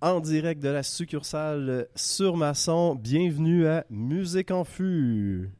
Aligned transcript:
en 0.00 0.20
direct 0.20 0.62
de 0.62 0.68
la 0.68 0.82
succursale 0.82 1.88
sur 1.94 2.36
Masson. 2.36 2.94
Bienvenue 2.94 3.66
à 3.66 3.84
Musique 3.90 4.50
en 4.50 4.64
Fût. 4.64 5.50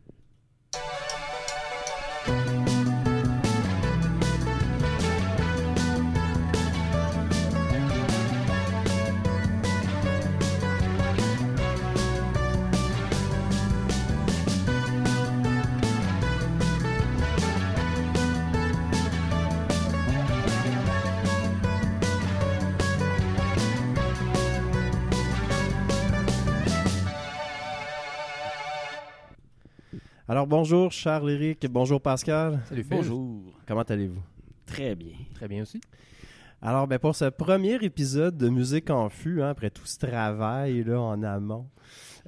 Alors 30.47 30.61
bonjour 30.61 30.93
Charles-Éric, 30.93 31.67
bonjour 31.69 32.01
Pascal. 32.01 32.61
Salut 32.69 32.85
Phil. 32.85 32.99
Bonjour. 32.99 33.43
Comment 33.67 33.83
allez-vous? 33.83 34.23
Très 34.65 34.95
bien. 34.95 35.17
Très 35.35 35.49
bien 35.49 35.63
aussi. 35.63 35.81
Alors 36.63 36.87
ben, 36.87 37.01
pour 37.01 37.17
ce 37.17 37.25
premier 37.25 37.75
épisode 37.83 38.37
de 38.37 38.49
Musique 38.49 38.91
en 38.91 39.09
Fût, 39.09 39.43
hein, 39.43 39.49
après 39.49 39.71
tout 39.71 39.87
ce 39.87 39.99
travail 39.99 40.85
là, 40.85 41.01
en 41.01 41.25
amont, 41.25 41.67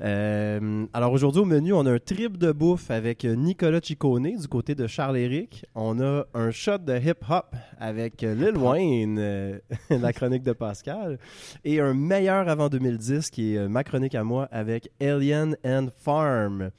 euh, 0.01 0.87
alors 0.93 1.13
aujourd'hui 1.13 1.43
au 1.43 1.45
menu, 1.45 1.73
on 1.73 1.87
a 1.87 1.93
un 1.93 1.99
trip 2.01 2.37
de 2.39 2.51
bouffe 2.51 2.91
avec 2.91 3.23
Nicolas 3.23 3.81
Ciccone 3.81 4.37
du 4.37 4.49
côté 4.49 4.75
de 4.75 4.89
Charles-Éric. 4.89 5.67
On 5.77 6.01
a 6.01 6.25
un 6.35 6.51
shot 6.51 6.79
de 6.79 6.99
hip-hop 6.99 7.55
avec 7.79 8.23
Lil 8.23 8.57
Wayne, 8.57 9.19
euh, 9.21 9.59
la 9.91 10.13
chronique 10.13 10.43
de 10.43 10.55
Pascal. 10.55 11.21
Et 11.65 11.81
un 11.81 11.95
meilleur 11.95 12.49
avant 12.49 12.69
2010 12.69 13.31
qui 13.31 13.55
est 13.55 13.69
ma 13.69 13.85
chronique 13.85 14.17
à 14.17 14.25
moi 14.25 14.49
avec 14.51 14.91
Alien 15.01 15.57
and 15.65 15.91
Farm. 15.97 16.73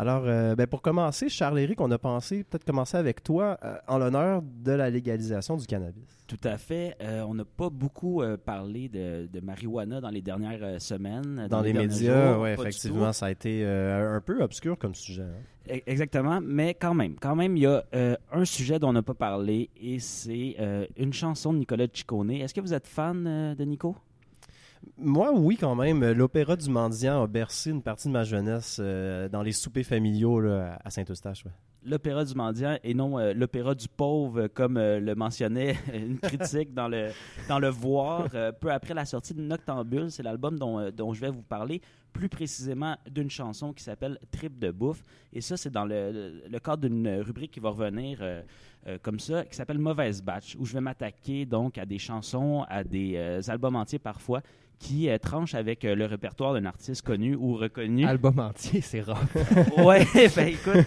Alors, 0.00 0.22
euh, 0.26 0.54
ben, 0.54 0.68
pour 0.68 0.80
commencer, 0.80 1.28
Charles-Éric, 1.28 1.80
on 1.80 1.90
a 1.90 1.98
pensé 1.98 2.44
peut-être 2.44 2.64
commencer 2.64 2.96
avec 2.96 3.20
toi 3.20 3.58
euh, 3.64 3.74
en 3.88 3.98
l'honneur 3.98 4.42
de 4.42 4.70
la 4.70 4.90
légalisation 4.90 5.56
du 5.56 5.66
cannabis. 5.66 6.04
Tout 6.28 6.38
à 6.44 6.56
fait. 6.56 6.94
Euh, 7.02 7.22
on 7.22 7.34
n'a 7.34 7.44
pas 7.44 7.68
beaucoup 7.68 8.22
parlé 8.44 8.88
de, 8.88 9.26
de 9.26 9.40
marijuana 9.40 10.00
dans 10.00 10.10
les 10.10 10.22
dernières 10.22 10.80
semaines. 10.80 11.48
Dans, 11.50 11.62
les, 11.62 11.72
médias, 11.72 12.38
du 12.38 12.46
effectivement, 12.46 13.12
ça 13.12 13.26
a 13.26 13.30
été 13.32 13.66
un 13.66 14.20
peu 14.20 14.40
obscur 14.40 14.78
comme 14.78 14.94
sujet. 14.94 15.22
hein. 15.22 15.74
E- 15.74 15.82
Exactement. 15.86 16.40
Mais 16.40 16.74
quand 16.74 16.94
même, 16.94 17.16
quand 17.20 17.34
même, 17.34 17.56
il 17.56 17.64
y 17.64 17.66
a 17.66 17.82
un 18.30 18.44
sujet 18.44 18.78
dont 18.78 18.90
on 18.90 18.92
n'a 18.92 19.02
pas 19.02 19.14
parlé 19.14 19.68
et 19.80 19.98
c'est 19.98 20.56
une 20.96 21.12
chanson 21.12 21.52
de 21.52 21.58
Nicolas 21.58 21.86
Ciccone. 21.92 22.30
Est-ce 22.30 22.54
que 22.54 22.60
vous 22.60 22.72
êtes 22.72 22.86
fan 22.86 23.56
de 23.58 23.64
Nico? 23.64 23.96
Moi, 24.96 25.32
oui, 25.34 25.56
quand 25.56 25.74
même. 25.74 26.04
L'opéra 26.12 26.56
du 26.56 26.70
mendiant 26.70 27.22
a 27.22 27.26
bercé 27.26 27.70
une 27.70 27.82
partie 27.82 28.08
de 28.08 28.12
ma 28.12 28.24
jeunesse 28.24 28.78
euh, 28.80 29.28
dans 29.28 29.42
les 29.42 29.52
soupers 29.52 29.84
familiaux 29.84 30.40
à 30.48 30.90
Saint-Eustache. 30.90 31.44
L'opéra 31.84 32.24
du 32.24 32.34
mendiant 32.34 32.76
et 32.82 32.92
non 32.92 33.18
euh, 33.18 33.32
l'opéra 33.32 33.74
du 33.74 33.88
pauvre, 33.88 34.48
comme 34.48 34.76
euh, 34.76 34.98
le 35.00 35.14
mentionnait 35.14 35.76
une 35.94 36.18
critique 36.18 36.74
dans 36.74 36.88
le, 36.88 37.10
dans 37.48 37.58
le 37.58 37.68
Voir, 37.68 38.28
peu 38.60 38.70
après 38.70 38.94
la 38.94 39.04
sortie 39.04 39.34
de 39.34 39.40
Noctambule. 39.40 40.10
C'est 40.10 40.22
l'album 40.22 40.58
dont, 40.58 40.90
dont 40.90 41.12
je 41.12 41.20
vais 41.20 41.30
vous 41.30 41.42
parler, 41.42 41.80
plus 42.12 42.28
précisément 42.28 42.96
d'une 43.10 43.30
chanson 43.30 43.72
qui 43.72 43.82
s'appelle 43.84 44.18
Trip 44.32 44.58
de 44.58 44.70
bouffe. 44.70 45.02
Et 45.32 45.40
ça, 45.40 45.56
c'est 45.56 45.70
dans 45.70 45.84
le, 45.84 46.42
le- 46.48 46.58
cadre 46.58 46.88
d'une 46.88 47.08
rubrique 47.20 47.52
qui 47.52 47.60
va 47.60 47.70
revenir 47.70 48.20
comme 49.02 49.20
ça, 49.20 49.44
qui 49.44 49.54
s'appelle 49.54 49.78
Mauvaise 49.78 50.22
Batch, 50.22 50.56
où 50.58 50.64
je 50.64 50.72
vais 50.72 50.80
m'attaquer 50.80 51.46
donc 51.46 51.78
à 51.78 51.84
des 51.86 51.98
chansons, 51.98 52.64
à 52.68 52.82
des 52.84 53.16
albums 53.48 53.76
entiers 53.76 53.98
parfois, 53.98 54.40
qui 54.78 55.08
euh, 55.08 55.18
tranchent 55.18 55.54
avec 55.54 55.84
euh, 55.84 55.94
le 55.94 56.06
répertoire 56.06 56.54
d'un 56.54 56.64
artiste 56.64 57.02
connu 57.02 57.34
ou 57.34 57.54
reconnu. 57.54 58.04
Album 58.04 58.38
entier, 58.38 58.80
c'est 58.80 59.00
rare. 59.00 59.24
Ouais, 59.78 60.06
ben 60.36 60.48
écoute, 60.48 60.86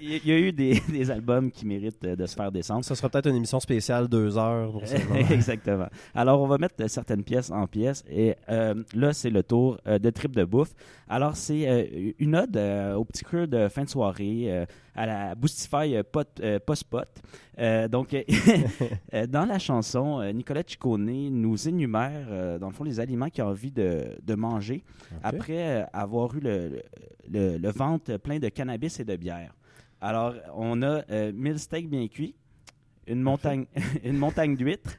il 0.00 0.26
y, 0.26 0.32
a 0.32 0.38
eu 0.38 0.52
des, 0.52 0.80
des 0.88 1.10
albums 1.10 1.50
qui 1.50 1.66
méritent 1.66 2.04
euh, 2.04 2.16
de 2.16 2.26
se 2.26 2.34
faire 2.34 2.52
descendre. 2.52 2.84
Ça 2.84 2.94
sera 2.94 3.08
peut-être 3.08 3.28
une 3.28 3.36
émission 3.36 3.60
spéciale 3.60 4.08
deux 4.08 4.36
heures 4.38 4.72
pour. 4.72 4.82
Exactement. 5.30 5.88
Alors, 6.14 6.40
on 6.40 6.46
va 6.46 6.58
mettre 6.58 6.88
certaines 6.88 7.24
pièces 7.24 7.50
en 7.50 7.66
pièces. 7.66 8.04
Et 8.10 8.34
euh, 8.48 8.74
là, 8.94 9.12
c'est 9.12 9.30
le 9.30 9.42
tour 9.42 9.78
euh, 9.86 9.98
de 9.98 10.10
Trip 10.10 10.34
de 10.34 10.44
bouffe. 10.44 10.74
Alors, 11.08 11.36
c'est 11.36 11.68
euh, 11.68 12.12
une 12.18 12.36
ode 12.36 12.56
euh, 12.56 12.94
au 12.94 13.04
petit 13.04 13.24
creux 13.24 13.46
de 13.46 13.68
fin 13.68 13.84
de 13.84 13.88
soirée, 13.88 14.44
euh, 14.48 14.66
à 14.98 15.06
la 15.06 15.34
Boostify 15.34 15.96
euh, 15.96 16.02
euh, 16.40 16.58
Post-Pot. 16.58 17.08
Euh, 17.58 17.86
donc, 17.88 18.16
dans 19.28 19.44
la 19.44 19.58
chanson, 19.58 20.22
Nicolas 20.32 20.62
Ciccone 20.66 21.30
nous 21.30 21.68
énumère, 21.68 22.58
dans 22.58 22.68
le 22.68 22.72
fond, 22.74 22.84
les 22.84 22.98
aliments 22.98 23.28
qu'il 23.28 23.42
a 23.42 23.46
envie 23.46 23.70
de, 23.70 24.18
de 24.22 24.34
manger 24.34 24.82
après 25.22 25.86
avoir 25.92 26.34
eu 26.34 26.40
le, 26.40 26.82
le, 27.30 27.58
le 27.58 27.70
ventre 27.70 28.16
plein 28.16 28.38
de 28.38 28.48
cannabis 28.48 28.98
et 29.00 29.04
de 29.04 29.16
bière. 29.16 29.54
Alors, 30.00 30.34
on 30.54 30.82
a 30.82 31.02
euh, 31.10 31.32
1000 31.32 31.58
steaks 31.58 31.88
bien 31.88 32.06
cuits, 32.06 32.34
une 33.06 33.20
montagne, 33.22 33.66
une 34.04 34.16
montagne 34.16 34.56
d'huîtres, 34.56 34.98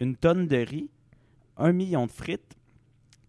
une 0.00 0.16
tonne 0.16 0.46
de 0.46 0.56
riz, 0.56 0.90
un 1.56 1.72
million 1.72 2.06
de 2.06 2.10
frites. 2.10 2.56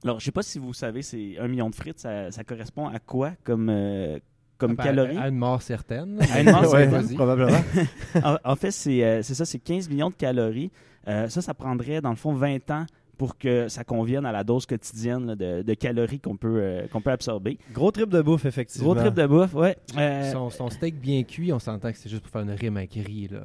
Alors, 0.03 0.19
je 0.19 0.25
sais 0.25 0.31
pas 0.31 0.43
si 0.43 0.59
vous 0.59 0.73
savez, 0.73 1.01
c'est 1.01 1.37
un 1.39 1.47
million 1.47 1.69
de 1.69 1.75
frites, 1.75 1.99
ça, 1.99 2.31
ça 2.31 2.43
correspond 2.43 2.87
à 2.87 2.99
quoi 2.99 3.31
comme, 3.43 3.69
euh, 3.69 4.19
comme 4.57 4.75
Ben, 4.75 4.83
calories? 4.83 5.17
À 5.17 5.27
une 5.29 5.37
mort 5.37 5.61
certaine. 5.61 6.19
À 6.31 6.41
une 6.41 6.51
mort 6.51 6.61
Ouais, 6.73 6.89
certaine. 6.89 7.15
probablement. 7.15 7.63
en, 8.23 8.37
en 8.43 8.55
fait, 8.55 8.71
c'est 8.71 9.03
euh, 9.03 9.21
ça, 9.23 9.45
c'est 9.45 9.59
15 9.59 9.89
millions 9.89 10.09
de 10.09 10.15
calories. 10.15 10.71
Euh, 11.07 11.27
ça, 11.29 11.41
ça 11.41 11.53
prendrait, 11.53 11.99
dans 12.01 12.11
le 12.11 12.15
fond, 12.15 12.33
20 12.33 12.69
ans 12.71 12.85
pour 13.18 13.38
que 13.38 13.68
ça 13.68 13.84
convienne 13.84 14.25
à 14.25 14.31
la 14.31 14.44
dose 14.44 14.66
quotidienne 14.66 15.28
là, 15.28 15.35
de, 15.35 15.62
de 15.62 15.74
calories 15.75 16.19
qu'on 16.19 16.35
peut, 16.35 16.57
euh, 16.59 16.88
qu'on 16.88 17.00
peut 17.01 17.12
absorber. 17.12 17.59
Gros 17.74 17.91
trip 17.91 18.09
de 18.09 18.22
bouffe, 18.22 18.46
effectivement. 18.46 18.94
Gros 18.94 19.01
trip 19.01 19.13
de 19.13 19.25
bouffe, 19.28 19.53
ouais. 19.53 19.78
Euh, 19.97 20.31
Son, 20.31 20.50
son 20.50 20.69
steak 20.69 21.00
bien 21.00 21.24
cuit, 21.24 21.53
on 21.53 21.59
s'entend 21.59 21.91
que 21.91 21.97
c'est 21.97 22.09
juste 22.09 22.24
pour 22.24 22.31
faire 22.31 22.41
une 22.41 22.51
rime 22.51 22.78
avec 22.78 22.94
riz. 22.94 23.29
Là. 23.31 23.41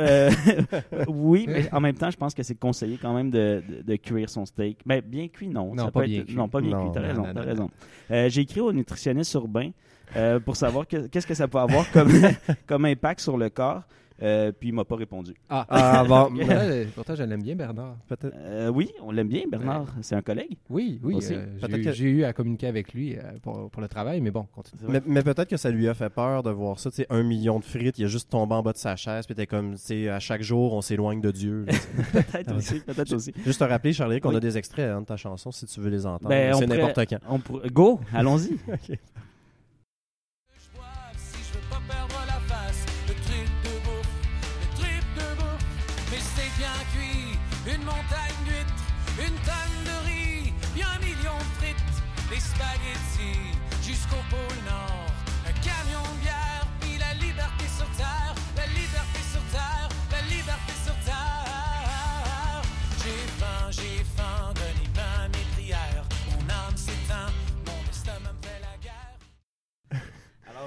Euh, 0.00 0.30
oui, 1.08 1.46
mais 1.48 1.72
en 1.72 1.80
même 1.80 1.94
temps, 1.96 2.10
je 2.10 2.16
pense 2.16 2.34
que 2.34 2.42
c'est 2.42 2.54
conseillé 2.56 2.98
quand 3.00 3.14
même 3.14 3.30
de, 3.30 3.62
de, 3.68 3.82
de 3.82 3.96
cuire 3.96 4.28
son 4.28 4.44
steak. 4.44 4.78
Ben, 4.84 5.00
bien 5.00 5.28
cuit, 5.28 5.48
non. 5.48 5.74
Non, 5.74 5.84
Ça 5.86 5.90
pas 5.90 6.00
peut 6.00 6.06
bien 6.06 6.20
être- 6.20 6.26
cuit. 6.26 6.36
Non, 6.36 6.48
pas 6.48 6.60
bien 6.60 6.70
Non, 6.70 6.84
cuit. 6.84 6.90
T'as 6.94 7.00
raison, 7.00 7.26
t'as 7.34 7.42
raison. 7.42 7.70
Euh, 8.10 8.28
J'ai 8.28 8.42
écrit 8.42 8.60
au 8.60 8.72
nutritionniste 8.72 9.32
urbain 9.34 9.70
euh, 10.16 10.38
pour 10.40 10.56
savoir 10.56 10.86
que- 10.86 11.06
qu'est-ce 11.06 11.26
que 11.26 11.34
ça 11.34 11.48
peut 11.48 11.58
avoir 11.58 11.90
comme, 11.90 12.10
comme 12.66 12.84
impact 12.84 13.20
sur 13.20 13.36
le 13.38 13.48
corps. 13.48 13.82
Euh, 14.22 14.50
puis 14.50 14.70
il 14.70 14.72
m'a 14.72 14.84
pas 14.84 14.96
répondu. 14.96 15.34
Ah, 15.50 15.66
Ah 15.68 16.04
bon, 16.04 16.30
pourtant, 16.38 16.54
pourtant, 16.94 17.14
je 17.16 17.22
l'aime 17.22 17.42
bien, 17.42 17.54
Bernard. 17.54 17.96
Euh, 18.24 18.68
oui, 18.68 18.90
on 19.02 19.10
l'aime 19.12 19.28
bien, 19.28 19.42
Bernard. 19.50 19.86
C'est 20.00 20.14
un 20.14 20.22
collègue. 20.22 20.56
Oui, 20.70 20.98
oui. 21.02 21.18
Euh, 21.32 21.44
Peut-être 21.60 21.72
j'ai 21.74 21.78
eu- 21.80 21.84
que- 21.84 21.92
j'ai 21.92 22.08
eu 22.08 22.24
à 22.24 22.32
communiquer 22.32 22.66
avec 22.68 22.94
lui 22.94 23.16
euh, 23.16 23.20
pour, 23.42 23.68
pour 23.70 23.82
le 23.82 23.88
travail, 23.88 24.20
mais 24.22 24.30
bon, 24.30 24.46
continue. 24.54 24.80
Mais, 24.88 25.02
mais 25.06 25.22
peut-être 25.22 25.48
que 25.50 25.56
ça 25.58 25.70
lui 25.70 25.86
a 25.88 25.92
fait 25.94 26.08
peur 26.08 26.42
de 26.42 26.50
voir 26.50 26.78
ça, 26.78 26.90
tu 26.90 26.96
sais, 26.96 27.06
un 27.10 27.22
million 27.22 27.58
de 27.58 27.64
frites, 27.64 27.98
il 27.98 28.04
a 28.04 28.08
juste 28.08 28.30
tombé 28.30 28.54
en 28.54 28.62
bas 28.62 28.72
de 28.72 28.78
sa 28.78 28.96
chaise, 28.96 29.26
puis 29.26 29.34
t'es 29.34 29.46
comme, 29.46 29.72
tu 29.74 29.80
sais, 29.82 30.08
à 30.08 30.18
chaque 30.18 30.42
jour, 30.42 30.72
on 30.72 30.80
s'éloigne 30.80 31.20
de 31.20 31.30
Dieu. 31.30 31.66
peut-être 32.12 32.48
Ah, 32.50 32.54
aussi, 32.56 32.80
peut-être 32.80 33.12
aussi. 33.12 33.32
juste 33.44 33.58
te 33.60 33.64
rappeler, 33.64 33.92
Charlie, 33.92 34.20
qu'on 34.20 34.30
Oui. 34.30 34.36
a 34.36 34.40
des 34.40 34.56
extraits 34.56 34.90
hein, 34.90 35.02
de 35.02 35.06
ta 35.06 35.16
chanson, 35.18 35.50
si 35.52 35.66
tu 35.66 35.80
veux 35.80 35.90
les 35.90 36.06
entendre. 36.06 36.28
Ben, 36.30 36.54
C'est 36.54 36.66
n'importe 36.66 37.00
quand. 37.08 37.18
On 37.28 37.38
pour- 37.38 37.60
Go, 37.70 38.00
allons-y. 38.14 38.56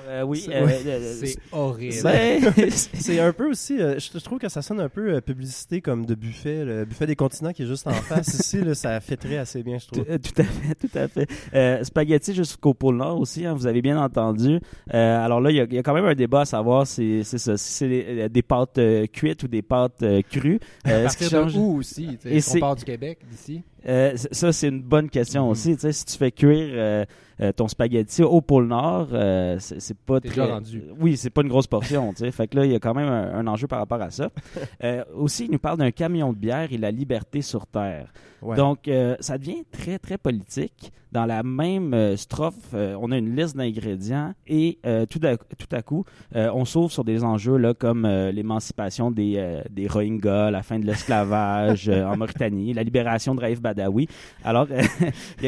euh, 0.09 0.23
oui. 0.23 0.39
C'est- 0.45 0.53
euh, 0.55 0.67
euh, 0.67 1.25
horrible. 1.51 1.95
ben, 2.03 2.41
C'est 2.69 3.19
un 3.19 3.31
peu 3.31 3.49
aussi, 3.49 3.79
euh, 3.81 3.99
je, 3.99 4.17
je 4.17 4.23
trouve 4.23 4.39
que 4.39 4.49
ça 4.49 4.61
sonne 4.61 4.79
un 4.81 4.89
peu 4.89 5.21
publicité 5.21 5.81
comme 5.81 6.05
de 6.05 6.15
buffet, 6.15 6.65
le 6.65 6.85
buffet 6.85 7.05
des 7.07 7.15
continents 7.15 7.53
qui 7.53 7.63
est 7.63 7.67
juste 7.67 7.87
en 7.87 7.91
face 7.93 8.27
ici, 8.33 8.61
là, 8.61 8.73
ça 8.75 8.99
fêterait 8.99 9.37
assez 9.37 9.63
bien, 9.63 9.77
je 9.77 9.87
trouve. 9.87 10.03
tout 10.05 10.41
à 10.41 10.43
fait, 10.43 10.75
tout 10.75 10.97
à 10.97 11.07
fait. 11.07 11.27
Euh, 11.53 11.83
spaghetti 11.83 12.33
jusqu'au 12.33 12.73
pôle 12.73 12.95
Nord 12.97 13.19
aussi, 13.19 13.45
hein, 13.45 13.53
vous 13.53 13.67
avez 13.67 13.81
bien 13.81 13.97
entendu. 14.01 14.59
Euh, 14.93 15.25
alors 15.25 15.41
là, 15.41 15.51
il 15.51 15.57
y, 15.57 15.59
a- 15.61 15.65
il 15.65 15.73
y 15.73 15.77
a 15.77 15.83
quand 15.83 15.93
même 15.93 16.05
un 16.05 16.15
débat 16.15 16.41
à 16.41 16.45
savoir 16.45 16.87
si 16.87 17.23
c'est 17.23 17.37
ça, 17.37 17.55
si 17.57 17.71
c'est 17.73 17.87
des, 17.89 18.29
des 18.29 18.41
pâtes 18.41 18.77
euh, 18.77 19.05
cuites 19.07 19.43
ou 19.43 19.47
des 19.47 19.61
pâtes 19.61 20.01
euh, 20.03 20.21
crues. 20.29 20.59
à 20.83 20.89
Euh, 20.91 21.03
partir 21.03 21.29
change- 21.29 21.53
de 21.53 21.59
où 21.59 21.77
aussi? 21.77 22.17
Et 22.25 22.37
on 22.37 22.41
c'est- 22.41 22.59
part 22.59 22.75
du 22.75 22.83
Québec, 22.85 23.19
d'ici? 23.29 23.61
Euh, 23.87 24.11
ça, 24.15 24.51
c'est 24.51 24.67
une 24.67 24.81
bonne 24.81 25.09
question 25.09 25.45
Mhm. 25.45 25.51
aussi. 25.51 25.73
Tu 25.75 25.81
sais, 25.81 25.91
si 25.93 26.05
tu 26.05 26.17
fais 26.17 26.31
cuire 26.31 27.05
euh, 27.41 27.51
ton 27.51 27.67
spaghetti 27.67 28.23
au 28.23 28.41
pôle 28.41 28.67
Nord, 28.67 29.09
euh, 29.13 29.57
c'est 29.59 29.97
pas 29.97 30.19
très... 30.19 30.29
déjà 30.29 30.45
rendu. 30.45 30.83
Oui, 30.99 31.15
c'est 31.17 31.29
pas 31.29 31.41
une 31.41 31.47
grosse 31.47 31.67
portion. 31.67 32.11
tu 32.11 32.25
sais. 32.25 32.31
Fait 32.31 32.47
que 32.47 32.57
là, 32.57 32.65
il 32.65 32.71
y 32.71 32.75
a 32.75 32.79
quand 32.79 32.93
même 32.93 33.07
un, 33.07 33.33
un 33.33 33.47
enjeu 33.47 33.67
par 33.67 33.79
rapport 33.79 34.01
à 34.01 34.09
ça. 34.09 34.29
Euh, 34.83 35.03
aussi, 35.13 35.45
il 35.45 35.51
nous 35.51 35.59
parle 35.59 35.77
d'un 35.77 35.91
camion 35.91 36.31
de 36.31 36.37
bière 36.37 36.71
et 36.71 36.77
la 36.77 36.91
liberté 36.91 37.41
sur 37.41 37.67
Terre. 37.67 38.13
Ouais. 38.41 38.55
Donc, 38.55 38.87
euh, 38.87 39.15
ça 39.19 39.37
devient 39.37 39.63
très, 39.71 39.99
très 39.99 40.17
politique. 40.17 40.91
Dans 41.11 41.25
la 41.25 41.41
même 41.41 41.93
euh, 41.95 42.15
strophe, 42.15 42.53
euh, 42.75 42.95
on 43.01 43.11
a 43.11 43.17
une 43.17 43.35
liste 43.35 43.57
d'ingrédients 43.57 44.33
et 44.47 44.77
tout, 45.09 45.19
à, 45.23 45.37
tout 45.37 45.67
à 45.75 45.81
coup, 45.81 46.05
on 46.33 46.65
s'ouvre 46.65 46.91
sur 46.91 47.03
des 47.03 47.23
enjeux 47.23 47.57
là, 47.57 47.73
comme 47.73 48.05
l'émancipation 48.05 49.09
des, 49.11 49.61
des 49.71 49.87
Rohingyas, 49.87 50.51
la 50.51 50.61
fin 50.61 50.77
de 50.79 50.85
l'esclavage 50.85 51.89
en 51.89 52.15
Mauritanie, 52.15 52.73
la 52.73 52.83
libération 52.83 53.33
de 53.33 53.41
Raif 53.41 53.61
Badawi. 53.61 54.07
Alors, 54.43 54.67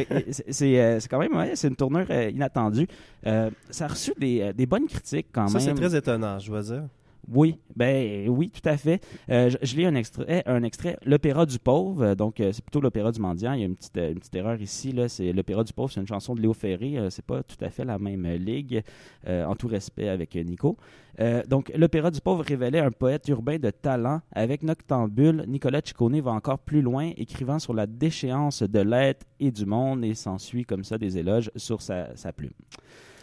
c'est 0.49 0.99
quand 1.09 1.19
même 1.19 1.35
ouais, 1.35 1.51
c'est 1.55 1.67
une 1.67 1.75
tournure 1.75 2.09
inattendue. 2.11 2.87
Ça 3.23 3.85
a 3.85 3.87
reçu 3.87 4.13
des, 4.19 4.53
des 4.53 4.65
bonnes 4.65 4.87
critiques 4.87 5.27
quand 5.31 5.47
Ça, 5.47 5.59
c'est 5.59 5.67
même. 5.67 5.77
très 5.77 5.95
étonnant, 5.95 6.39
je 6.39 6.49
dois 6.49 6.61
dire. 6.61 6.83
Oui, 7.27 7.59
ben 7.75 8.27
oui, 8.29 8.49
tout 8.49 8.67
à 8.67 8.77
fait. 8.77 8.99
Euh, 9.29 9.49
je, 9.49 9.57
je 9.61 9.75
lis 9.75 9.85
un 9.85 9.95
extrait, 9.95 10.43
un 10.45 10.63
extrait, 10.63 10.97
l'opéra 11.05 11.45
du 11.45 11.59
pauvre. 11.59 12.03
euh, 12.03 12.15
donc 12.15 12.39
euh, 12.39 12.51
c'est 12.51 12.63
plutôt 12.63 12.81
l'opéra 12.81 13.11
du 13.11 13.19
mendiant. 13.21 13.53
Il 13.53 13.59
y 13.59 13.63
a 13.63 13.67
une 13.67 13.75
petite, 13.75 13.95
une 13.97 14.19
petite 14.19 14.35
erreur 14.35 14.59
ici 14.61 14.91
là. 14.91 15.07
C'est 15.07 15.31
l'opéra 15.31 15.63
du 15.63 15.71
pauvre. 15.73 15.91
C'est 15.91 16.01
une 16.01 16.07
chanson 16.07 16.33
de 16.35 16.41
Léo 16.41 16.53
Ferré. 16.53 16.97
c'est 17.09 17.25
pas 17.25 17.43
tout 17.43 17.63
à 17.63 17.69
fait 17.69 17.85
la 17.85 17.99
même 17.99 18.25
ligue. 18.27 18.81
euh, 19.27 19.45
en 19.45 19.55
tout 19.55 19.67
respect 19.67 20.09
avec 20.09 20.35
Nico. 20.35 20.77
Euh, 21.19 21.43
donc 21.47 21.71
l'opéra 21.75 22.09
du 22.09 22.21
pauvre 22.21 22.43
révélait 22.43 22.79
un 22.79 22.91
poète 22.91 23.27
urbain 23.27 23.57
de 23.59 23.69
talent. 23.69 24.21
Avec 24.31 24.63
Noctambule, 24.63 25.45
Nicolas 25.47 25.81
Ciccone 25.83 26.19
va 26.21 26.31
encore 26.31 26.59
plus 26.59 26.81
loin, 26.81 27.11
écrivant 27.17 27.59
sur 27.59 27.73
la 27.73 27.85
déchéance 27.85 28.63
de 28.63 28.79
l'être 28.79 29.25
et 29.39 29.51
du 29.51 29.65
monde 29.65 30.03
et 30.05 30.15
s'ensuit 30.15 30.65
comme 30.65 30.83
ça 30.83 30.97
des 30.97 31.17
éloges 31.17 31.51
sur 31.55 31.81
sa, 31.81 32.15
sa 32.15 32.33
plume. 32.33 32.51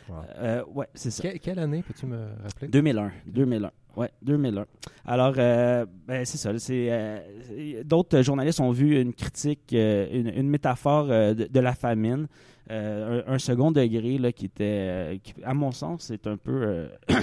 Wow. 0.09 0.15
Euh, 0.39 0.65
ouais, 0.75 0.87
c'est 0.95 1.11
ça. 1.11 1.23
Que- 1.23 1.37
quelle 1.39 1.59
année, 1.59 1.83
peux-tu 1.87 2.07
me 2.07 2.29
rappeler? 2.43 2.69
2001. 2.69 3.13
2001. 3.27 3.71
Ouais, 3.99 4.11
2001. 4.23 4.65
Alors, 5.05 5.35
euh, 5.39 5.85
ben, 6.07 6.25
c'est 6.25 6.39
ça. 6.39 6.51
Euh, 6.71 7.83
d'autres 7.85 8.23
journalistes 8.23 8.61
ont 8.61 8.71
vu 8.71 9.01
une 9.01 9.13
critique, 9.13 9.73
euh, 9.73 10.07
une, 10.13 10.29
une 10.29 10.49
métaphore 10.49 11.09
euh, 11.11 11.35
de, 11.35 11.47
de 11.47 11.61
la 11.61 11.75
famine, 11.75 12.29
euh, 12.71 13.23
un, 13.27 13.35
un 13.35 13.39
second 13.39 13.73
degré 13.73 14.19
là, 14.19 14.31
qui 14.31 14.45
était, 14.47 14.65
euh, 14.65 15.17
qui, 15.21 15.35
à 15.43 15.53
mon 15.53 15.73
sens, 15.73 16.05
c'est 16.05 16.29
un 16.29 16.37
peu. 16.37 16.63
euh, 16.63 16.89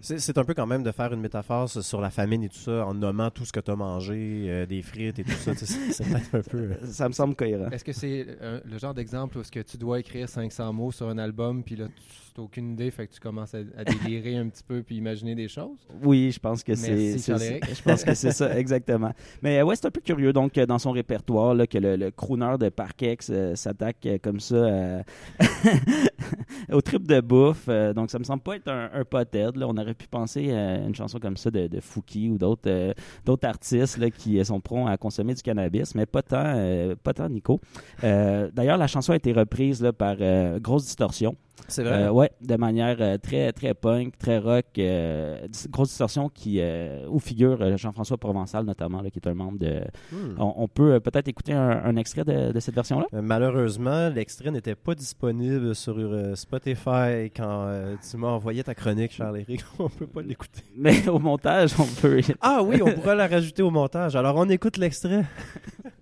C'est 0.00 0.38
un 0.38 0.44
peu 0.44 0.54
quand 0.54 0.66
même 0.66 0.84
de 0.84 0.92
faire 0.92 1.12
une 1.12 1.20
métaphore 1.20 1.68
sur 1.68 2.00
la 2.00 2.10
famine 2.10 2.44
et 2.44 2.48
tout 2.48 2.56
ça 2.56 2.86
en 2.86 2.94
nommant 2.94 3.30
tout 3.32 3.44
ce 3.44 3.50
que 3.50 3.58
tu 3.58 3.72
as 3.72 3.74
mangé, 3.74 4.44
euh, 4.48 4.64
des 4.64 4.80
frites 4.80 5.18
et 5.18 5.24
tout 5.24 5.32
ça. 5.32 5.52
C'est 5.56 6.04
un 6.34 6.40
peu. 6.40 6.70
ça 6.84 7.08
me 7.08 7.12
semble 7.12 7.34
cohérent. 7.34 7.68
Est-ce 7.72 7.84
que 7.84 7.92
c'est 7.92 8.24
euh, 8.40 8.60
le 8.64 8.78
genre 8.78 8.94
d'exemple 8.94 9.36
où 9.36 9.40
est-ce 9.40 9.50
que 9.50 9.58
tu 9.58 9.76
dois 9.76 9.98
écrire 9.98 10.28
500 10.28 10.72
mots 10.72 10.92
sur 10.92 11.08
un 11.08 11.18
album, 11.18 11.64
puis 11.64 11.74
là, 11.74 11.86
tu 11.88 12.27
aucune 12.38 12.72
idée, 12.72 12.90
fait 12.90 13.06
que 13.06 13.14
tu 13.14 13.20
commences 13.20 13.54
à, 13.54 13.58
à 13.76 13.84
délirer 13.84 14.36
un 14.36 14.48
petit 14.48 14.62
peu, 14.62 14.82
puis 14.82 14.96
imaginer 14.96 15.34
des 15.34 15.48
choses? 15.48 15.86
Oui, 16.02 16.30
je 16.32 16.38
pense 16.38 16.62
que 16.62 16.74
c'est. 16.74 17.18
Je 17.18 17.82
pense 17.82 18.04
que 18.04 18.14
c'est 18.14 18.32
ça, 18.32 18.56
exactement. 18.58 19.12
Mais 19.42 19.58
euh, 19.58 19.64
ouais, 19.64 19.76
c'est 19.76 19.86
un 19.86 19.90
peu 19.90 20.00
curieux. 20.00 20.32
Donc, 20.32 20.56
euh, 20.58 20.66
dans 20.66 20.78
son 20.78 20.92
répertoire, 20.92 21.54
là, 21.54 21.66
que 21.66 21.78
le, 21.78 21.96
le 21.96 22.10
crooner 22.10 22.56
de 22.58 22.68
Parkex 22.68 23.30
euh, 23.30 23.54
s'attaque 23.54 24.04
euh, 24.06 24.18
comme 24.22 24.40
ça 24.40 24.56
euh, 24.56 25.02
au 26.72 26.80
trip 26.80 27.06
de 27.06 27.20
bouffe. 27.20 27.68
Donc, 27.94 28.10
ça 28.10 28.18
me 28.18 28.24
semble 28.24 28.42
pas 28.42 28.56
être 28.56 28.68
un, 28.68 28.90
un 28.92 29.04
pothead. 29.04 29.56
Là. 29.56 29.66
On 29.68 29.76
aurait 29.76 29.94
pu 29.94 30.06
penser 30.06 30.52
à 30.52 30.76
une 30.78 30.94
chanson 30.94 31.18
comme 31.18 31.36
ça 31.36 31.50
de, 31.50 31.66
de 31.66 31.80
Fouki 31.80 32.28
ou 32.28 32.38
d'autres 32.38 32.94
d'autres 33.24 33.48
artistes 33.48 33.98
là, 33.98 34.10
qui 34.10 34.44
sont 34.44 34.60
prompts 34.60 34.88
à 34.88 34.96
consommer 34.96 35.34
du 35.34 35.42
cannabis, 35.42 35.94
mais 35.94 36.06
pas 36.06 36.22
tant, 36.22 36.94
pas 37.02 37.14
tant 37.14 37.28
Nico. 37.28 37.60
D'ailleurs, 38.02 38.76
la 38.78 38.86
chanson 38.86 39.12
a 39.12 39.16
été 39.16 39.32
reprise 39.32 39.82
là, 39.82 39.92
par 39.92 40.16
Grosse 40.60 40.84
Distorsion. 40.84 41.36
C'est 41.66 41.84
Euh, 41.86 42.10
ouais, 42.10 42.30
de 42.40 42.56
manière 42.56 42.96
euh, 43.00 43.18
très 43.18 43.52
très 43.52 43.74
punk, 43.74 44.16
très 44.18 44.38
rock, 44.38 44.66
euh, 44.78 45.46
grosse 45.70 45.88
distorsion 45.88 46.28
qui 46.28 46.60
euh, 46.60 47.06
où 47.08 47.18
figure 47.18 47.60
euh, 47.60 47.76
Jean-François 47.76 48.16
Provençal 48.16 48.64
notamment, 48.64 49.02
là, 49.02 49.10
qui 49.10 49.18
est 49.18 49.28
un 49.28 49.34
membre 49.34 49.58
de. 49.58 49.80
Hmm. 50.12 50.34
On, 50.38 50.54
on 50.56 50.68
peut 50.68 50.94
euh, 50.94 51.00
peut-être 51.00 51.28
écouter 51.28 51.52
un, 51.52 51.70
un 51.84 51.96
extrait 51.96 52.24
de, 52.24 52.52
de 52.52 52.60
cette 52.60 52.74
version-là? 52.74 53.06
Euh, 53.14 53.22
Malheureusement, 53.22 54.08
l'extrait 54.08 54.50
n'était 54.50 54.74
pas 54.74 54.94
disponible 54.94 55.74
sur 55.74 55.94
euh, 55.96 56.34
Spotify 56.34 57.30
quand 57.36 57.64
euh, 57.66 57.96
tu 58.08 58.16
m'as 58.16 58.28
envoyé 58.28 58.62
ta 58.62 58.74
chronique, 58.74 59.12
Charles-Éric. 59.12 59.64
on 59.78 59.88
peut 59.88 60.06
pas 60.06 60.22
l'écouter. 60.22 60.62
Mais 60.76 61.08
au 61.08 61.18
montage, 61.18 61.72
on 61.78 61.86
peut. 62.00 62.20
Ah 62.40 62.62
oui, 62.62 62.80
on 62.82 62.92
pourra 62.92 63.14
la 63.14 63.26
rajouter 63.26 63.62
au 63.62 63.70
montage. 63.70 64.16
Alors, 64.16 64.36
on 64.36 64.48
écoute 64.48 64.76
l'extrait. 64.76 65.24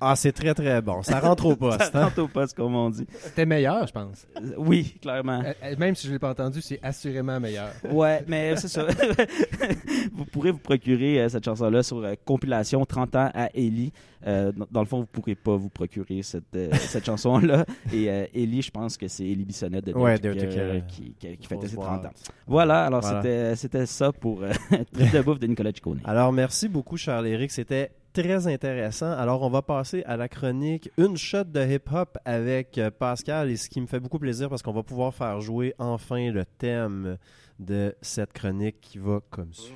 Ah, 0.00 0.14
c'est 0.14 0.32
très 0.32 0.52
très 0.54 0.82
bon. 0.82 1.02
Ça 1.02 1.20
rentre 1.20 1.46
au 1.46 1.56
poste. 1.56 1.80
Ça 1.92 1.98
hein? 2.00 2.04
rentre 2.04 2.20
au 2.22 2.28
poste, 2.28 2.54
comme 2.56 2.74
on 2.74 2.90
dit. 2.90 3.06
C'était 3.20 3.46
meilleur, 3.46 3.86
je 3.86 3.92
pense. 3.92 4.26
Euh, 4.36 4.52
Oui, 4.58 4.96
clairement. 5.00 5.40
Euh, 5.44 5.52
euh, 5.64 5.74
Même 5.78 5.94
si 5.94 6.02
je 6.06 6.12
ne 6.12 6.14
l'ai 6.16 6.18
pas 6.18 6.30
entendu, 6.30 6.60
c'est 6.60 6.78
assurément 6.82 7.40
meilleur. 7.40 7.70
Ouais, 7.90 8.22
mais 8.28 8.56
c'est 8.56 8.68
ça. 8.68 8.86
vous 10.12 10.24
pourrez 10.26 10.50
vous 10.50 10.58
procurer 10.58 11.20
euh, 11.20 11.28
cette 11.28 11.44
chanson-là 11.44 11.82
sur 11.82 11.98
euh, 11.98 12.14
compilation 12.24 12.84
30 12.84 13.16
ans 13.16 13.30
à 13.34 13.48
Ellie. 13.54 13.92
Euh, 14.26 14.50
dans, 14.70 14.80
le 14.80 14.86
fond, 14.86 14.96
vous 14.98 15.02
ne 15.04 15.06
pourrez 15.06 15.34
pas 15.34 15.56
vous 15.56 15.68
procurer 15.68 16.22
cette, 16.22 16.54
euh, 16.56 16.70
cette 16.74 17.06
chanson-là. 17.06 17.64
Et 17.92 18.10
euh, 18.10 18.26
Ellie, 18.34 18.62
je 18.62 18.70
pense 18.70 18.96
que 18.96 19.08
c'est 19.08 19.24
Ellie 19.24 19.44
Bissonnette 19.44 19.86
de 19.86 19.92
Ouais, 19.92 20.18
Dirty 20.18 20.38
Dirty 20.40 20.56
Care, 20.56 20.72
Care. 20.72 20.86
qui, 20.88 21.14
qui, 21.18 21.36
qui 21.36 21.46
fêtait 21.46 21.68
ses 21.68 21.76
30 21.76 22.06
ans. 22.06 22.10
Voilà, 22.46 22.84
alors 22.84 23.00
Voilà. 23.00 23.22
c'était 23.22 23.56
c'était 23.56 23.86
ça 23.86 24.12
pour 24.12 24.42
euh, 24.42 24.50
Trip 24.92 25.12
de 25.12 25.20
bouffe 25.22 25.38
de 25.38 25.46
Nicolas 25.46 25.70
Ciccone. 25.72 26.00
Alors, 26.04 26.32
merci 26.32 26.68
beaucoup, 26.68 26.96
Charles-Éric. 26.96 27.50
C'était 27.50 27.92
très 28.22 28.46
intéressant. 28.46 29.12
Alors, 29.12 29.42
on 29.42 29.50
va 29.50 29.60
passer 29.60 30.02
à 30.04 30.16
la 30.16 30.26
chronique 30.26 30.90
Une 30.96 31.18
shot 31.18 31.44
de 31.44 31.60
hip-hop 31.60 32.16
avec 32.24 32.78
euh, 32.78 32.90
Pascal. 32.90 33.50
Et 33.50 33.56
ce 33.58 33.68
qui 33.68 33.78
me 33.78 33.86
fait 33.86 34.00
beaucoup 34.00 34.18
plaisir 34.18 34.48
parce 34.48 34.62
qu'on 34.62 34.72
va 34.72 34.82
pouvoir 34.82 35.14
faire 35.14 35.38
jouer 35.42 35.74
enfin 35.78 36.30
le 36.30 36.46
thème 36.46 37.18
de 37.58 37.94
cette 38.00 38.32
chronique 38.32 38.80
qui 38.80 38.96
va 38.96 39.20
comme 39.28 39.52
suit. 39.52 39.74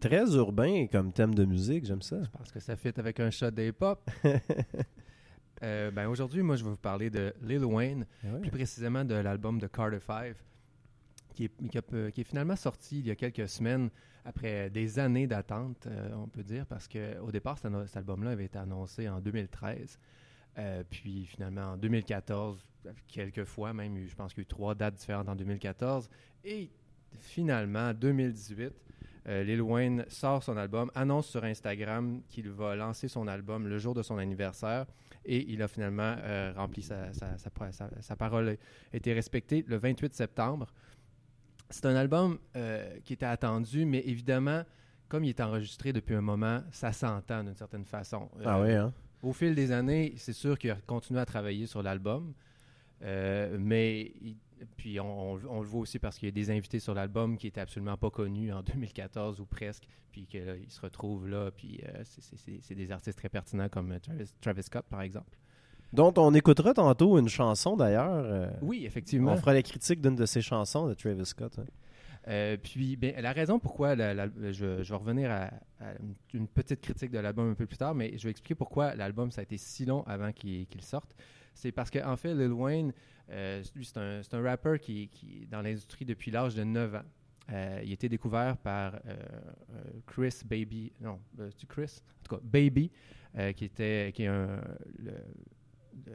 Très 0.00 0.34
urbain 0.34 0.86
comme 0.86 1.12
thème 1.12 1.34
de 1.34 1.44
musique, 1.44 1.84
j'aime 1.84 2.00
ça. 2.02 2.22
Je 2.22 2.30
pense 2.30 2.50
que 2.50 2.60
ça 2.60 2.74
fit 2.76 2.92
avec 2.96 3.20
un 3.20 3.30
shot 3.30 3.50
d'hip-hop. 3.50 4.10
Euh, 5.62 5.90
ben 5.90 6.06
Aujourd'hui, 6.08 6.42
moi, 6.42 6.56
je 6.56 6.64
vais 6.64 6.70
vous 6.70 6.76
parler 6.78 7.10
de 7.10 7.34
Lil 7.42 7.62
Wayne, 7.66 8.06
Ouais. 8.24 8.40
plus 8.40 8.50
précisément 8.50 9.04
de 9.04 9.14
l'album 9.14 9.58
de 9.58 9.66
Carter 9.66 9.98
5, 10.00 10.34
qui 11.34 11.44
est, 11.44 11.68
qui, 11.68 11.76
a- 11.76 12.10
qui 12.10 12.22
est 12.22 12.24
finalement 12.24 12.56
sorti 12.56 13.00
il 13.00 13.06
y 13.06 13.10
a 13.10 13.14
quelques 13.14 13.46
semaines, 13.46 13.90
après 14.24 14.70
des 14.70 14.98
années 14.98 15.26
d'attente, 15.26 15.86
euh, 15.86 16.14
on 16.16 16.28
peut 16.28 16.42
dire, 16.42 16.64
parce 16.64 16.88
qu'au 16.88 17.30
départ, 17.30 17.58
cet 17.58 17.94
album-là 17.94 18.30
avait 18.30 18.46
été 18.46 18.56
annoncé 18.58 19.06
en 19.06 19.20
2013. 19.20 19.98
Euh, 20.56 20.82
puis 20.88 21.26
finalement, 21.26 21.72
en 21.72 21.76
2014, 21.76 22.58
quelques 23.06 23.44
fois 23.44 23.74
même, 23.74 23.98
je 24.08 24.14
pense 24.14 24.32
qu'il 24.32 24.40
y 24.40 24.44
a 24.44 24.44
eu 24.44 24.46
trois 24.46 24.74
dates 24.74 24.94
différentes 24.94 25.28
en 25.28 25.36
2014. 25.36 26.08
Et 26.42 26.70
finalement, 27.18 27.92
2018, 27.92 28.72
euh, 29.28 29.42
Lil 29.44 29.60
Wayne 29.62 30.04
sort 30.08 30.42
son 30.42 30.56
album, 30.56 30.90
annonce 30.94 31.28
sur 31.28 31.44
Instagram 31.44 32.22
qu'il 32.28 32.48
va 32.50 32.74
lancer 32.76 33.08
son 33.08 33.26
album 33.28 33.68
le 33.68 33.78
jour 33.78 33.94
de 33.94 34.02
son 34.02 34.18
anniversaire. 34.18 34.86
Et 35.24 35.52
il 35.52 35.62
a 35.62 35.68
finalement 35.68 36.16
euh, 36.18 36.52
rempli 36.56 36.82
sa, 36.82 37.12
sa- 37.12 37.36
sa 38.00 38.16
parole, 38.16 38.48
a 38.92 38.96
été 38.96 39.12
respectée 39.12 39.64
le 39.68 39.76
28 39.76 40.14
septembre. 40.14 40.66
C'est 41.68 41.84
un 41.86 41.94
album 41.96 42.38
euh, 42.56 42.98
qui 43.04 43.12
était 43.12 43.26
attendu, 43.26 43.84
mais 43.84 44.00
évidemment, 44.06 44.62
comme 45.08 45.24
il 45.24 45.28
est 45.28 45.40
enregistré 45.40 45.92
depuis 45.92 46.14
un 46.14 46.20
moment, 46.22 46.62
ça 46.72 46.92
s'entend 46.92 47.44
d'une 47.44 47.54
certaine 47.54 47.84
façon. 47.84 48.30
Ah 48.44 48.58
Euh, 48.58 48.64
oui, 48.64 48.72
hein? 48.72 48.92
au 49.22 49.32
fil 49.34 49.54
des 49.54 49.70
années, 49.70 50.14
c'est 50.16 50.32
sûr 50.32 50.58
qu'il 50.58 50.70
a 50.70 50.76
continué 50.86 51.20
à 51.20 51.26
travailler 51.26 51.66
sur 51.66 51.82
l'album. 51.82 52.32
Mais 53.58 54.12
il- 54.20 54.36
puis 54.76 55.00
on, 55.00 55.32
on- 55.34 55.40
on 55.48 55.60
le 55.60 55.66
voit 55.66 55.80
aussi 55.80 55.98
parce 55.98 56.18
qu'il 56.18 56.26
y 56.26 56.28
a 56.28 56.32
des 56.32 56.50
invités 56.50 56.78
sur 56.80 56.94
l'album 56.94 57.36
qui 57.38 57.46
étaient 57.46 57.60
absolument 57.60 57.96
pas 57.96 58.10
connus 58.10 58.52
en 58.52 58.62
2014 58.62 59.40
ou 59.40 59.46
presque, 59.46 59.84
puis 60.12 60.26
qu'ils 60.26 60.64
se 60.68 60.80
retrouvent 60.80 61.28
là, 61.28 61.50
puis 61.50 61.80
euh, 61.84 62.02
c'est- 62.04 62.74
des 62.74 62.92
artistes 62.92 63.18
très 63.18 63.28
pertinents 63.28 63.68
comme 63.68 63.98
Travis, 64.00 64.30
Travis 64.40 64.62
Scott 64.64 64.84
par 64.88 65.02
exemple. 65.02 65.36
Dont 65.92 66.14
on 66.18 66.32
écoutera 66.34 66.72
tantôt 66.72 67.18
une 67.18 67.28
chanson 67.28 67.76
d'ailleurs. 67.76 68.24
euh, 68.24 68.48
Oui, 68.62 68.84
effectivement. 68.86 69.32
on 69.32 69.36
fera 69.36 69.52
la 69.54 69.62
critique 69.62 70.00
d'une 70.00 70.14
de 70.14 70.24
ses 70.26 70.40
chansons 70.40 70.86
de 70.86 70.94
Travis 70.94 71.26
Scott. 71.26 71.58
hein. 71.58 71.64
Euh, 72.28 72.58
puis, 72.62 72.96
ben, 72.96 73.18
la 73.20 73.32
raison 73.32 73.58
pourquoi 73.58 73.96
la- 73.96 74.12
la- 74.12 74.28
je, 74.52 74.82
je 74.82 74.88
vais 74.92 74.96
revenir 74.96 75.30
à, 75.30 75.44
à 75.80 75.94
une, 76.34 76.46
petite 76.46 76.82
critique 76.82 77.10
de 77.10 77.18
l'album 77.18 77.50
un 77.50 77.54
peu 77.54 77.66
plus 77.66 77.78
tard, 77.78 77.94
mais 77.94 78.12
je 78.18 78.24
vais 78.24 78.30
expliquer 78.30 78.54
pourquoi 78.54 78.94
l'album 78.94 79.30
ça 79.30 79.40
a 79.40 79.42
été 79.44 79.56
si 79.56 79.86
long 79.86 80.02
avant 80.06 80.30
qu'il 80.30 80.66
qu'il 80.66 80.82
sorte. 80.82 81.16
C'est 81.54 81.72
parce 81.72 81.90
qu'en 81.90 82.16
fait, 82.16 82.34
Lil 82.34 82.52
Wayne, 82.52 82.92
euh, 83.30 83.62
lui, 83.74 83.84
c'est 83.84 83.98
un, 83.98 84.20
un 84.32 84.42
rappeur 84.42 84.78
qui, 84.78 85.08
qui 85.08 85.42
est 85.42 85.46
dans 85.46 85.62
l'industrie 85.62 86.04
depuis 86.04 86.30
l'âge 86.30 86.54
de 86.54 86.64
9 86.64 86.94
ans. 86.96 87.02
Euh, 87.52 87.80
il 87.82 87.90
a 87.90 87.94
été 87.94 88.08
découvert 88.08 88.56
par 88.56 88.94
euh, 88.94 88.98
euh, 89.06 89.82
Chris 90.06 90.40
Baby, 90.44 90.92
non, 91.00 91.18
c'est 91.36 91.66
Chris, 91.66 92.00
en 92.00 92.22
tout 92.28 92.36
cas 92.36 92.42
Baby, 92.44 92.90
qui 93.56 93.64
était 93.64 94.12
qui 94.14 94.22
est 94.24 94.26
un, 94.28 94.60
le, 94.98 95.12
le- 96.06 96.12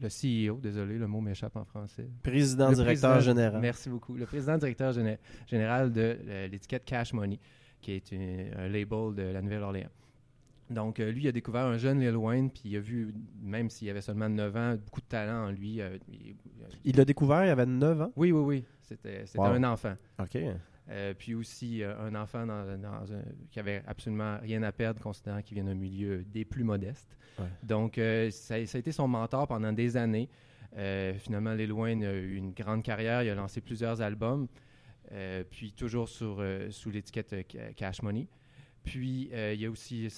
le 0.00 0.08
CEO, 0.08 0.58
désolé, 0.58 0.98
le 0.98 1.06
mot 1.06 1.20
m'échappe 1.20 1.54
en 1.56 1.64
français. 1.64 2.08
Président, 2.24 2.70
Le 2.70 2.74
directeur 2.74 3.12
président- 3.14 3.32
général. 3.34 3.60
Merci 3.60 3.88
beaucoup. 3.88 4.16
Le 4.16 4.26
président 4.26 4.58
directeur 4.58 4.92
géné- 4.92 5.18
général 5.46 5.92
de 5.92 6.18
l'étiquette 6.50 6.84
Cash 6.84 7.12
Money, 7.12 7.38
qui 7.80 7.92
est 7.92 8.10
une- 8.10 8.52
un 8.56 8.68
label 8.68 9.14
de 9.14 9.22
la 9.22 9.40
Nouvelle-Orléans. 9.40 9.90
Donc, 10.72 10.98
euh, 11.00 11.10
lui, 11.12 11.22
il 11.24 11.28
a 11.28 11.32
découvert 11.32 11.66
un 11.66 11.76
jeune 11.78 12.00
Lil 12.00 12.16
Wayne, 12.16 12.50
puis 12.50 12.62
il 12.66 12.76
a 12.76 12.80
vu, 12.80 13.14
même 13.40 13.70
s'il 13.70 13.88
avait 13.90 14.00
seulement 14.00 14.28
9 14.28 14.56
ans, 14.56 14.74
beaucoup 14.84 15.00
de 15.00 15.06
talent 15.06 15.46
en 15.46 15.50
lui. 15.50 15.80
euh, 15.80 15.98
il- 16.08 16.34
Il 16.84 16.96
l'a 16.96 17.04
découvert, 17.04 17.44
il 17.44 17.50
avait 17.50 17.66
9 17.66 18.00
ans? 18.00 18.12
oui, 18.16 18.32
oui, 18.32 18.40
oui. 18.42 18.64
C'était 18.80 19.24
Wow. 19.36 19.44
un 19.46 19.64
enfant. 19.64 19.94
OK. 20.20 20.36
Euh, 20.90 21.14
puis 21.16 21.34
aussi 21.34 21.82
euh, 21.82 21.94
un 22.00 22.14
enfant 22.16 22.44
dans, 22.44 22.76
dans 22.76 23.12
un- 23.12 23.22
qui 23.50 23.60
avait 23.60 23.82
absolument 23.86 24.38
rien 24.42 24.62
à 24.64 24.72
perdre, 24.72 25.00
considérant 25.00 25.40
qu'il 25.40 25.54
vient 25.54 25.64
d'un 25.64 25.74
milieu 25.74 26.24
des 26.24 26.44
plus 26.44 26.64
modestes. 26.64 27.16
Ouais. 27.38 27.46
Donc, 27.62 27.98
euh, 27.98 28.30
ça, 28.30 28.64
ça 28.66 28.76
a 28.76 28.80
été 28.80 28.90
son 28.92 29.06
mentor 29.08 29.46
pendant 29.46 29.72
des 29.72 29.96
années. 29.96 30.28
Euh, 30.76 31.14
finalement, 31.18 31.54
Lil 31.54 31.72
Wayne 31.72 32.02
a 32.04 32.12
eu 32.14 32.34
une 32.34 32.52
grande 32.52 32.82
carrière. 32.82 33.22
Il 33.22 33.30
a 33.30 33.34
lancé 33.34 33.60
plusieurs 33.60 34.00
albums, 34.02 34.48
euh, 35.12 35.44
puis 35.48 35.72
toujours 35.72 36.08
sur, 36.08 36.38
euh, 36.40 36.70
sous 36.70 36.90
l'étiquette 36.90 37.32
euh, 37.32 37.42
Ca- 37.50 37.72
Cash 37.74 38.02
Money. 38.02 38.26
Puis, 38.84 39.30
euh, 39.32 39.54
il 39.56 39.66
a 39.66 39.70
aussi 39.70 40.08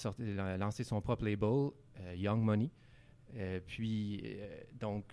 lancé 0.57 0.83
son 0.83 1.01
propre 1.01 1.25
label, 1.25 1.71
euh, 1.99 2.15
Young 2.15 2.41
Money. 2.41 2.69
Euh, 3.35 3.59
puis, 3.65 4.37
donc, 4.79 5.05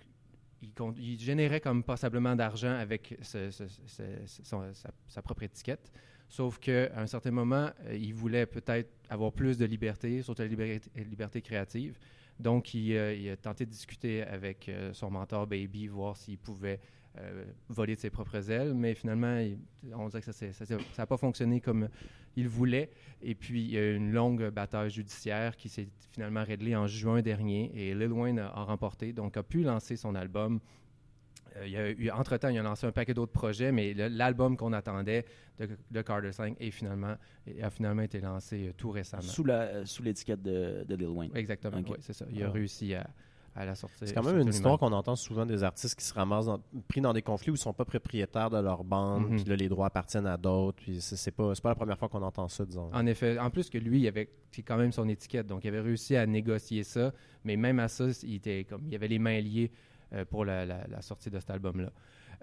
il, 0.99 1.19
générait 1.19 1.61
comme 1.61 1.83
passablement 1.83 2.37
d'argent 2.37 2.73
avec 2.73 3.17
sa, 3.23 5.23
propre 5.23 5.43
étiquette. 5.43 5.93
Sauf 6.29 6.59
qu'à 6.59 6.99
un 6.99 7.07
certain 7.07 7.31
moment, 7.31 7.71
il 7.93 8.15
voulait 8.15 8.47
peut-être 8.47 8.91
avoir 9.11 9.33
plus 9.33 9.59
de 9.59 9.67
liberté, 9.67 10.23
surtout 10.23 10.43
la 10.43 11.05
liberté, 11.05 11.43
créative. 11.43 11.99
Donc, 12.41 12.73
il, 12.73 12.93
il 12.93 13.31
a 13.31 13.37
tenté 13.37 13.67
de 13.67 13.71
discuter 13.71 14.23
avec 14.23 14.71
son 14.93 15.11
mentor 15.11 15.47
Baby, 15.47 15.89
voir 15.89 16.17
s'il 16.17 16.39
pouvait 16.39 16.81
voler 17.69 17.95
de 17.95 18.01
ses 18.01 18.11
propres 18.11 18.51
ailes. 18.51 18.75
Mais 18.75 18.95
finalement, 18.95 19.39
il- 19.39 19.59
on 19.95 20.09
dirait 20.09 20.23
que 20.23 20.33
ça 20.33 20.47
n'a 20.99 21.07
pas 21.07 21.17
fonctionné 21.17 21.61
comme 21.61 21.89
il 22.37 22.49
voulait. 22.49 22.91
Et 23.23 23.35
puis, 23.35 23.63
il 23.63 23.71
y 23.71 23.77
a 23.79 23.83
eu 23.91 23.97
une 23.97 24.13
longue 24.13 24.49
bataille 24.51 24.91
judiciaire 24.91 25.57
qui 25.57 25.69
s'est 25.69 25.89
finalement 26.13 26.43
réglée 26.45 26.75
en 26.75 26.87
juin 26.87 27.21
dernier. 27.23 27.71
Et 27.75 27.95
Lil 27.95 28.13
Wayne 28.13 28.39
a, 28.39 28.49
a 28.49 28.63
remporté, 28.65 29.13
donc 29.13 29.37
a 29.37 29.43
pu 29.43 29.63
lancer 29.63 29.97
son 29.97 30.15
album. 30.15 30.61
Euh, 31.57 31.95
entre-temps, 32.15 32.49
il 32.49 32.57
a 32.57 32.63
lancé 32.63 32.87
un 32.87 32.93
paquet 32.93 33.13
d'autres 33.13 33.33
projets, 33.33 33.73
mais 33.73 33.93
l'album 33.93 34.57
qu'on 34.57 34.73
attendait 34.73 35.27
de, 35.59 35.69
de 35.91 36.01
Carter 36.01 36.33
5 36.33 36.57
est 36.59 36.71
finalement, 36.71 37.15
a 37.61 37.69
finalement 37.69 38.01
été 38.01 38.21
lancé 38.23 38.69
euh, 38.69 38.73
tout 38.75 38.91
récemment. 38.91 39.21
Sous 39.85 40.03
l'étiquette 40.03 40.41
de, 40.43 40.83
de 40.89 40.95
Lil 40.97 41.09
Wayne. 41.09 41.31
Exactement, 41.35 41.77
oui, 41.87 41.97
c'est 42.01 42.15
ça. 42.15 42.25
Il 42.31 42.43
a 42.43 42.47
Ah. 42.47 42.51
réussi 42.53 42.95
à, 42.95 43.07
à 43.55 43.65
la 43.67 43.75
sortir. 43.75 44.09
C'est 44.09 44.15
quand 44.15 44.23
même 44.25 44.39
une 44.39 44.49
histoire 44.49 44.79
qu'on 44.79 44.93
entend 44.93 45.15
souvent 45.17 45.45
des 45.45 45.63
artistes 45.63 45.99
qui 45.99 46.05
se 46.05 46.15
ramassent 46.15 46.47
dans- 46.47 46.61
pris 46.89 47.01
dans 47.03 47.13
des 47.13 47.21
conflits 47.23 47.51
où 47.51 47.55
ils 47.55 47.59
sont 47.59 47.73
pas 47.75 47.85
propriétaires 47.85 48.49
de 48.51 48.59
leur 48.59 48.83
bande, 48.83 49.29
Mhm. 49.29 49.37
puis 49.37 49.45
là 49.45 49.57
les 49.57 49.69
droits 49.69 49.87
appartiennent 49.87 50.27
à 50.27 50.37
d'autres, 50.39 50.79
puis 50.83 51.01
c'est 51.01 51.31
pas 51.31 51.53
pas 51.63 51.69
la 51.69 51.75
première 51.75 51.99
fois 51.99 52.09
qu'on 52.09 52.23
entend 52.23 52.49
ça 52.49 52.65
disons. 52.65 52.91
En 52.93 53.05
effet, 53.07 53.39
en 53.39 53.51
plus 53.51 53.69
que 53.69 53.77
lui, 53.79 54.01
il 54.01 54.09
avait 54.09 54.29
c'est 54.51 54.63
quand 54.63 54.77
même 54.79 54.93
son 54.93 55.09
étiquette, 55.09 55.47
donc 55.47 55.65
il 55.65 55.69
avait 55.69 55.81
réussi 55.81 56.17
à 56.17 56.27
négocier 56.27 56.83
ça, 56.83 57.13
mais 57.45 57.57
même 57.57 57.79
à 57.79 57.89
ça, 57.89 58.07
il 58.23 58.37
était 58.37 58.65
comme 58.65 58.87
il 58.87 58.95
avait 58.95 59.09
les 59.09 59.19
mains 59.19 59.41
liées 59.41 59.71
euh, 60.15 60.25
pour 60.25 60.45
la, 60.45 60.65
la- 60.67 60.87
la 60.89 61.01
sortie 61.03 61.31
de 61.31 61.39
cet 61.41 61.51
album-là. 61.51 61.91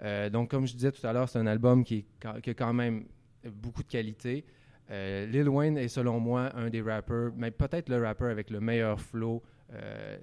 Euh, 0.02 0.30
donc, 0.30 0.50
comme 0.50 0.66
je 0.66 0.72
disais 0.74 0.90
tout 0.92 1.06
à 1.06 1.12
l'heure, 1.12 1.28
c'est 1.28 1.38
un 1.38 1.46
album 1.46 1.84
qui, 1.84 1.96
est 2.22 2.40
qui 2.42 2.50
a 2.50 2.54
quand 2.54 2.72
même 2.72 3.04
beaucoup 3.52 3.82
de 3.82 3.88
qualité. 3.88 4.44
Euh, 4.90 5.26
Lil 5.26 5.48
Wayne 5.48 5.76
est 5.78 5.86
selon 5.88 6.18
moi 6.18 6.50
un 6.56 6.68
des 6.68 6.82
rappeurs, 6.82 7.32
mais 7.36 7.50
peut-être 7.52 7.88
le 7.88 8.02
rappeur 8.02 8.28
avec 8.30 8.50
le 8.50 8.58
meilleur 8.60 9.00
flow 9.00 9.40
euh, 9.72 10.16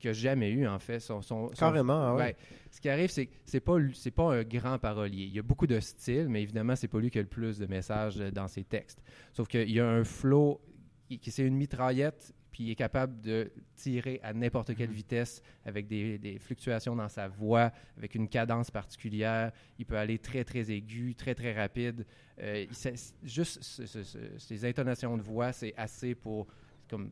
que 0.00 0.12
j'ai 0.12 0.22
jamais 0.22 0.50
eu 0.50 0.66
en 0.66 0.78
fait. 0.78 0.98
Son, 1.00 1.22
son- 1.22 1.48
son- 1.48 1.54
Carrément, 1.54 2.02
ah 2.08 2.14
ouais. 2.14 2.22
Ouais. 2.22 2.36
Ce 2.70 2.80
qui 2.80 2.88
arrive, 2.88 3.10
c'est 3.10 3.26
que 3.26 3.34
c'est 3.44 3.60
pas 3.60 3.76
c'est 3.94 4.10
pas 4.10 4.34
un 4.34 4.42
grand 4.42 4.78
parolier. 4.78 5.24
Il 5.24 5.34
y 5.34 5.38
a 5.38 5.42
beaucoup 5.42 5.66
de 5.66 5.78
style, 5.80 6.28
mais 6.28 6.42
évidemment, 6.42 6.74
c'est 6.76 6.88
pas 6.88 6.98
lui 7.00 7.10
qui 7.10 7.18
a 7.18 7.22
le 7.22 7.28
plus 7.28 7.58
de 7.58 7.66
messages 7.66 8.20
euh, 8.20 8.30
dans 8.30 8.48
ses 8.48 8.64
textes. 8.64 9.02
Sauf 9.32 9.46
qu'il 9.48 9.70
y 9.70 9.78
a 9.80 9.88
un 9.88 10.04
flow 10.04 10.60
qui 11.08 11.30
c'est 11.30 11.44
une 11.44 11.56
mitraillette, 11.56 12.32
puis 12.52 12.64
il 12.64 12.70
est 12.70 12.76
capable 12.76 13.20
de 13.20 13.50
tirer 13.74 14.20
à 14.22 14.32
n'importe 14.32 14.74
quelle 14.76 14.90
vitesse 14.90 15.42
avec 15.64 15.86
des, 15.88 16.18
des 16.18 16.38
fluctuations 16.38 16.94
dans 16.94 17.08
sa 17.08 17.26
voix, 17.28 17.72
avec 17.96 18.14
une 18.14 18.28
cadence 18.28 18.70
particulière. 18.70 19.50
Il 19.78 19.86
peut 19.86 19.96
aller 19.96 20.18
très 20.18 20.44
très 20.44 20.70
aigu, 20.70 21.14
très 21.16 21.34
très 21.34 21.52
rapide. 21.52 22.06
Euh, 22.40 22.64
il 22.70 22.96
juste 23.28 23.62
ce- 23.62 23.86
ce- 23.86 24.02
ce- 24.04 24.38
ces 24.38 24.64
intonations 24.64 25.16
de 25.16 25.22
voix, 25.22 25.52
c'est 25.52 25.74
assez 25.76 26.14
pour 26.14 26.46
comme 26.88 27.10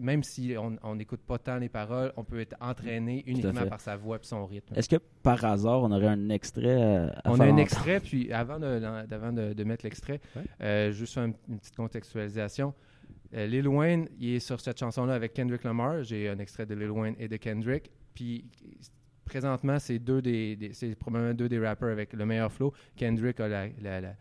même 0.00 0.22
si 0.22 0.54
on 0.82 0.94
n'écoute 0.94 1.20
pas 1.26 1.38
tant 1.38 1.58
les 1.58 1.68
paroles, 1.68 2.12
on 2.16 2.24
peut 2.24 2.40
être 2.40 2.56
entraîné 2.60 3.22
uniquement 3.26 3.66
par 3.66 3.80
sa 3.80 3.96
voix 3.96 4.16
et 4.16 4.20
son 4.22 4.44
rythme. 4.46 4.74
Est-ce 4.74 4.88
que 4.88 4.96
par 5.22 5.44
hasard, 5.44 5.82
on 5.82 5.90
aurait 5.92 6.08
un 6.08 6.28
extrait 6.28 6.80
euh, 6.82 7.08
à 7.24 7.30
On 7.30 7.36
faire 7.36 7.44
a 7.46 7.48
un 7.48 7.48
entendre? 7.48 7.60
extrait, 7.60 8.00
puis 8.00 8.32
avant 8.32 8.58
de, 8.58 8.78
d'avant 9.06 9.32
de, 9.32 9.52
de 9.52 9.64
mettre 9.64 9.84
l'extrait, 9.84 10.20
Ouais. 10.36 10.42
euh, 10.60 10.92
juste 10.92 11.14
faire 11.14 11.24
une, 11.24 11.34
une 11.48 11.58
petite 11.58 11.76
contextualisation. 11.76 12.74
Euh, 13.34 13.46
Lil 13.46 13.66
Wayne, 13.66 14.08
il 14.20 14.34
est 14.36 14.40
sur 14.40 14.60
cette 14.60 14.78
chanson-là 14.78 15.14
avec 15.14 15.32
Kendrick 15.34 15.64
Lamar. 15.64 16.02
J'ai 16.04 16.28
un 16.28 16.38
extrait 16.38 16.66
de 16.66 16.74
Lil 16.74 16.90
Wayne 16.90 17.16
et 17.18 17.26
de 17.26 17.36
Kendrick. 17.36 17.90
Puis 18.14 18.44
présentement, 19.24 19.78
c'est 19.78 19.98
deux 19.98 20.20
des, 20.22 20.54
des- 20.56 20.72
c'est 20.72 20.94
probablement 20.94 21.34
deux 21.34 21.48
des 21.48 21.58
rappeurs 21.58 21.90
avec 21.90 22.12
le 22.12 22.26
meilleur 22.26 22.52
flow. 22.52 22.72
Kendrick 22.96 23.40
a 23.40 23.48
la- 23.48 23.68
la- 23.80 24.00
la- 24.00 24.08
a 24.10 24.14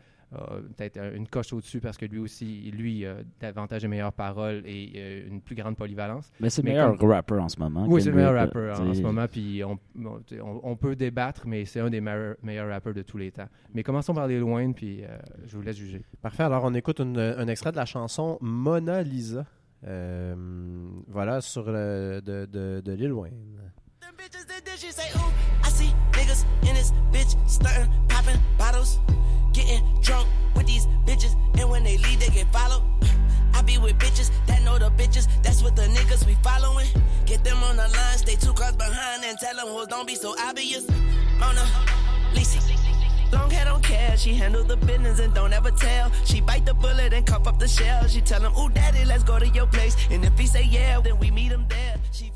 peut-être 0.76 0.98
un- 0.98 1.14
une 1.14 1.28
coche 1.28 1.54
au-dessus 1.54 1.80
parce 1.80 1.98
que 1.98 2.06
lui 2.06 2.20
aussi, 2.20 2.72
lui, 2.72 3.06
a 3.06 3.16
davantage 3.40 3.84
de 3.84 3.88
meilleures 3.88 4.14
paroles 4.14 4.64
et 4.66 4.92
euh, 4.96 5.28
une 5.30 5.42
plus 5.42 5.56
grande 5.56 5.76
polyvalence. 5.76 6.32
Mais 6.40 6.50
c'est 6.50 6.62
le 6.62 6.70
meilleur 6.70 6.98
comme- 6.98 7.10
rapper 7.12 7.36
en 7.36 7.50
ce 7.50 7.60
moment. 7.60 7.86
Oui, 7.88 8.02
c'est 8.02 8.10
le 8.10 8.16
meilleur 8.16 8.36
rappeur 8.36 8.80
euh, 8.80 8.90
en, 8.90 8.94
ce 8.94 9.02
moment, 9.02 9.28
puis 9.28 9.62
on, 9.64 10.76
peut 10.76 10.96
débattre, 10.96 11.44
mais 11.48 11.66
c'est 11.66 11.80
un 11.80 11.90
des 11.90 12.02
meilleurs, 12.02 12.36
meilleurs 12.44 12.70
rappeurs 12.70 12.94
de 12.94 13.02
tous 13.02 13.18
les 13.18 13.32
temps. 13.32 13.48
Mais 13.74 13.84
commençons 13.84 14.14
par 14.14 14.28
les 14.28 14.40
loin, 14.40 14.72
puis 14.72 15.04
euh, 15.04 15.08
je 15.46 15.56
vous 15.56 15.62
laisse 15.64 15.78
juger. 15.78 16.04
Parfait, 16.22 16.44
alors 16.44 16.64
on 16.66 16.74
écoute 16.74 17.00
une- 17.00 17.18
un 17.20 17.48
extrait 17.48 17.72
de 17.72 17.78
la 17.78 17.86
chanson 17.86 18.38
Mona 18.42 19.02
Lisa. 19.04 19.46
Euh, 19.86 20.34
voilà, 21.10 21.42
sur 21.42 21.66
le, 21.70 22.22
de, 22.24 22.46
de, 22.46 22.82
de 22.84 22.92
Lil 22.94 23.12
Wayne. 23.12 23.60
The 37.84 37.98
line, 37.98 38.18
stay 38.18 38.36
two 38.36 38.54
cars 38.54 38.76
behind, 38.76 39.24
and 39.24 39.38
tell 39.38 39.56
them 39.56 39.68
hoes 39.68 39.88
don't 39.88 40.08
be 40.08 40.16
so 40.16 40.36
obvious. 40.40 40.86
Oh, 40.90 40.94
Mona 41.40 41.66
Lisa. 42.34 42.60
Long 43.32 43.50
hair 43.50 43.66
don't 43.66 43.84
care, 43.84 44.16
she 44.16 44.34
handle 44.34 44.64
the 44.64 44.78
business 44.78 45.20
and 45.20 45.34
don't 45.34 45.54
ever 45.54 45.72
tell. 45.72 46.12
She 46.26 46.40
bite 46.40 46.66
the 46.66 46.74
bullet 46.74 47.14
and 47.14 47.26
cough 47.26 47.48
up 47.48 47.58
the 47.60 47.68
shell. 47.68 48.08
She 48.08 48.22
tell 48.22 48.42
him, 48.42 48.54
ooh, 48.60 48.70
daddy, 48.70 49.06
let's 49.06 49.24
go 49.24 49.40
to 49.40 49.48
your 49.48 49.66
place. 49.66 49.96
And 50.12 50.24
if 50.24 50.38
he 50.38 50.46
say 50.46 50.64
yeah, 50.64 51.02
then 51.02 51.18
we 51.18 51.32
meet 51.32 51.52
him 51.52 51.66
there. 51.68 51.96
She. 52.12 52.33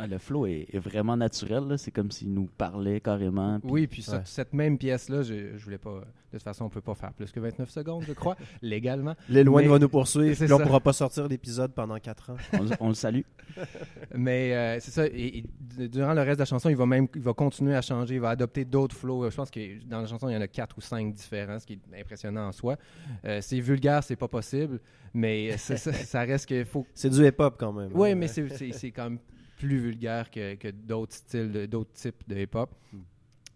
Ah, 0.00 0.06
le 0.06 0.18
flow 0.18 0.46
est, 0.46 0.66
est 0.72 0.78
vraiment 0.78 1.16
naturel. 1.16 1.64
là. 1.66 1.76
C'est 1.76 1.90
comme 1.90 2.10
s'il 2.10 2.32
nous 2.32 2.48
parlait 2.56 3.00
carrément. 3.00 3.58
puis- 3.60 3.70
Oui, 3.70 3.86
puis 3.88 4.02
ça- 4.02 4.22
cette 4.24 4.52
même 4.52 4.78
pièce-là, 4.78 5.22
je, 5.22 5.56
je 5.56 5.64
voulais 5.64 5.78
pas. 5.78 6.00
De 6.30 6.36
toute 6.36 6.42
façon, 6.44 6.66
on 6.66 6.68
peut 6.68 6.82
pas 6.82 6.94
faire 6.94 7.12
plus 7.14 7.32
que 7.32 7.40
29 7.40 7.70
secondes, 7.70 8.04
je 8.06 8.12
crois, 8.12 8.36
légalement. 8.62 9.14
Lil 9.30 9.48
Wayne 9.48 9.66
Mais- 9.66 9.72
va 9.72 9.78
nous 9.78 9.88
poursuivre, 9.88 10.34
c'est 10.36 10.44
puis 10.44 10.50
là, 10.50 10.56
on 10.56 10.60
pourra 10.66 10.80
pas 10.80 10.92
sortir 10.92 11.26
d'épisode 11.28 11.72
pendant 11.72 11.98
4 11.98 12.30
ans. 12.30 12.36
on, 12.52 12.62
le- 12.64 12.70
on 12.80 12.88
le 12.88 12.94
salue. 12.94 13.22
Mais 14.14 14.54
euh, 14.54 14.78
c'est 14.80 14.90
ça. 14.90 15.06
Et, 15.06 15.44
durant 15.78 16.12
le 16.14 16.20
reste 16.22 16.34
de 16.38 16.42
la 16.42 16.44
chanson, 16.44 16.68
il 16.68 16.76
va 16.76 16.86
même 16.86 17.08
il 17.14 17.20
va 17.22 17.32
continuer 17.32 17.74
à 17.74 17.82
changer. 17.82 18.16
Il 18.16 18.20
va 18.20 18.30
adopter 18.30 18.64
d'autres 18.64 18.94
flows. 18.96 19.28
Je 19.30 19.34
pense 19.36 19.50
que 19.50 19.82
dans 19.86 20.00
la 20.00 20.06
chanson, 20.06 20.28
il 20.28 20.34
y 20.34 20.36
en 20.36 20.40
a 20.40 20.48
quatre 20.48 20.76
ou 20.76 20.80
cinq 20.80 21.12
différents, 21.12 21.58
ce 21.58 21.66
qui 21.66 21.74
est 21.74 22.00
impressionnant 22.00 22.48
en 22.48 22.52
soi. 22.52 22.76
Euh, 23.24 23.40
c'est 23.40 23.60
vulgaire, 23.60 24.02
c'est 24.04 24.16
pas 24.16 24.28
possible, 24.28 24.80
mais 25.14 25.56
ça, 25.56 25.76
ça- 25.76 25.92
ça 25.92 26.20
reste 26.20 26.46
qu'il 26.46 26.64
faut. 26.64 26.86
C'est 26.94 27.10
du 27.10 27.26
hip-hop 27.26 27.56
quand 27.58 27.72
même. 27.72 27.90
Oui, 27.94 28.10
hein. 28.10 28.14
mais 28.14 28.28
c'est- 28.28 28.48
c'est 28.50 28.72
c'est 28.72 28.90
quand 28.90 29.04
même 29.04 29.18
plus 29.58 29.78
vulgaire 29.78 30.30
que, 30.30 30.54
que 30.54 30.68
d'autres 30.68 31.14
styles, 31.14 31.66
d'autres 31.68 31.92
types 31.92 32.22
de 32.28 32.36
hip-hop. 32.36 32.70
Hmm. 32.92 32.98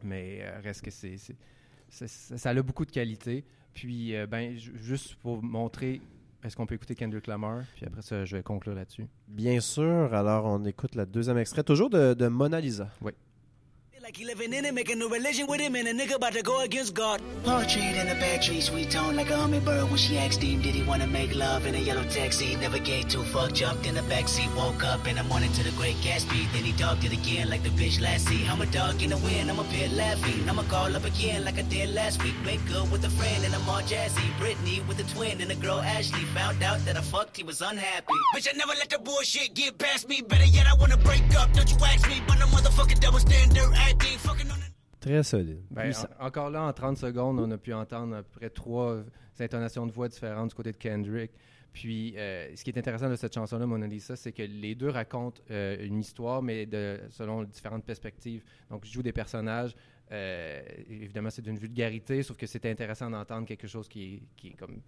Mais 0.04 0.40
euh, 0.42 0.60
reste 0.62 0.82
que 0.82 0.90
c'est 0.90 1.16
ça, 1.88 2.50
a 2.50 2.62
beaucoup 2.62 2.84
de 2.84 2.90
qualité. 2.90 3.44
Puis, 3.72 4.14
euh, 4.16 4.26
ben, 4.26 4.56
ju- 4.56 4.72
juste 4.76 5.14
pour 5.16 5.42
montrer, 5.42 6.00
est-ce 6.42 6.56
qu'on 6.56 6.66
peut 6.66 6.74
écouter 6.74 6.94
Kendrick 6.94 7.26
Lamar? 7.26 7.62
Puis 7.76 7.86
après 7.86 8.02
ça, 8.02 8.24
je 8.24 8.36
vais 8.36 8.42
conclure 8.42 8.74
là-dessus. 8.74 9.06
Bien 9.28 9.60
sûr, 9.60 10.12
alors 10.12 10.44
on 10.46 10.64
écoute 10.64 10.94
le 10.94 11.06
deuxième 11.06 11.38
extrait, 11.38 11.62
toujours 11.62 11.88
de, 11.90 12.14
de 12.14 12.26
Mona 12.28 12.60
Lisa. 12.60 12.90
like 13.02 13.14
like 14.12 14.18
he 14.18 14.26
living 14.26 14.52
in 14.52 14.66
it, 14.66 14.74
making 14.74 15.00
a 15.00 15.06
religion 15.06 15.46
with 15.46 15.60
him, 15.60 15.74
and 15.74 15.88
a 15.88 15.94
nigga 15.94 16.16
about 16.16 16.34
to 16.34 16.42
go 16.42 16.60
against 16.62 16.92
God. 16.92 17.22
Portrait 17.44 17.96
in 17.96 18.08
a 18.08 18.14
bad 18.14 18.42
tree, 18.42 18.60
sweet 18.60 18.90
tone 18.90 19.16
like 19.16 19.30
a 19.30 19.36
hummingbird. 19.36 19.88
When 19.88 19.96
she 19.96 20.18
asked 20.18 20.42
him, 20.42 20.60
did 20.60 20.74
he 20.74 20.82
wanna 20.82 21.06
make 21.06 21.34
love 21.34 21.66
in 21.66 21.74
a 21.74 21.78
yellow 21.78 22.04
taxi? 22.04 22.54
Never 22.56 22.78
gave 22.78 23.08
two 23.08 23.22
fuck, 23.22 23.52
jumped 23.54 23.86
in 23.86 23.94
the 23.94 24.02
backseat, 24.02 24.54
woke 24.54 24.84
up 24.84 25.06
in 25.06 25.16
the 25.16 25.24
morning 25.24 25.50
to 25.52 25.62
the 25.62 25.70
great 25.78 25.96
Gatsby. 25.96 26.52
Then 26.52 26.64
he 26.64 26.72
dogged 26.72 27.04
it 27.04 27.12
again 27.12 27.48
like 27.48 27.62
the 27.62 27.70
bitch 27.70 28.02
last 28.02 28.26
see. 28.26 28.46
I'm 28.46 28.60
a 28.60 28.66
dog 28.66 29.02
in 29.02 29.10
the 29.10 29.16
wind, 29.18 29.50
I'm 29.50 29.58
a 29.58 29.64
pit 29.64 29.90
laughing. 29.92 30.48
I'ma 30.48 30.64
call 30.64 30.94
up 30.94 31.04
again 31.04 31.44
like 31.44 31.58
I 31.58 31.62
did 31.62 31.94
last 31.94 32.22
week. 32.22 32.34
Make 32.44 32.60
good 32.66 32.90
with 32.92 33.04
a 33.04 33.10
friend 33.10 33.44
and 33.44 33.54
I'm 33.54 33.66
all 33.68 33.82
jazzy. 33.82 34.26
Brittany 34.38 34.82
with 34.88 35.00
a 35.00 35.04
twin 35.14 35.40
and 35.40 35.50
a 35.50 35.56
girl 35.56 35.80
Ashley. 35.80 36.24
Found 36.36 36.62
out 36.62 36.84
that 36.84 36.96
I 36.98 37.00
fucked, 37.00 37.38
he 37.38 37.44
was 37.44 37.62
unhappy. 37.62 38.12
Bitch, 38.36 38.48
I 38.52 38.56
never 38.58 38.74
let 38.74 38.90
the 38.90 38.98
bullshit 38.98 39.54
get 39.54 39.78
past 39.78 40.06
me. 40.08 40.20
Better 40.20 40.44
yet, 40.44 40.66
I 40.66 40.74
wanna 40.74 40.98
break 40.98 41.24
up. 41.38 41.52
Don't 41.54 41.70
you 41.70 41.78
ask 41.82 42.06
me, 42.08 42.20
but 42.26 42.38
no 42.38 42.46
motherfucking 42.46 43.00
double 43.00 43.20
standard 43.20 43.72
acting. 43.74 44.01
Très 45.00 45.22
solide. 45.22 45.62
Ben, 45.70 45.90
en- 46.20 46.26
encore 46.26 46.50
là, 46.50 46.62
en 46.62 46.72
30 46.72 46.96
secondes, 46.96 47.38
on 47.40 47.50
a 47.50 47.58
pu 47.58 47.72
entendre 47.72 48.16
à 48.16 48.22
peu 48.22 48.38
près 48.38 48.50
trois 48.50 49.02
intonations 49.40 49.86
de 49.86 49.92
voix 49.92 50.08
différentes 50.08 50.50
du 50.50 50.54
côté 50.54 50.72
de 50.72 50.76
Kendrick. 50.76 51.32
Puis, 51.72 52.14
euh, 52.18 52.54
ce 52.54 52.62
qui 52.62 52.70
est 52.70 52.78
intéressant 52.78 53.08
de 53.08 53.16
cette 53.16 53.34
chanson-là, 53.34 53.66
Mona 53.66 53.86
Lisa, 53.86 54.14
c'est 54.14 54.30
que 54.32 54.42
les 54.42 54.74
deux 54.74 54.90
racontent 54.90 55.40
euh, 55.50 55.76
une 55.84 55.98
histoire, 55.98 56.42
mais 56.42 56.66
de, 56.66 57.00
selon 57.10 57.42
différentes 57.44 57.84
perspectives. 57.84 58.44
Donc, 58.70 58.84
je 58.84 58.92
joue 58.92 59.02
des 59.02 59.12
personnages. 59.12 59.74
euh, 60.12 60.60
évidemment, 60.90 61.30
c'est 61.30 61.40
d'une 61.42 61.56
vulgarité, 61.58 62.22
sauf 62.22 62.36
que 62.36 62.46
c'est 62.46 62.66
intéressant 62.66 63.08
d'entendre 63.08 63.46
quelque 63.46 63.66
chose 63.66 63.88
qui 63.88 64.22
qui 64.36 64.48
est 64.48 64.56
comme 64.58 64.82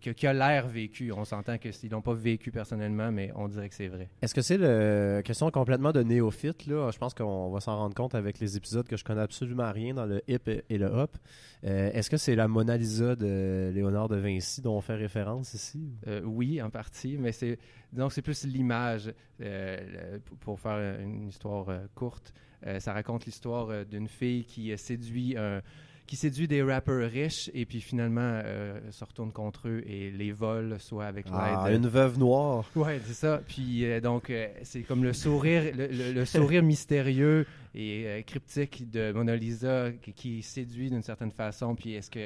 qui, 0.00 0.14
qui 0.14 0.26
a 0.26 0.32
l'air 0.32 0.66
vécu. 0.68 1.12
On 1.12 1.24
s'entend 1.24 1.58
que 1.58 1.70
s'ils 1.72 1.90
l'ont 1.90 2.02
pas 2.02 2.14
vécu 2.14 2.50
personnellement, 2.50 3.10
mais 3.12 3.30
on 3.34 3.48
dirait 3.48 3.68
que 3.68 3.74
c'est 3.74 3.88
vrai. 3.88 4.08
Est-ce 4.22 4.34
que 4.34 4.42
c'est 4.42 4.58
le 4.58 5.22
question 5.24 5.50
complètement 5.50 5.92
de 5.92 6.02
néophyte 6.02 6.66
là? 6.66 6.90
Je 6.92 6.98
pense 6.98 7.14
qu'on 7.14 7.50
va 7.50 7.60
s'en 7.60 7.76
rendre 7.76 7.94
compte 7.94 8.14
avec 8.14 8.38
les 8.38 8.56
épisodes 8.56 8.86
que 8.86 8.96
je 8.96 9.04
connais 9.04 9.20
absolument 9.22 9.70
rien 9.72 9.94
dans 9.94 10.06
le 10.06 10.22
hip 10.28 10.48
et- 10.48 10.78
le 10.78 10.86
hop. 10.86 11.16
Euh, 11.64 11.90
Est-ce 11.92 12.10
que 12.10 12.16
c'est 12.16 12.34
la 12.34 12.48
Mona 12.48 12.76
Lisa 12.76 13.16
de 13.16 13.70
Léonard 13.74 14.08
de 14.08 14.16
Vinci 14.16 14.60
dont 14.60 14.76
on 14.76 14.80
fait 14.80 14.96
référence 14.96 15.54
ici 15.54 15.88
Euh, 16.06 16.20
oui, 16.24 16.60
en 16.60 16.70
partie, 16.70 17.16
mais 17.18 17.32
c'est 17.32 17.58
donc 17.92 18.12
c'est 18.12 18.22
plus 18.22 18.44
l'image 18.44 19.12
euh, 19.40 20.18
pour- 20.40 20.58
faire 20.60 20.98
une 21.00 21.28
histoire 21.28 21.66
courte. 21.94 22.32
ça 22.78 22.92
raconte 22.92 23.26
l'histoire 23.26 23.84
d'une 23.86 24.08
fille 24.08 24.44
qui 24.44 24.76
séduit 24.78 25.36
un 25.36 25.60
qui 26.06 26.16
séduit 26.16 26.46
des 26.48 26.62
rappeurs 26.62 27.10
riches 27.10 27.50
et 27.54 27.64
puis 27.64 27.80
finalement 27.80 28.20
euh, 28.44 28.78
se 28.90 29.04
retourne 29.04 29.32
contre 29.32 29.68
eux 29.68 29.82
et 29.86 30.10
les 30.10 30.32
vole 30.32 30.78
soit 30.78 31.06
avec 31.06 31.26
Ah, 31.32 31.64
l'aide 31.70 31.80
une 31.82 31.88
veuve 31.88 32.18
noire. 32.18 32.64
Ouais, 32.76 33.00
c'est 33.06 33.14
ça. 33.14 33.40
Puis 33.48 33.84
euh, 33.86 34.00
donc, 34.00 34.28
euh, 34.30 34.48
c'est 34.62 34.82
comme 34.82 35.02
le 35.02 35.12
sourire, 35.12 35.62
le, 35.74 35.86
le- 35.86 36.12
le 36.12 36.24
sourire 36.24 36.62
mystérieux 36.62 37.46
et 37.74 38.22
cryptique 38.26 38.90
de 38.90 39.12
Mona 39.12 39.34
Lisa 39.34 39.90
qui, 40.02 40.12
qui 40.12 40.42
séduit 40.42 40.90
d'une 40.90 41.02
certaine 41.02 41.32
façon. 41.32 41.74
Puis 41.74 41.94
est-ce 41.94 42.10
que, 42.10 42.18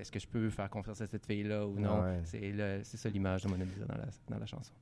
est-ce 0.00 0.10
que 0.10 0.18
je 0.18 0.26
peux 0.26 0.48
faire 0.50 0.68
confiance 0.70 1.00
à 1.00 1.06
cette 1.06 1.26
fille-là 1.26 1.66
ou 1.66 1.78
non? 1.78 2.02
Ouais. 2.02 2.20
C'est, 2.24 2.40
le- 2.52 2.80
c'est 2.82 2.96
ça 2.96 3.08
l'image 3.08 3.42
de 3.44 3.48
Mona 3.48 3.64
Lisa 3.64 3.84
dans 3.86 3.98
la, 3.98 4.06
dans 4.30 4.38
la 4.38 4.46
chanson. 4.46 4.72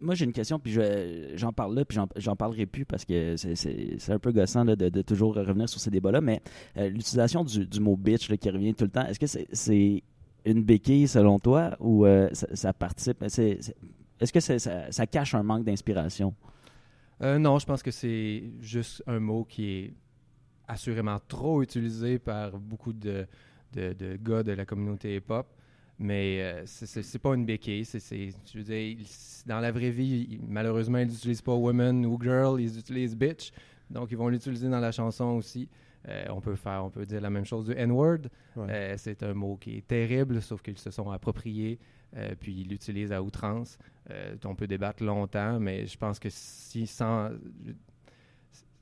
Moi, 0.00 0.14
j'ai 0.14 0.24
une 0.24 0.32
question, 0.32 0.58
puis 0.58 0.72
je- 0.72 1.32
j'en 1.34 1.52
parle 1.52 1.74
là, 1.74 1.84
puis 1.84 1.98
j'en- 2.16 2.36
parlerai 2.36 2.66
plus 2.66 2.84
parce 2.84 3.04
que 3.04 3.36
c'est- 3.36 4.10
un 4.10 4.18
peu 4.18 4.32
gossant 4.32 4.64
là, 4.64 4.76
de, 4.76 4.88
de 4.88 5.02
toujours 5.02 5.34
revenir 5.34 5.68
sur 5.68 5.80
ces 5.80 5.90
débats-là, 5.90 6.20
mais 6.20 6.40
euh, 6.76 6.88
l'utilisation 6.88 7.44
du, 7.44 7.66
du 7.66 7.80
mot 7.80 7.96
bitch 7.96 8.28
qui 8.36 8.50
revient 8.50 8.74
tout 8.74 8.84
le 8.84 8.90
temps, 8.90 9.06
est-ce 9.06 9.18
que 9.20 9.26
c'est 9.26 10.02
une 10.44 10.62
béquille 10.62 11.06
selon 11.08 11.38
toi 11.38 11.76
ou 11.80 12.04
euh, 12.06 12.28
ça, 12.32 12.46
ça 12.54 12.72
participe 12.72 13.22
Est-ce 13.22 14.32
que 14.32 14.40
ça, 14.40 14.90
ça 14.90 15.06
cache 15.06 15.34
un 15.34 15.42
manque 15.42 15.64
d'inspiration? 15.64 16.34
Euh, 17.22 17.38
non, 17.38 17.58
je 17.58 17.66
pense 17.66 17.82
que 17.82 17.90
c'est 17.90 18.44
juste 18.60 19.02
un 19.06 19.20
mot 19.20 19.44
qui 19.44 19.70
est 19.70 19.94
assurément 20.68 21.18
trop 21.28 21.62
utilisé 21.62 22.18
par 22.18 22.58
beaucoup 22.58 22.92
de, 22.92 23.26
de 23.72 24.16
gars 24.22 24.42
de 24.42 24.52
la 24.52 24.64
communauté 24.64 25.16
hip-hop. 25.16 25.46
Mais 26.02 26.40
euh, 26.42 26.62
c'est- 26.66 27.18
pas 27.18 27.34
une 27.34 27.46
béquille. 27.46 27.84
je 27.84 28.58
veux 28.58 28.64
dire, 28.64 28.76
ils- 28.76 29.06
dans 29.46 29.60
la 29.60 29.70
vraie 29.70 29.90
vie, 29.90 30.26
ils- 30.30 30.40
malheureusement, 30.48 30.98
ils 30.98 31.06
n'utilisent 31.06 31.42
pas 31.42 31.54
woman 31.54 32.04
ou 32.06 32.18
girl, 32.20 32.60
ils 32.60 32.76
utilisent 32.76 33.16
bitch. 33.16 33.52
Donc, 33.88 34.10
ils 34.10 34.16
vont 34.16 34.28
l'utiliser 34.28 34.68
dans 34.68 34.80
la 34.80 34.90
chanson 34.90 35.26
aussi. 35.36 35.68
Euh, 36.08 36.24
on 36.30 36.40
peut 36.40 36.56
faire, 36.56 36.84
on 36.84 36.90
peut 36.90 37.06
dire 37.06 37.20
la 37.20 37.30
même 37.30 37.44
chose 37.44 37.66
du 37.66 37.72
N-word. 37.76 38.18
Ouais. 38.56 38.66
Euh, 38.68 38.94
c'est 38.98 39.22
un 39.22 39.32
mot 39.34 39.56
qui 39.56 39.76
est 39.76 39.86
terrible, 39.86 40.42
sauf 40.42 40.60
qu'ils 40.60 40.78
se 40.78 40.90
sont 40.90 41.08
appropriés, 41.12 41.78
euh, 42.16 42.34
puis 42.40 42.52
ils 42.62 42.68
l'utilisent 42.68 43.12
à 43.12 43.22
outrance. 43.22 43.78
On 44.44 44.56
peut 44.56 44.66
débattre 44.66 45.04
longtemps, 45.04 45.60
mais 45.60 45.86
je 45.86 45.96
pense 45.96 46.18
que 46.18 46.28
si 46.30 46.86
sans. 46.88 47.30
Il 47.64 47.74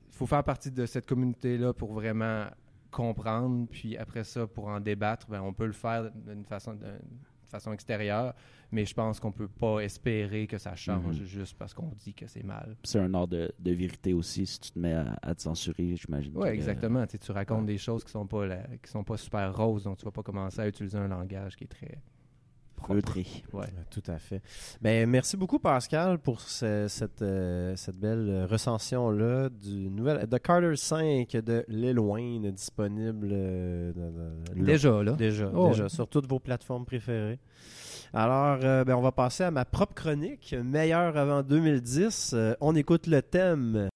faut 0.09 0.25
faire 0.25 0.43
partie 0.43 0.71
de 0.71 0.85
cette 0.87 1.05
communauté-là 1.05 1.73
pour 1.73 1.93
vraiment 1.93 2.45
comprendre, 2.91 3.67
puis 3.69 3.97
après 3.97 4.23
ça, 4.23 4.45
pour 4.47 4.67
en 4.67 4.79
débattre, 4.79 5.27
ben, 5.29 5.41
on 5.41 5.53
peut 5.53 5.65
le 5.65 5.71
faire 5.71 6.11
d'une 6.11 6.43
façon, 6.45 6.73
d'une 6.73 6.99
façon 7.47 7.73
extérieure, 7.73 8.33
mais 8.71 8.85
je 8.85 8.93
pense 8.93 9.19
qu'on 9.19 9.31
peut 9.31 9.47
pas 9.47 9.79
espérer 9.79 10.47
que 10.47 10.57
ça 10.57 10.75
change 10.75 11.19
Mhm. 11.19 11.25
juste 11.25 11.57
parce 11.57 11.73
qu'on 11.73 11.91
dit 11.97 12.13
que 12.13 12.27
c'est 12.27 12.43
mal. 12.43 12.77
C'est 12.83 12.99
un 12.99 13.13
ordre 13.13 13.35
de, 13.35 13.51
de 13.59 13.71
vérité 13.71 14.13
aussi 14.13 14.45
si 14.45 14.59
tu 14.59 14.71
te 14.71 14.79
mets 14.79 14.93
à, 14.93 15.17
à 15.21 15.35
te 15.35 15.41
censurer, 15.41 15.95
j'imagine. 15.95 16.31
Oui, 16.35 16.47
que- 16.47 16.53
exactement. 16.53 17.05
Tu 17.07 17.31
racontes 17.31 17.65
des 17.65 17.77
choses 17.77 18.03
qui 18.03 18.11
sont 18.11 18.27
pas 18.27 18.45
la- 18.45 18.67
qui 18.81 18.89
sont 18.89 19.03
pas 19.03 19.17
super 19.17 19.55
roses, 19.55 19.83
donc 19.83 19.97
tu 19.97 20.05
vas 20.05 20.11
pas 20.11 20.23
commencer 20.23 20.61
à 20.61 20.67
utiliser 20.67 20.97
un 20.97 21.07
langage 21.07 21.55
qui 21.57 21.65
est 21.65 21.67
très 21.67 21.97
Feutré. 22.87 23.25
Ouais. 23.53 23.67
Tout 23.89 24.03
à 24.07 24.17
fait. 24.17 24.41
Ben, 24.81 25.09
merci 25.09 25.37
beaucoup, 25.37 25.59
Pascal, 25.59 26.17
pour 26.19 26.41
ce- 26.41 26.87
cette, 26.87 27.21
euh, 27.21 27.75
cette 27.75 27.97
belle 27.97 28.27
euh, 28.29 28.45
recension-là 28.45 29.49
du 29.49 29.89
nouvel 29.89 30.27
The 30.29 30.39
Carter 30.39 30.75
5 30.75 31.31
de 31.31 31.63
L'Éloigne, 31.67 32.51
disponible 32.51 33.29
euh, 33.31 33.93
dans- 33.93 34.11
dans- 34.11 34.59
là. 34.59 34.65
Déjà, 34.65 35.03
là. 35.03 35.11
Déjà, 35.13 35.51
Oh, 35.53 35.69
déjà 35.69 35.83
ouais. 35.83 35.89
sur 35.89 36.07
toutes 36.07 36.27
vos 36.27 36.39
plateformes 36.39 36.85
préférées. 36.85 37.39
Alors, 38.13 38.59
euh, 38.63 38.83
ben, 38.83 38.95
on 38.95 39.01
va 39.01 39.11
passer 39.13 39.43
à 39.45 39.51
ma 39.51 39.63
propre 39.63 39.93
chronique, 39.93 40.53
meilleure 40.63 41.15
avant 41.17 41.43
2010. 41.43 42.31
Euh, 42.33 42.53
on 42.59 42.75
écoute 42.75 43.07
le 43.07 43.21
thème. 43.21 43.87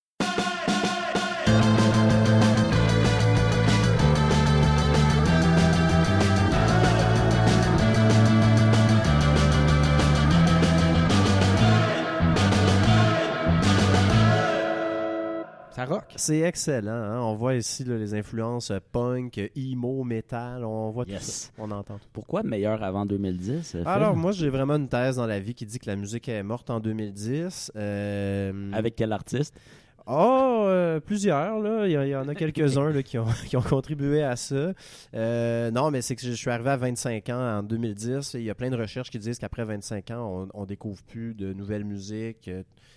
C'est 16.16 16.40
excellent. 16.40 16.92
hein. 16.92 17.22
On 17.22 17.36
voit 17.36 17.56
ici 17.56 17.84
là, 17.84 17.98
les 17.98 18.14
influences 18.14 18.72
euh, 18.72 18.80
punk, 18.92 19.38
euh, 19.38 19.48
emo, 19.56 20.04
metal. 20.04 20.64
On 20.66 20.90
voit 20.92 21.06
tout 21.06 21.12
ça. 21.20 21.50
On 21.58 21.72
entend 21.72 21.98
tout. 21.98 22.08
Pourquoi 22.14 22.44
meilleur 22.44 22.84
avant 22.84 23.06
2010? 23.06 23.76
euh? 23.76 23.84
Alors, 23.86 24.16
moi, 24.16 24.32
j'ai 24.32 24.50
vraiment 24.50 24.76
une 24.76 24.88
thèse 24.90 25.16
dans 25.18 25.28
la 25.28 25.40
vie 25.40 25.54
qui 25.54 25.66
dit 25.66 25.80
que 25.80 25.88
la 25.88 25.96
musique 25.96 26.28
est 26.30 26.44
morte 26.44 26.70
en 26.70 26.80
2010. 26.80 27.72
Euh, 27.76 28.72
Avec 28.74 28.96
quel 28.96 29.12
artiste? 29.12 29.54
Oh, 30.08 30.66
euh, 30.68 31.00
plusieurs, 31.00 31.60
là. 31.62 31.88
Il 31.88 32.10
y, 32.10 32.16
en 32.16 32.28
a 32.28 32.36
quelques-uns 32.36 33.02
qui, 33.02 33.18
ont, 33.18 33.26
qui 33.48 33.58
ont 33.58 33.62
contribué 33.64 34.22
à 34.22 34.36
ça. 34.36 34.74
Euh, 35.16 35.72
non, 35.72 35.90
mais 35.90 36.04
c'est 36.04 36.16
que 36.16 36.22
je 36.22 36.32
suis 36.32 36.52
arrivé 36.52 36.70
à 36.70 36.78
25 36.78 37.28
ans 37.30 37.58
en 37.60 37.64
2010. 37.64 38.36
Il 38.36 38.44
y 38.44 38.52
a 38.52 38.56
plein 38.56 38.70
de 38.70 38.78
recherches 38.78 39.10
qui 39.10 39.18
disent 39.18 39.40
qu'après 39.40 39.66
25 39.66 40.12
ans, 40.12 40.48
on, 40.54 40.62
on 40.62 40.66
découvre 40.66 41.02
plus 41.04 41.34
de 41.34 41.54
nouvelles 41.54 41.86
musiques. 41.86 42.52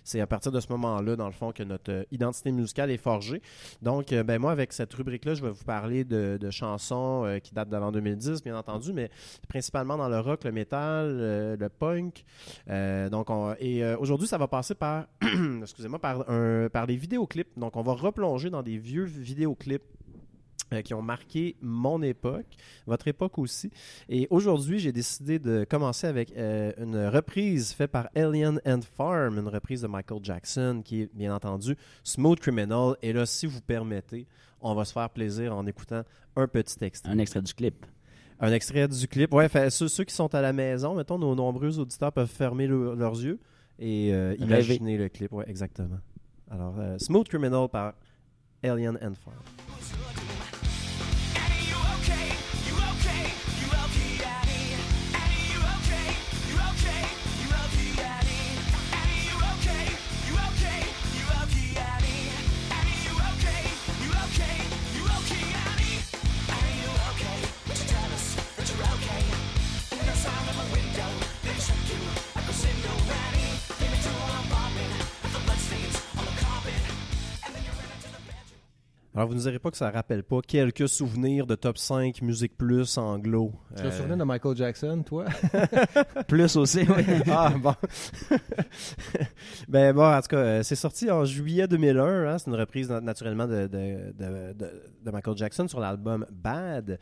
C'est 0.08 0.22
à 0.22 0.26
partir 0.26 0.50
de 0.52 0.58
ce 0.58 0.68
moment-là, 0.70 1.16
dans 1.16 1.26
le 1.26 1.32
fond, 1.32 1.52
que 1.52 1.62
notre 1.62 1.92
euh, 1.92 2.04
identité 2.10 2.50
musicale 2.50 2.90
est 2.90 2.96
forgée. 2.96 3.42
Donc, 3.82 4.10
euh, 4.14 4.22
ben 4.22 4.38
moi, 4.38 4.52
avec 4.52 4.72
cette 4.72 4.94
rubrique-là, 4.94 5.34
je 5.34 5.42
vais 5.42 5.50
vous 5.50 5.64
parler 5.64 6.02
de, 6.02 6.38
chansons 6.50 7.26
euh, 7.26 7.40
qui 7.40 7.52
datent 7.52 7.68
d'avant 7.68 7.92
2010, 7.92 8.42
bien 8.42 8.56
entendu, 8.56 8.94
mais 8.94 9.10
principalement 9.50 9.98
dans 9.98 10.08
le 10.08 10.18
rock, 10.18 10.44
le 10.44 10.52
metal, 10.52 11.56
le 11.58 11.68
punk. 11.68 12.24
Donc, 13.10 13.28
on- 13.28 13.54
et 13.60 13.84
aujourd'hui, 13.96 14.26
ça 14.26 14.38
va 14.38 14.48
passer 14.48 14.74
par, 14.74 15.08
excusez-moi, 15.60 15.98
par, 15.98 16.30
un, 16.30 16.70
par 16.70 16.86
les 16.86 16.96
vidéoclips. 16.96 17.58
Donc, 17.58 17.76
on 17.76 17.82
va 17.82 17.92
replonger 17.92 18.48
dans 18.48 18.62
des 18.62 18.78
vieux 18.78 19.04
vidéoclips 19.04 19.82
euh, 20.72 20.82
qui 20.82 20.94
ont 20.94 21.02
marqué 21.02 21.56
mon 21.62 22.02
époque, 22.02 22.46
votre 22.86 23.08
époque 23.08 23.38
aussi. 23.38 23.70
Et 24.08 24.26
aujourd'hui, 24.30 24.78
j'ai 24.78 24.92
décidé 24.92 25.38
de 25.38 25.64
commencer 25.68 26.06
avec 26.06 26.32
euh, 26.36 26.72
une 26.78 27.06
reprise 27.06 27.72
faite 27.72 27.90
par 27.90 28.08
Alien 28.14 28.60
and 28.66 28.80
Farm, 28.96 29.38
une 29.38 29.48
reprise 29.48 29.82
de 29.82 29.86
Michael 29.86 30.20
Jackson, 30.22 30.82
qui 30.84 31.02
est 31.02 31.14
bien 31.14 31.34
entendu 31.34 31.76
Smooth 32.04 32.40
Criminal. 32.40 32.96
Et 33.02 33.12
là, 33.12 33.26
si 33.26 33.46
vous 33.46 33.60
permettez, 33.60 34.26
on 34.60 34.74
va 34.74 34.84
se 34.84 34.92
faire 34.92 35.08
plaisir 35.10 35.54
en 35.56 35.66
écoutant 35.66 36.02
un 36.36 36.46
petit 36.48 36.84
extrait. 36.84 37.10
Un 37.12 37.18
extrait 37.18 37.42
du 37.42 37.54
clip. 37.54 37.86
Un 38.40 38.52
extrait 38.52 38.86
du 38.88 39.08
clip. 39.08 39.32
Ouais, 39.34 39.48
fait, 39.48 39.70
ceux, 39.70 39.88
ceux 39.88 40.04
qui 40.04 40.14
sont 40.14 40.32
à 40.34 40.40
la 40.40 40.52
maison, 40.52 40.94
mettons, 40.94 41.18
nos 41.18 41.34
nombreux 41.34 41.78
auditeurs 41.78 42.12
peuvent 42.12 42.28
fermer 42.30 42.66
le- 42.66 42.94
leurs 42.94 43.14
yeux 43.20 43.38
et 43.80 44.12
euh, 44.14 44.30
Rêver. 44.38 44.44
imaginer 44.44 44.96
le 44.98 45.08
clip. 45.08 45.32
Ouais, 45.32 45.44
exactement. 45.48 45.98
Alors, 46.50 46.74
Smooth 46.98 47.28
Criminal 47.28 47.68
par 47.68 47.94
Alien 48.62 48.96
and 49.02 49.14
Farm. 49.14 50.27
Alors, 79.18 79.30
vous 79.30 79.34
ne 79.34 79.40
direz 79.40 79.58
pas 79.58 79.72
que 79.72 79.76
ça 79.76 79.90
rappelle 79.90 80.22
pas 80.22 80.40
quelques 80.46 80.88
souvenirs 80.88 81.44
de 81.44 81.56
top 81.56 81.76
5 81.76 82.22
Musique 82.22 82.56
Plus 82.56 82.96
anglo. 82.98 83.50
Tu 83.74 83.82
te 83.82 83.88
Euh, 83.88 83.90
souviens 83.90 84.16
de 84.16 84.22
Michael 84.22 84.56
Jackson, 84.56 85.02
toi? 85.04 85.24
Plus 86.28 86.54
aussi, 86.56 86.82
oui. 86.88 87.04
Ah, 87.28 87.52
bon. 87.60 87.74
ben 89.68 89.92
bon, 89.92 90.04
en 90.06 90.20
tout 90.20 90.28
cas, 90.28 90.36
euh, 90.36 90.62
c'est 90.62 90.76
sorti 90.76 91.10
en 91.10 91.24
juillet 91.24 91.66
2001. 91.66 92.28
hein. 92.28 92.38
C'est 92.38 92.48
une 92.48 92.54
reprise 92.56 92.88
na- 92.90 93.00
naturellement 93.00 93.48
de, 93.48 93.66
de, 93.66 94.12
de- 94.54 95.10
Michael 95.10 95.36
Jackson 95.36 95.66
sur 95.66 95.80
l'album 95.80 96.24
Bad. 96.30 96.98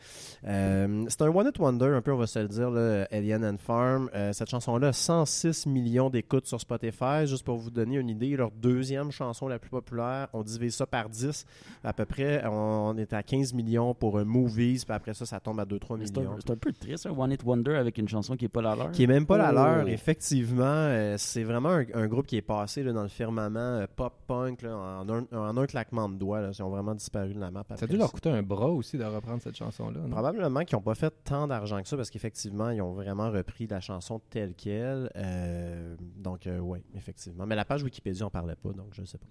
Euh, 0.47 1.05
c'est 1.09 1.21
un 1.21 1.27
One 1.27 1.47
Hit 1.49 1.59
Wonder, 1.59 1.87
un 1.87 2.01
peu, 2.01 2.13
on 2.13 2.17
va 2.17 2.25
se 2.25 2.39
le 2.39 2.47
dire, 2.47 2.71
là, 2.71 3.05
Alien 3.11 3.45
and 3.45 3.57
Farm. 3.59 4.09
Euh, 4.15 4.33
cette 4.33 4.49
chanson-là, 4.49 4.87
a 4.87 4.93
106 4.93 5.67
millions 5.67 6.09
d'écoutes 6.09 6.47
sur 6.47 6.59
Spotify. 6.59 7.25
Juste 7.27 7.43
pour 7.45 7.57
vous 7.57 7.69
donner 7.69 7.97
une 7.97 8.09
idée, 8.09 8.35
leur 8.37 8.49
deuxième 8.49 9.11
chanson 9.11 9.47
la 9.47 9.59
plus 9.59 9.69
populaire, 9.69 10.29
on 10.33 10.41
divise 10.41 10.73
ça 10.75 10.87
par 10.87 11.09
10. 11.09 11.45
À 11.83 11.93
peu 11.93 12.05
près, 12.07 12.43
on, 12.45 12.49
on 12.51 12.97
est 12.97 13.13
à 13.13 13.21
15 13.21 13.53
millions 13.53 13.93
pour 13.93 14.17
euh, 14.17 14.25
Movies, 14.25 14.83
puis 14.85 14.93
après 14.95 15.13
ça, 15.13 15.25
ça 15.25 15.39
tombe 15.39 15.59
à 15.59 15.65
2-3 15.65 15.99
C'est 16.05 16.17
un, 16.17 16.21
millions. 16.21 16.35
c'est 16.39 16.49
un 16.51 16.55
peu 16.55 16.71
triste, 16.73 17.05
un 17.05 17.11
One 17.11 17.31
Hit 17.31 17.43
Wonder 17.43 17.75
avec 17.75 17.97
une 17.99 18.07
chanson 18.07 18.35
qui 18.35 18.45
est 18.45 18.49
pas 18.49 18.61
la 18.61 18.75
leur. 18.75 18.91
Qui 18.91 19.03
est 19.03 19.07
même 19.07 19.25
pas 19.25 19.37
la 19.37 19.49
Oh. 19.51 19.53
leur, 19.53 19.87
effectivement. 19.87 20.63
euh, 20.65 21.15
c'est 21.17 21.43
vraiment 21.43 21.69
un, 21.69 21.85
un 21.93 22.07
groupe 22.07 22.25
qui 22.27 22.37
est 22.37 22.41
passé 22.41 22.83
là, 22.83 22.93
dans 22.93 23.03
le 23.03 23.07
firmament 23.09 23.59
euh, 23.59 23.85
pop-punk 23.95 24.61
là, 24.63 24.75
en, 24.75 25.09
un, 25.09 25.25
en 25.31 25.57
un 25.57 25.65
claquement 25.67 26.09
de 26.09 26.15
doigts. 26.15 26.41
Là, 26.41 26.49
ils 26.57 26.63
ont 26.63 26.69
vraiment 26.69 26.95
disparu 26.95 27.33
de 27.33 27.39
la 27.39 27.51
map. 27.51 27.63
Ça 27.75 27.85
a 27.85 27.87
dû 27.87 27.97
leur 27.97 28.11
coûter 28.11 28.29
un 28.29 28.43
bras 28.43 28.69
aussi 28.71 28.97
de 28.97 29.03
reprendre 29.03 29.41
cette 29.41 29.55
chanson-là. 29.57 29.99
non? 30.01 30.09
Probablement 30.09 30.61
qu'ils 30.63 30.77
n'ont 30.77 30.81
pas 30.83 30.95
fait 30.95 31.13
tant 31.23 31.47
d'argent 31.47 31.81
que 31.81 31.87
ça 31.87 31.95
parce 31.97 32.09
qu'effectivement, 32.09 32.69
ils 32.69 32.81
ont 32.81 32.93
vraiment 32.93 33.29
repris 33.31 33.67
la 33.67 33.79
chanson 33.81 34.21
telle 34.29 34.53
qu'elle. 34.55 35.09
Euh, 35.15 35.95
donc, 36.17 36.47
oui, 36.61 36.79
effectivement. 36.95 37.45
Mais 37.45 37.55
la 37.55 37.65
page 37.65 37.83
Wikipédia 37.83 38.25
en 38.25 38.29
parlait 38.29 38.55
pas, 38.55 38.69
donc 38.73 38.87
je 38.93 39.01
ne 39.01 39.05
sais 39.05 39.17
pas. 39.17 39.25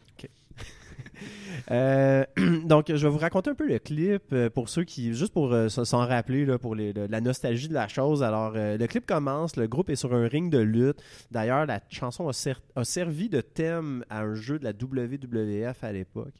Euh, 1.70 2.24
donc, 2.64 2.86
je 2.88 3.06
vais 3.06 3.08
vous 3.08 3.18
raconter 3.18 3.50
un 3.50 3.54
peu 3.54 3.66
le 3.66 3.78
clip 3.78 4.22
euh, 4.32 4.50
pour 4.50 4.68
ceux 4.68 4.84
qui, 4.84 5.14
juste 5.14 5.32
pour 5.32 5.52
euh, 5.52 5.68
s'en 5.68 6.06
rappeler, 6.06 6.46
pour 6.58 6.76
la 6.76 7.20
nostalgie 7.20 7.68
de 7.68 7.74
la 7.74 7.88
chose. 7.88 8.22
Alors, 8.22 8.52
le 8.54 8.86
clip 8.86 9.06
commence, 9.06 9.56
le 9.56 9.66
groupe 9.66 9.90
est 9.90 9.96
sur 9.96 10.14
un 10.14 10.28
ring 10.28 10.50
de 10.50 10.58
lutte. 10.58 11.02
D'ailleurs, 11.30 11.66
la 11.66 11.80
chanson 11.88 12.28
a, 12.28 12.32
ser- 12.32 12.60
a 12.76 12.84
servi 12.84 13.28
de 13.28 13.40
thème 13.40 14.04
à 14.10 14.20
un 14.20 14.34
jeu 14.34 14.58
de 14.58 14.64
la 14.64 14.70
WWF 14.70 15.82
à 15.82 15.92
l'époque. 15.92 16.34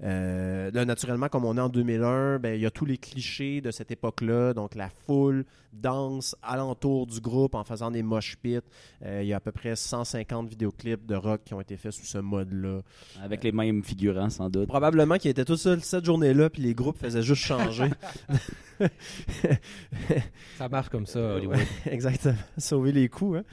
Là, 0.00 0.84
naturellement, 0.84 1.28
comme 1.28 1.44
on 1.44 1.56
est 1.56 1.60
en 1.60 1.68
2001, 1.68 2.38
ben, 2.38 2.54
il 2.54 2.60
y 2.62 2.66
a 2.66 2.70
tous 2.70 2.86
les 2.86 2.98
clichés 2.98 3.60
de 3.60 3.70
cette 3.70 3.90
époque-là. 3.90 4.54
Donc, 4.54 4.74
la 4.74 4.88
foule 5.06 5.44
danse 5.72 6.36
alentour 6.42 7.06
du 7.06 7.20
groupe 7.20 7.54
en 7.54 7.64
faisant 7.64 7.90
des 7.90 8.02
mosh 8.02 8.36
pits. 8.36 8.58
Il 9.04 9.24
y 9.24 9.32
a 9.32 9.36
à 9.36 9.40
peu 9.40 9.52
près 9.52 9.76
150 9.76 10.48
vidéoclips 10.48 11.06
de 11.06 11.14
rock 11.14 11.42
qui 11.44 11.54
ont 11.54 11.60
été 11.60 11.76
faits 11.76 11.92
sous 11.92 12.06
ce 12.06 12.18
mode-là. 12.18 12.80
Avec 13.22 13.44
les 13.44 13.52
mêmes 13.52 13.82
figurants, 13.92 14.30
sans 14.30 14.48
doute. 14.48 14.68
Probablement 14.68 15.16
qu'ils 15.18 15.30
étaient 15.30 15.44
tous 15.44 15.56
seuls 15.56 15.82
cette 15.82 16.04
journée-là, 16.04 16.48
puis 16.50 16.62
les 16.62 16.74
groupes 16.74 16.98
faisaient 16.98 17.22
juste 17.22 17.42
changer. 17.42 17.90
Ça 20.58 20.68
marche 20.68 20.88
comme 20.88 21.06
ça, 21.06 21.20
Hollywood. 21.36 21.58
Exactement. 21.86 22.34
Sauver 22.58 22.92
les 22.92 23.08
coups. 23.08 23.38
hein. 23.38 23.44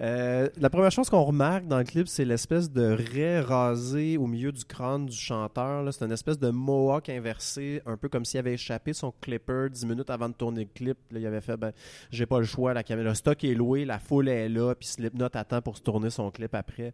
Euh, 0.00 0.48
la 0.58 0.70
première 0.70 0.90
chose 0.90 1.08
qu'on 1.08 1.22
remarque 1.22 1.66
dans 1.66 1.78
le 1.78 1.84
clip, 1.84 2.08
c'est 2.08 2.24
l'espèce 2.24 2.70
de 2.70 2.96
raie 3.12 3.40
rasé 3.40 4.16
au 4.16 4.26
milieu 4.26 4.50
du 4.50 4.64
crâne 4.64 5.06
du 5.06 5.16
chanteur. 5.16 5.92
C'est 5.92 6.04
une 6.04 6.12
espèce 6.12 6.38
de 6.38 6.50
mohawk 6.50 7.08
inversé, 7.08 7.80
un 7.86 7.96
peu 7.96 8.08
comme 8.08 8.24
s'il 8.24 8.40
avait 8.40 8.54
échappé 8.54 8.92
son 8.92 9.12
clipper 9.20 9.68
10 9.70 9.86
minutes 9.86 10.10
avant 10.10 10.28
de 10.28 10.34
tourner 10.34 10.64
le 10.64 10.70
clip. 10.74 10.98
Il 11.12 11.24
avait 11.26 11.40
fait 11.40 11.56
ben, 11.56 11.72
j'ai 12.10 12.26
pas 12.26 12.38
le 12.38 12.44
choix, 12.44 12.74
la 12.74 12.82
caméra, 12.82 13.10
le 13.10 13.14
stock 13.14 13.42
est 13.44 13.54
loué, 13.54 13.84
la 13.84 13.98
foule 13.98 14.28
est 14.28 14.48
là, 14.48 14.74
puis 14.74 14.88
Slipknot 14.88 15.28
attend 15.34 15.62
pour 15.62 15.76
se 15.76 15.82
tourner 15.82 16.10
son 16.10 16.30
clip 16.30 16.54
après. 16.54 16.92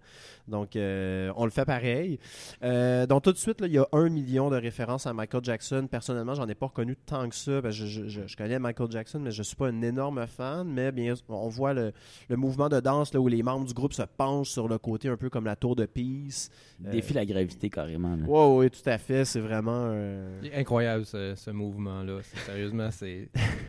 Donc, 0.48 0.76
euh, 0.76 1.32
on 1.36 1.44
le 1.44 1.50
fait 1.50 1.64
pareil. 1.64 2.18
Euh, 2.62 3.06
donc, 3.06 3.22
tout 3.22 3.32
de 3.32 3.38
suite, 3.38 3.58
il 3.64 3.72
y 3.72 3.78
a 3.78 3.86
un 3.92 4.08
million 4.08 4.50
de 4.50 4.56
références 4.56 5.06
à 5.06 5.14
Michael 5.14 5.44
Jackson. 5.44 5.88
Personnellement, 5.90 6.34
j'en 6.34 6.48
ai 6.48 6.54
pas 6.54 6.66
reconnu 6.66 6.96
tant 6.96 7.28
que 7.28 7.34
ça. 7.34 7.60
je 7.70 8.36
connais 8.36 8.58
Michael 8.58 8.90
Jackson, 8.90 9.20
mais 9.20 9.30
je 9.30 9.42
suis 9.42 9.56
pas 9.56 9.68
un 9.68 9.82
énorme 9.82 10.26
fan. 10.26 10.68
Mais 10.68 10.92
bien, 10.92 11.14
on 11.28 11.48
voit 11.48 11.72
le, 11.72 11.92
le 12.28 12.36
mouvement 12.36 12.68
de 12.68 12.80
danse 12.90 13.14
là, 13.14 13.20
où 13.20 13.28
les 13.28 13.42
membres 13.42 13.66
du 13.66 13.74
groupe 13.74 13.92
se 13.92 14.02
penchent 14.02 14.50
sur 14.50 14.68
le 14.68 14.78
côté, 14.78 15.08
un 15.08 15.16
peu 15.16 15.30
comme 15.30 15.44
la 15.44 15.56
tour 15.56 15.76
de 15.76 15.86
Peace. 15.86 16.50
Euh, 16.84 16.90
Défie 16.90 17.14
la 17.14 17.24
gravité, 17.26 17.68
carrément. 17.70 18.16
Oui, 18.26 18.64
oui, 18.66 18.70
tout 18.70 18.88
à 18.88 18.98
fait. 18.98 19.24
C'est 19.24 19.40
vraiment. 19.40 19.88
euh, 19.92 20.40
Incroyable 20.54 21.04
ce, 21.04 21.34
ce 21.36 21.50
mouvement-là. 21.50 22.18
Sérieusement, 22.46 22.88
c'est. 22.90 23.28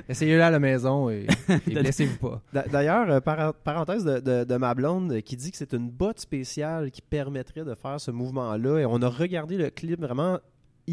Essayez-le 0.10 0.42
à 0.42 0.50
la 0.50 0.60
maison 0.60 1.10
et, 1.10 1.28
et 1.68 1.74
blessez-vous 1.74 2.18
pas. 2.18 2.42
D'a- 2.54 2.68
D'ailleurs, 2.68 3.10
euh, 3.10 3.20
par- 3.20 3.54
parenthèse 3.54 4.04
de, 4.06 4.20
de- 4.20 4.44
de 4.44 4.56
ma 4.58 4.74
blonde 4.74 5.22
qui 5.22 5.36
dit 5.36 5.52
que 5.52 5.58
c'est 5.58 5.74
une 5.74 5.90
botte 5.90 6.20
spéciale 6.20 6.92
qui 6.92 7.02
permettrait 7.02 7.64
de 7.64 7.76
faire 7.76 8.00
ce 8.00 8.12
mouvement-là. 8.12 8.80
Et 8.80 8.86
on 8.86 9.02
a 9.02 9.10
regardé 9.10 9.58
le 9.58 9.70
clip 9.70 10.00
vraiment 10.02 10.40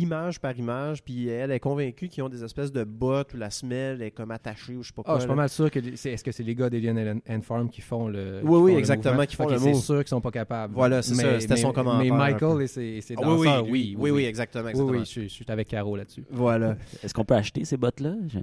image 0.01 0.41
par 0.41 0.57
image, 0.59 1.03
puis 1.03 1.29
elle 1.29 1.51
est 1.51 1.61
convaincue 1.61 2.09
qu'ils 2.09 2.23
ont 2.23 2.29
des 2.29 2.45
espèces 2.45 2.73
de 2.73 2.85
bottes 2.85 3.35
où 3.35 3.37
la 3.37 3.51
semelle 3.51 4.01
est 4.03 4.11
comme 4.11 4.31
attachée 4.31 4.77
ou 4.77 4.83
je 4.83 4.89
sais 4.89 4.95
pas 4.95 5.03
Ah, 5.05 5.11
quoi. 5.11 5.15
je 5.17 5.21
suis 5.21 5.29
pas 5.29 5.35
mal 5.35 5.49
sûr 5.49 5.71
que 5.71 5.81
c'est 5.97 6.13
est-ce 6.13 6.25
que 6.25 6.33
c'est 6.33 6.43
les 6.43 6.55
gars 6.55 6.71
d'Alien 6.71 7.21
and 7.29 7.41
Farm 7.43 7.69
qui 7.69 7.81
font 7.81 8.09
le 8.09 8.41
Oui, 8.43 8.61
oui, 8.61 8.73
exactement, 8.79 9.25
qui 9.27 9.37
font 9.37 9.49
le 9.49 9.59
c'est 9.59 9.75
sûr 9.75 9.99
qu'ils 9.99 10.09
sont 10.09 10.21
pas 10.21 10.31
capables. 10.31 10.75
Voilà, 10.75 11.03
c'est 11.03 11.15
Mais- 11.15 11.23
ça, 11.23 11.41
c'était 11.41 11.55
mais- 11.55 11.61
son 11.61 11.73
commentaire 11.73 12.13
Mais 12.15 12.19
Michael 12.33 12.63
et 12.63 12.67
ses, 12.67 13.01
ses 13.01 13.15
Ah 13.17 13.23
oui, 13.31 13.47
danseurs, 13.47 13.65
oui, 13.65 13.71
oui, 13.71 13.97
oui, 13.99 14.11
oui, 14.11 14.25
exactement. 14.25 14.65
Oui, 14.65 14.71
exactement. 14.71 14.93
oui, 14.93 15.01
je, 15.01 15.05
suis- 15.05 15.29
je 15.29 15.35
suis 15.35 15.45
avec 15.49 15.69
Caro 15.69 15.97
là-dessus. 15.97 16.25
Voilà. 16.31 16.77
Est-ce 17.03 17.13
qu'on 17.15 17.25
peut 17.25 17.35
acheter 17.35 17.65
ces 17.65 17.77
bottes-là? 17.77 18.15
Je- 18.29 18.39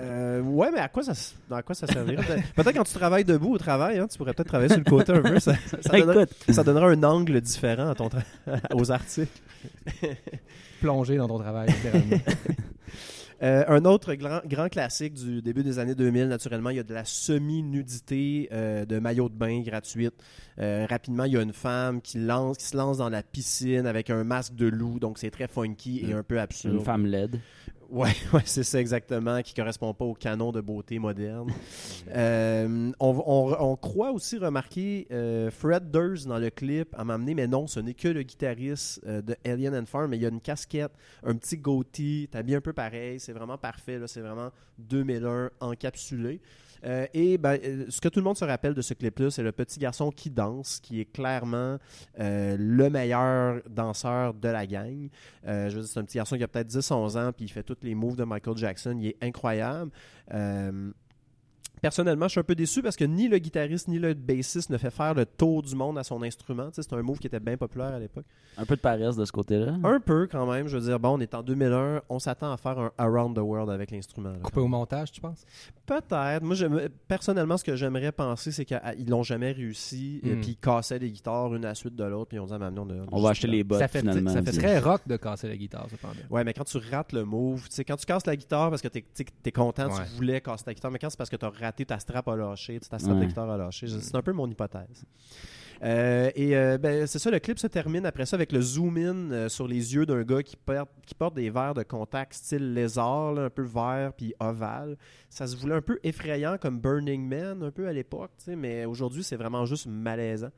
Euh, 0.00 0.40
ouais, 0.42 0.70
mais 0.72 0.80
à 0.80 0.88
quoi 0.88 1.02
ça, 1.02 1.12
à 1.50 1.62
quoi 1.62 1.74
ça 1.74 1.86
servirait? 1.86 2.16
Peut- 2.24 2.62
Peut-être 2.62 2.74
quand 2.76 2.84
tu 2.84 2.94
travailles 2.94 3.24
debout 3.24 3.54
au 3.54 3.58
travail, 3.58 3.98
hein, 3.98 4.06
tu 4.10 4.18
pourrais 4.18 4.32
peut-être 4.34 4.48
travailler 4.48 4.68
sur 4.70 4.78
le 4.78 4.84
côté 4.84 5.12
un 5.12 5.22
peu. 5.22 5.38
Ça, 5.40 5.54
ça, 5.66 5.76
ça 5.82 5.98
donnerait, 5.98 6.24
Écoute, 6.24 6.54
ça 6.54 6.64
donnerait 6.64 6.94
un 6.96 7.02
angle 7.04 7.40
différent 7.40 7.88
à 7.90 7.94
ton 7.94 8.08
tra- 8.08 8.22
aux 8.74 8.90
articles. 8.90 9.28
Plongé 10.80 11.16
dans 11.16 11.28
ton 11.28 11.38
travail, 11.38 11.68
littéralement. 11.68 12.16
Euh, 13.42 13.64
un 13.66 13.84
autre 13.84 14.14
grand, 14.14 14.40
grand 14.46 14.68
classique 14.68 15.14
du 15.14 15.42
début 15.42 15.64
des 15.64 15.80
années 15.80 15.96
2000, 15.96 16.28
naturellement, 16.28 16.70
il 16.70 16.76
y 16.76 16.80
a 16.80 16.84
de 16.84 16.94
la 16.94 17.04
semi-nudité 17.04 18.48
euh, 18.52 18.84
de 18.84 18.98
maillot 19.00 19.28
de 19.28 19.34
bain 19.34 19.60
gratuite. 19.60 20.14
Euh, 20.60 20.86
rapidement, 20.88 21.24
il 21.24 21.32
y 21.32 21.36
a 21.36 21.42
une 21.42 21.52
femme 21.52 22.00
qui, 22.00 22.18
lance, 22.18 22.56
qui 22.58 22.64
se 22.66 22.76
lance 22.76 22.98
dans 22.98 23.08
la 23.10 23.22
piscine 23.24 23.86
avec 23.86 24.08
un 24.08 24.22
masque 24.22 24.54
de 24.54 24.66
loup, 24.66 25.00
donc 25.00 25.18
c'est 25.18 25.30
très 25.30 25.48
funky 25.48 26.00
et 26.08 26.14
Mm. 26.14 26.18
un 26.18 26.22
peu 26.22 26.40
absurde. 26.40 26.76
une 26.76 26.84
femme 26.84 27.06
laide. 27.06 27.40
Ouais, 27.94 28.10
ouais 28.32 28.42
c'est 28.44 28.64
ça 28.64 28.80
exactement, 28.80 29.40
qui 29.42 29.54
correspond 29.54 29.94
pas 29.94 30.04
au 30.04 30.14
canon 30.14 30.50
de 30.52 30.60
beauté 30.60 30.98
moderne. 30.98 31.50
Euh, 32.14 32.92
on, 33.00 33.22
on- 33.26 33.56
on 33.72 33.76
croit 33.76 34.12
aussi 34.12 34.36
remarquer 34.36 35.06
euh, 35.10 35.50
Fred 35.50 35.90
Durst 35.90 36.26
dans 36.26 36.38
le 36.38 36.50
clip 36.50 36.94
à 36.98 37.02
m'amener, 37.02 37.34
mais 37.34 37.46
non, 37.46 37.66
ce 37.66 37.80
n'est 37.80 37.94
que 37.94 38.08
le 38.08 38.22
guitariste 38.22 39.00
euh, 39.06 39.22
de 39.22 39.34
Alien 39.46 39.74
and 39.74 39.86
Farm, 39.86 40.10
mais 40.10 40.18
il 40.18 40.22
y 40.22 40.26
a 40.26 40.28
une 40.28 40.40
casquette, 40.42 40.92
un 41.22 41.34
petit 41.36 41.56
goatee, 41.56 42.28
t'habilles 42.30 42.56
un 42.56 42.60
peu 42.60 42.74
pareil, 42.74 43.18
c'est 43.20 43.32
vraiment 43.32 43.56
parfait, 43.56 43.98
là, 43.98 44.06
c'est 44.06 44.20
vraiment 44.20 44.50
2001 44.78 45.50
encapsulé. 45.60 46.40
Euh, 46.84 47.06
et 47.14 47.38
ben, 47.38 47.58
euh, 47.64 47.86
ce 47.88 48.00
que 48.00 48.08
tout 48.08 48.20
le 48.20 48.24
monde 48.24 48.36
se 48.36 48.44
rappelle 48.44 48.74
de 48.74 48.82
ce 48.82 48.94
clip-là, 48.94 49.30
c'est 49.30 49.42
le 49.42 49.52
petit 49.52 49.78
garçon 49.78 50.10
qui 50.10 50.30
danse, 50.30 50.80
qui 50.80 51.00
est 51.00 51.06
clairement 51.06 51.78
euh, 52.20 52.56
le 52.58 52.90
meilleur 52.90 53.62
danseur 53.68 54.34
de 54.34 54.48
la 54.48 54.66
gang. 54.66 55.08
Je 55.46 55.74
veux 55.74 55.80
dire, 55.82 55.88
c'est 55.88 56.00
un 56.00 56.04
petit 56.04 56.18
garçon 56.18 56.36
qui 56.36 56.42
a 56.42 56.48
peut-être 56.48 56.70
10-11 56.70 57.18
ans, 57.18 57.32
puis 57.32 57.46
il 57.46 57.48
fait 57.48 57.62
tous 57.62 57.76
les 57.82 57.94
moves 57.94 58.16
de 58.16 58.24
Michael 58.24 58.56
Jackson. 58.56 58.96
Il 58.98 59.08
est 59.08 59.16
incroyable. 59.22 59.90
Personnellement, 61.84 62.26
je 62.26 62.30
suis 62.32 62.40
un 62.40 62.44
peu 62.44 62.54
déçu 62.54 62.80
parce 62.82 62.96
que 62.96 63.04
ni 63.04 63.28
le 63.28 63.36
guitariste 63.38 63.88
ni 63.88 63.98
le 63.98 64.14
bassiste 64.14 64.70
ne 64.70 64.78
fait 64.78 64.90
faire 64.90 65.12
le 65.12 65.26
tour 65.26 65.62
du 65.62 65.74
monde 65.76 65.98
à 65.98 66.02
son 66.02 66.22
instrument. 66.22 66.68
Tu 66.70 66.76
sais, 66.76 66.82
c'est 66.82 66.94
un 66.94 67.02
move 67.02 67.18
qui 67.18 67.26
était 67.26 67.40
bien 67.40 67.58
populaire 67.58 67.92
à 67.94 67.98
l'époque. 67.98 68.24
Un 68.56 68.64
peu 68.64 68.74
de 68.76 68.80
paresse 68.80 69.16
de 69.16 69.24
ce 69.26 69.32
côté-là. 69.32 69.74
Un 69.84 70.00
peu 70.00 70.26
quand 70.26 70.50
même. 70.50 70.66
Je 70.68 70.78
veux 70.78 70.84
dire, 70.84 70.98
bon, 70.98 71.18
on 71.18 71.20
est 71.20 71.34
en 71.34 71.42
2001, 71.42 72.00
on 72.08 72.18
s'attend 72.18 72.50
à 72.52 72.56
faire 72.56 72.78
un 72.78 72.90
Around 72.96 73.36
the 73.36 73.40
World 73.40 73.68
avec 73.68 73.90
l'instrument. 73.90 74.32
Coupé 74.42 74.60
au 74.60 74.66
montage, 74.68 75.12
tu 75.12 75.20
penses? 75.20 75.44
Peut-être. 75.84 76.42
Moi, 76.42 76.56
personnellement, 77.06 77.56
ce 77.58 77.64
que 77.64 77.76
j'aimerais 77.76 78.12
penser, 78.12 78.50
c'est 78.52 78.64
qu'ils 78.64 79.08
l'ont 79.10 79.22
jamais 79.22 79.52
réussi. 79.52 80.20
Et 80.22 80.34
Mm. 80.36 80.40
puis 80.40 80.50
ils 80.52 80.56
cassaient 80.56 80.98
les 80.98 81.10
guitares 81.10 81.54
une 81.54 81.64
à 81.64 81.68
la 81.68 81.74
suite 81.74 81.96
de 81.96 82.04
l'autre. 82.04 82.28
Puis 82.28 82.38
on 82.38 82.46
dit, 82.46 82.52
ah, 82.54 82.58
maintenant, 82.58 82.86
On 83.12 83.20
va 83.20 83.30
acheter 83.30 83.48
les 83.48 83.64
bottes, 83.64 83.80
ça 83.80 83.88
fait, 83.88 83.98
finalement. 84.00 84.30
ça 84.32 84.42
fait 84.42 84.52
très 84.52 84.78
rock 84.78 85.02
de 85.06 85.16
casser 85.16 85.48
la 85.48 85.56
guitare, 85.56 85.86
cependant. 85.90 86.14
Ouais, 86.30 86.44
mais 86.44 86.54
quand 86.54 86.64
tu 86.64 86.78
rates 86.78 87.12
le 87.12 87.24
move, 87.24 87.64
tu 87.68 87.74
sais, 87.74 87.84
quand 87.84 87.96
tu 87.96 88.06
casses 88.06 88.24
la 88.26 88.36
guitare 88.36 88.70
parce 88.70 88.80
que 88.80 88.88
t'es 88.88 89.04
es 89.44 89.52
content, 89.52 89.88
Ouais. 89.88 90.04
tu 90.08 90.14
voulais 90.16 90.40
casser 90.40 90.64
ta 90.64 90.72
guitare, 90.72 90.90
mais 90.92 90.98
quand 91.00 91.10
c'est 91.10 91.18
parce 91.18 91.28
que 91.28 91.36
t'as 91.36 91.50
raté 91.50 91.73
ta 91.82 91.98
strap 91.98 92.28
à 92.28 92.36
lâcher, 92.36 92.78
tu 92.78 92.84
sais, 92.84 92.90
ta 92.90 92.98
strap 92.98 93.16
de 93.16 93.20
Ouais. 93.22 93.26
guitare 93.26 93.50
lâcher, 93.56 93.86
je- 93.86 93.98
c'est 93.98 94.14
un 94.14 94.22
peu 94.22 94.32
mon 94.32 94.48
hypothèse. 94.48 95.04
Euh, 95.84 96.30
et 96.34 96.56
euh, 96.56 96.78
ben, 96.78 97.06
c'est 97.06 97.18
ça, 97.18 97.30
le 97.30 97.38
clip 97.38 97.58
se 97.58 97.66
termine 97.66 98.06
après 98.06 98.24
ça 98.24 98.36
avec 98.36 98.52
le 98.52 98.60
zoom-in 98.62 99.30
euh, 99.32 99.48
sur 99.50 99.68
les 99.68 99.94
yeux 99.94 100.06
d'un 100.06 100.22
gars 100.22 100.42
qui, 100.42 100.56
porte- 100.56 100.88
qui 101.06 101.14
porte 101.14 101.34
des 101.34 101.50
verres 101.50 101.74
de 101.74 101.82
contact 101.82 102.32
style 102.32 102.72
lézard, 102.72 103.32
là, 103.34 103.42
un 103.44 103.50
peu 103.50 103.62
vert 103.62 104.12
puis 104.16 104.32
ovale. 104.40 104.96
Ça 105.28 105.46
se 105.46 105.56
voulait 105.56 105.74
un 105.74 105.82
peu 105.82 105.98
effrayant 106.02 106.56
comme 106.58 106.78
Burning 106.80 107.28
Man 107.28 107.62
un 107.62 107.70
peu 107.70 107.86
à 107.86 107.92
l'époque, 107.92 108.30
mais 108.48 108.84
aujourd'hui 108.86 109.22
c'est 109.22 109.36
vraiment 109.36 109.66
juste 109.66 109.86
malaisant. 109.86 110.50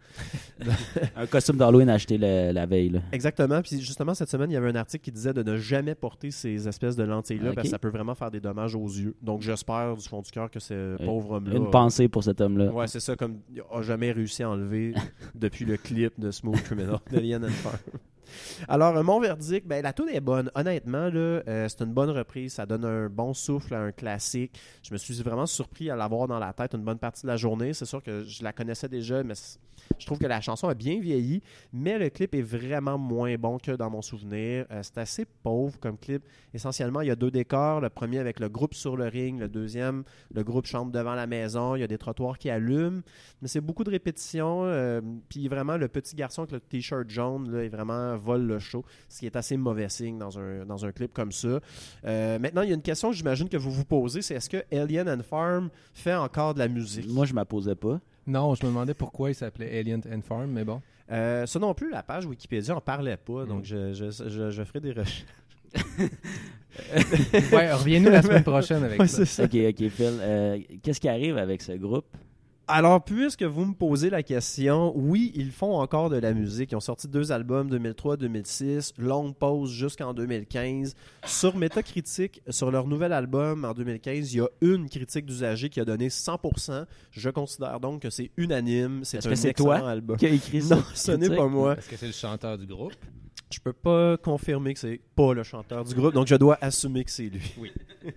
Un 1.16 1.26
costume 1.26 1.56
d'Halloween 1.56 1.88
acheté 1.88 2.18
le- 2.18 2.52
la 2.52 2.66
veille. 2.66 2.90
là. 2.90 3.00
Exactement. 3.12 3.62
Puis 3.62 3.80
justement, 3.80 4.14
cette 4.14 4.28
semaine, 4.30 4.50
il 4.50 4.54
y 4.54 4.56
avait 4.56 4.70
un 4.70 4.74
article 4.76 5.04
qui 5.04 5.12
disait 5.12 5.32
de 5.32 5.42
ne 5.42 5.56
jamais 5.56 5.94
porter 5.94 6.30
ces 6.30 6.68
espèces 6.68 6.94
de 6.96 7.04
lentilles-là 7.04 7.52
parce 7.52 7.64
que 7.66 7.70
ça 7.70 7.78
peut 7.78 7.88
vraiment 7.88 8.14
faire 8.14 8.30
des 8.30 8.40
dommages 8.40 8.74
aux 8.74 8.86
yeux. 8.86 9.14
Donc 9.22 9.42
j'espère 9.42 9.96
du 9.96 10.06
fond 10.06 10.20
du 10.22 10.30
cœur 10.30 10.50
que 10.50 10.60
ce 10.60 10.96
pauvre 11.04 11.32
homme-là. 11.32 11.56
Une 11.56 11.70
pensée 11.70 12.08
pour 12.08 12.22
cet 12.24 12.40
homme-là. 12.40 12.70
Ouais, 12.72 12.86
c'est 12.86 13.00
ça, 13.00 13.16
comme 13.16 13.38
il 13.52 13.62
a 13.70 13.82
jamais 13.82 14.12
réussi 14.12 14.42
à 14.42 14.50
enlever 14.50 14.94
depuis 15.34 15.64
le 15.64 15.76
clip 15.76 16.18
de 16.18 16.30
Smooth 16.30 16.62
Criminal 16.62 16.98
de 17.10 17.18
Lian 17.18 17.48
Farm. 17.48 17.78
Alors, 18.68 18.96
euh, 18.96 19.02
mon 19.02 19.20
verdict, 19.20 19.66
ben, 19.66 19.82
la 19.82 19.92
tune 19.92 20.08
est 20.12 20.20
bonne. 20.20 20.50
Honnêtement, 20.54 21.10
euh, 21.14 21.68
c'est 21.68 21.82
une 21.82 21.92
bonne 21.92 22.10
reprise. 22.10 22.54
Ça 22.54 22.66
donne 22.66 22.84
un 22.84 23.08
bon 23.08 23.34
souffle 23.34 23.74
à 23.74 23.80
un 23.80 23.92
classique. 23.92 24.58
Je 24.82 24.92
me 24.92 24.98
suis 24.98 25.22
vraiment 25.22 25.46
surpris 25.46 25.90
à 25.90 25.96
l'avoir 25.96 26.28
dans 26.28 26.38
la 26.38 26.52
tête 26.52 26.74
une 26.74 26.84
bonne 26.84 26.98
partie 26.98 27.22
de 27.22 27.28
la 27.28 27.36
journée. 27.36 27.72
C'est 27.72 27.84
sûr 27.84 28.02
que 28.02 28.24
je 28.24 28.42
la 28.42 28.52
connaissais 28.52 28.88
déjà, 28.88 29.22
mais 29.22 29.34
je 29.98 30.06
trouve 30.06 30.18
que 30.18 30.26
la 30.26 30.40
chanson 30.40 30.68
a 30.68 30.74
bien 30.74 31.00
vieilli. 31.00 31.42
Mais 31.72 31.98
le 31.98 32.10
clip 32.10 32.34
est 32.34 32.42
vraiment 32.42 32.98
moins 32.98 33.34
bon 33.36 33.58
que 33.58 33.72
dans 33.72 33.90
mon 33.90 34.02
souvenir. 34.02 34.66
Euh, 34.70 34.80
c'est 34.82 34.98
assez 34.98 35.24
pauvre 35.24 35.78
comme 35.80 35.98
clip. 35.98 36.22
Essentiellement, 36.54 37.00
il 37.00 37.08
y 37.08 37.10
a 37.10 37.16
deux 37.16 37.30
décors. 37.30 37.80
Le 37.80 37.90
premier 37.90 38.18
avec 38.18 38.40
le 38.40 38.48
groupe 38.48 38.74
sur 38.74 38.96
le 38.96 39.06
ring. 39.06 39.38
Le 39.38 39.48
deuxième, 39.48 40.04
le 40.32 40.42
groupe 40.42 40.66
chante 40.66 40.92
devant 40.92 41.14
la 41.14 41.26
maison. 41.26 41.76
Il 41.76 41.80
y 41.80 41.84
a 41.84 41.88
des 41.88 41.98
trottoirs 41.98 42.38
qui 42.38 42.50
allument. 42.50 43.02
Mais 43.42 43.48
c'est 43.48 43.60
beaucoup 43.60 43.84
de 43.84 43.90
répétitions. 43.90 44.66
Puis 45.28 45.48
vraiment, 45.48 45.76
le 45.76 45.88
petit 45.88 46.16
garçon 46.16 46.42
avec 46.42 46.52
le 46.52 46.60
t-shirt 46.60 47.08
jaune, 47.08 47.46
il 47.62 47.70
vraiment 47.70 48.15
vole 48.16 48.42
le 48.46 48.58
show. 48.58 48.84
Ce 49.08 49.20
qui 49.20 49.26
est 49.26 49.36
assez 49.36 49.56
mauvais 49.56 49.88
signe 49.88 50.18
dans 50.18 50.38
un, 50.38 50.64
dans 50.66 50.84
un 50.84 50.92
clip 50.92 51.12
comme 51.12 51.32
ça. 51.32 51.60
Euh, 52.04 52.38
maintenant, 52.38 52.62
il 52.62 52.68
y 52.68 52.72
a 52.72 52.74
une 52.74 52.82
question 52.82 53.10
que 53.10 53.16
j'imagine 53.16 53.48
que 53.48 53.56
vous 53.56 53.70
vous 53.70 53.84
posez 53.84 54.22
c'est 54.22 54.34
est-ce 54.34 54.50
que 54.50 54.64
Alien 54.74 55.08
and 55.08 55.22
Farm 55.22 55.68
fait 55.94 56.14
encore 56.14 56.54
de 56.54 56.58
la 56.58 56.68
musique? 56.68 57.08
Moi, 57.08 57.26
je 57.26 57.34
m'apposais 57.34 57.74
pas. 57.76 58.00
Non, 58.26 58.54
je 58.56 58.64
me 58.64 58.70
demandais 58.70 58.94
pourquoi 58.94 59.30
il 59.30 59.34
s'appelait 59.34 59.78
Alien 59.78 60.00
and 60.12 60.22
Farm, 60.22 60.50
mais 60.50 60.64
bon. 60.64 60.82
Euh, 61.12 61.46
Ça 61.46 61.58
non 61.60 61.72
plus, 61.74 61.90
la 61.90 62.02
page 62.02 62.26
Wikipédia 62.26 62.74
en 62.76 62.80
parlait 62.80 63.16
pas. 63.16 63.44
Mm. 63.44 63.48
Donc, 63.48 63.64
je, 63.64 63.92
je, 63.92 64.10
je, 64.10 64.50
je 64.50 64.64
ferai 64.64 64.80
des 64.80 64.90
recherches. 64.90 65.24
Ouais, 67.52 67.72
reviens-nous 67.72 68.10
la 68.10 68.22
semaine 68.22 68.42
prochaine 68.42 68.82
avec 68.84 68.98
Ouais, 69.00 69.06
ça. 69.06 69.24
c'est 69.24 69.26
ça. 69.26 69.44
Ok, 69.44 69.54
ok, 69.54 69.88
Phil. 69.88 70.12
euh, 70.20 70.58
Qu'est-ce 70.82 71.00
qui 71.00 71.08
arrive 71.08 71.38
avec 71.38 71.62
ce 71.62 71.72
groupe? 71.72 72.06
Alors, 72.68 73.04
puisque 73.04 73.44
vous 73.44 73.64
me 73.64 73.74
posez 73.74 74.10
la 74.10 74.24
question, 74.24 74.92
oui, 74.96 75.30
ils 75.36 75.52
font 75.52 75.76
encore 75.78 76.10
de 76.10 76.16
la 76.16 76.32
musique. 76.32 76.72
Ils 76.72 76.76
ont 76.76 76.80
sorti 76.80 77.06
deux 77.06 77.30
albums, 77.30 77.70
2003-2006, 77.70 78.94
longue 78.98 79.36
pause 79.36 79.70
jusqu'en 79.70 80.12
2015. 80.12 80.96
Sur 81.26 81.56
Metacritic, 81.56 82.42
sur 82.48 82.72
leur 82.72 82.88
nouvel 82.88 83.12
album 83.12 83.64
en 83.64 83.72
2015, 83.72 84.32
il 84.34 84.38
y 84.38 84.40
a 84.40 84.48
une 84.62 84.88
critique 84.88 85.26
d'usager 85.26 85.68
qui 85.68 85.78
a 85.78 85.84
donné 85.84 86.08
100%. 86.08 86.86
Je 87.12 87.30
considère 87.30 87.78
donc 87.78 88.02
que 88.02 88.10
c'est 88.10 88.32
unanime. 88.36 89.04
C'est 89.04 89.18
Est-ce 89.18 89.28
un 89.28 89.30
que 89.30 89.36
c'est 89.36 89.50
excellent 89.50 89.78
toi 89.78 89.88
album. 89.88 90.16
qui 90.16 90.26
a 90.26 90.30
écrit 90.30 90.62
ça 90.62 90.74
Non, 90.74 90.82
ce 90.92 91.12
n'est 91.12 91.30
pas 91.36 91.46
moi. 91.46 91.76
Est-ce 91.78 91.88
que 91.88 91.96
c'est 91.96 92.06
le 92.06 92.12
chanteur 92.12 92.58
du 92.58 92.66
groupe? 92.66 92.94
Je 93.52 93.60
peux 93.60 93.72
pas 93.72 94.16
confirmer 94.16 94.74
que 94.74 94.80
c'est 94.80 95.00
pas 95.14 95.34
le 95.34 95.44
chanteur 95.44 95.84
du 95.84 95.94
groupe, 95.94 96.12
donc 96.14 96.26
je 96.26 96.34
dois 96.34 96.58
assumer 96.60 97.04
que 97.04 97.12
c'est 97.12 97.28
lui. 97.28 97.54
Oui. 97.58 97.70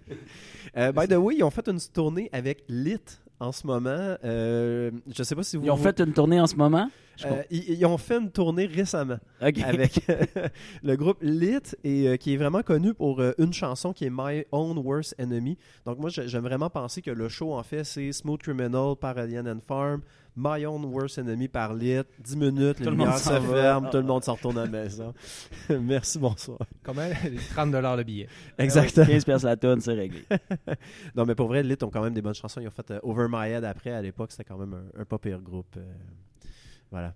Euh, 0.78 0.92
by 0.92 1.08
the 1.08 1.14
way, 1.14 1.38
ils 1.38 1.44
ont 1.44 1.50
fait 1.50 1.68
une 1.68 1.80
tournée 1.92 2.30
avec 2.32 2.64
Lit 2.70 3.00
en 3.39 3.52
ce 3.52 3.65
moment. 3.65 4.17
Euh, 4.23 4.91
je 5.15 5.23
sais 5.23 5.36
pas 5.36 5.43
si 5.43 5.58
vous. 5.58 5.65
Ils 5.65 5.71
ont 5.71 5.78
fait 5.78 5.99
une 5.99 6.13
tournée 6.13 6.39
en 6.39 6.47
ce 6.47 6.56
moment? 6.56 6.89
Euh, 7.26 7.44
ils, 7.50 7.70
ils 7.80 7.86
ont 7.86 7.98
fait 7.98 8.18
une 8.18 8.32
tournée 8.32 8.66
récemment 8.66 9.18
avec 9.40 10.02
le 10.84 10.96
groupe 10.96 11.18
Lit 11.22 11.76
et 11.84 12.08
euh, 12.08 12.18
qui 12.18 12.34
est 12.34 12.38
vraiment 12.38 12.62
connu 12.64 12.94
pour 12.94 13.20
euh, 13.20 13.34
une 13.38 13.54
chanson 13.54 13.94
qui 13.94 14.06
est 14.06 14.12
My 14.12 14.46
Own 14.52 14.78
Worst 14.78 15.16
Enemy. 15.20 15.58
Donc 15.86 16.00
moi 16.00 16.10
j'ai- 16.10 16.28
j'aime 16.28 16.44
vraiment 16.44 16.70
penser 16.70 17.02
que 17.02 17.12
le 17.12 17.28
show 17.30 17.54
en 17.54 17.64
fait 17.64 17.84
c'est 17.84 18.12
Smooth 18.12 18.42
Criminal 18.42 18.96
par 19.00 19.18
Alien 19.18 19.48
and 19.48 19.60
Farm, 19.68 20.02
My 20.36 20.66
Own 20.66 20.86
Worst 20.86 21.18
Enemy 21.18 21.48
par 21.50 21.74
Lit, 21.74 22.04
10 22.24 22.38
minutes, 22.38 22.78
Tout 22.78 22.84
les 22.84 22.90
le 22.92 22.96
monde 22.96 23.08
lumières 23.08 23.18
se 23.18 23.30
ferment, 23.42 23.90
tout 23.90 23.98
le 23.98 24.04
monde 24.04 24.24
s'en 24.24 24.36
retourne 24.36 24.58
à 24.58 24.66
la 24.66 24.70
maison. 24.70 25.14
Merci, 25.70 26.18
bonsoir. 26.20 26.60
Comment? 26.84 27.10
30 27.54 27.74
le 27.74 28.04
billet. 28.04 28.28
Exactement. 28.58 29.06
15 29.08 29.26
pièces 29.26 29.44
la 29.44 29.58
tonne, 29.58 29.82
c'est 29.82 29.94
réglé. 29.94 30.24
Non, 31.16 31.26
mais 31.26 31.36
pour 31.36 31.48
vrai, 31.48 31.64
Lit 31.64 31.76
ont 31.82 31.90
quand 31.90 32.02
même 32.04 32.14
des 32.14 32.22
bonnes 32.22 32.34
chansons. 32.36 32.62
Ils 32.62 32.68
ont 32.68 32.72
fait 32.72 32.92
euh, 32.92 33.00
Over 33.04 33.26
My 33.30 33.50
Head 33.50 33.64
après. 33.66 33.92
À 33.92 34.02
l'époque, 34.02 34.32
c'était 34.32 34.46
quand 34.46 34.58
même 34.58 34.74
un, 34.96 35.02
un 35.02 35.06
pas 35.06 35.18
pire 35.18 35.42
groupe. 35.42 35.76
Voilà. 36.91 37.13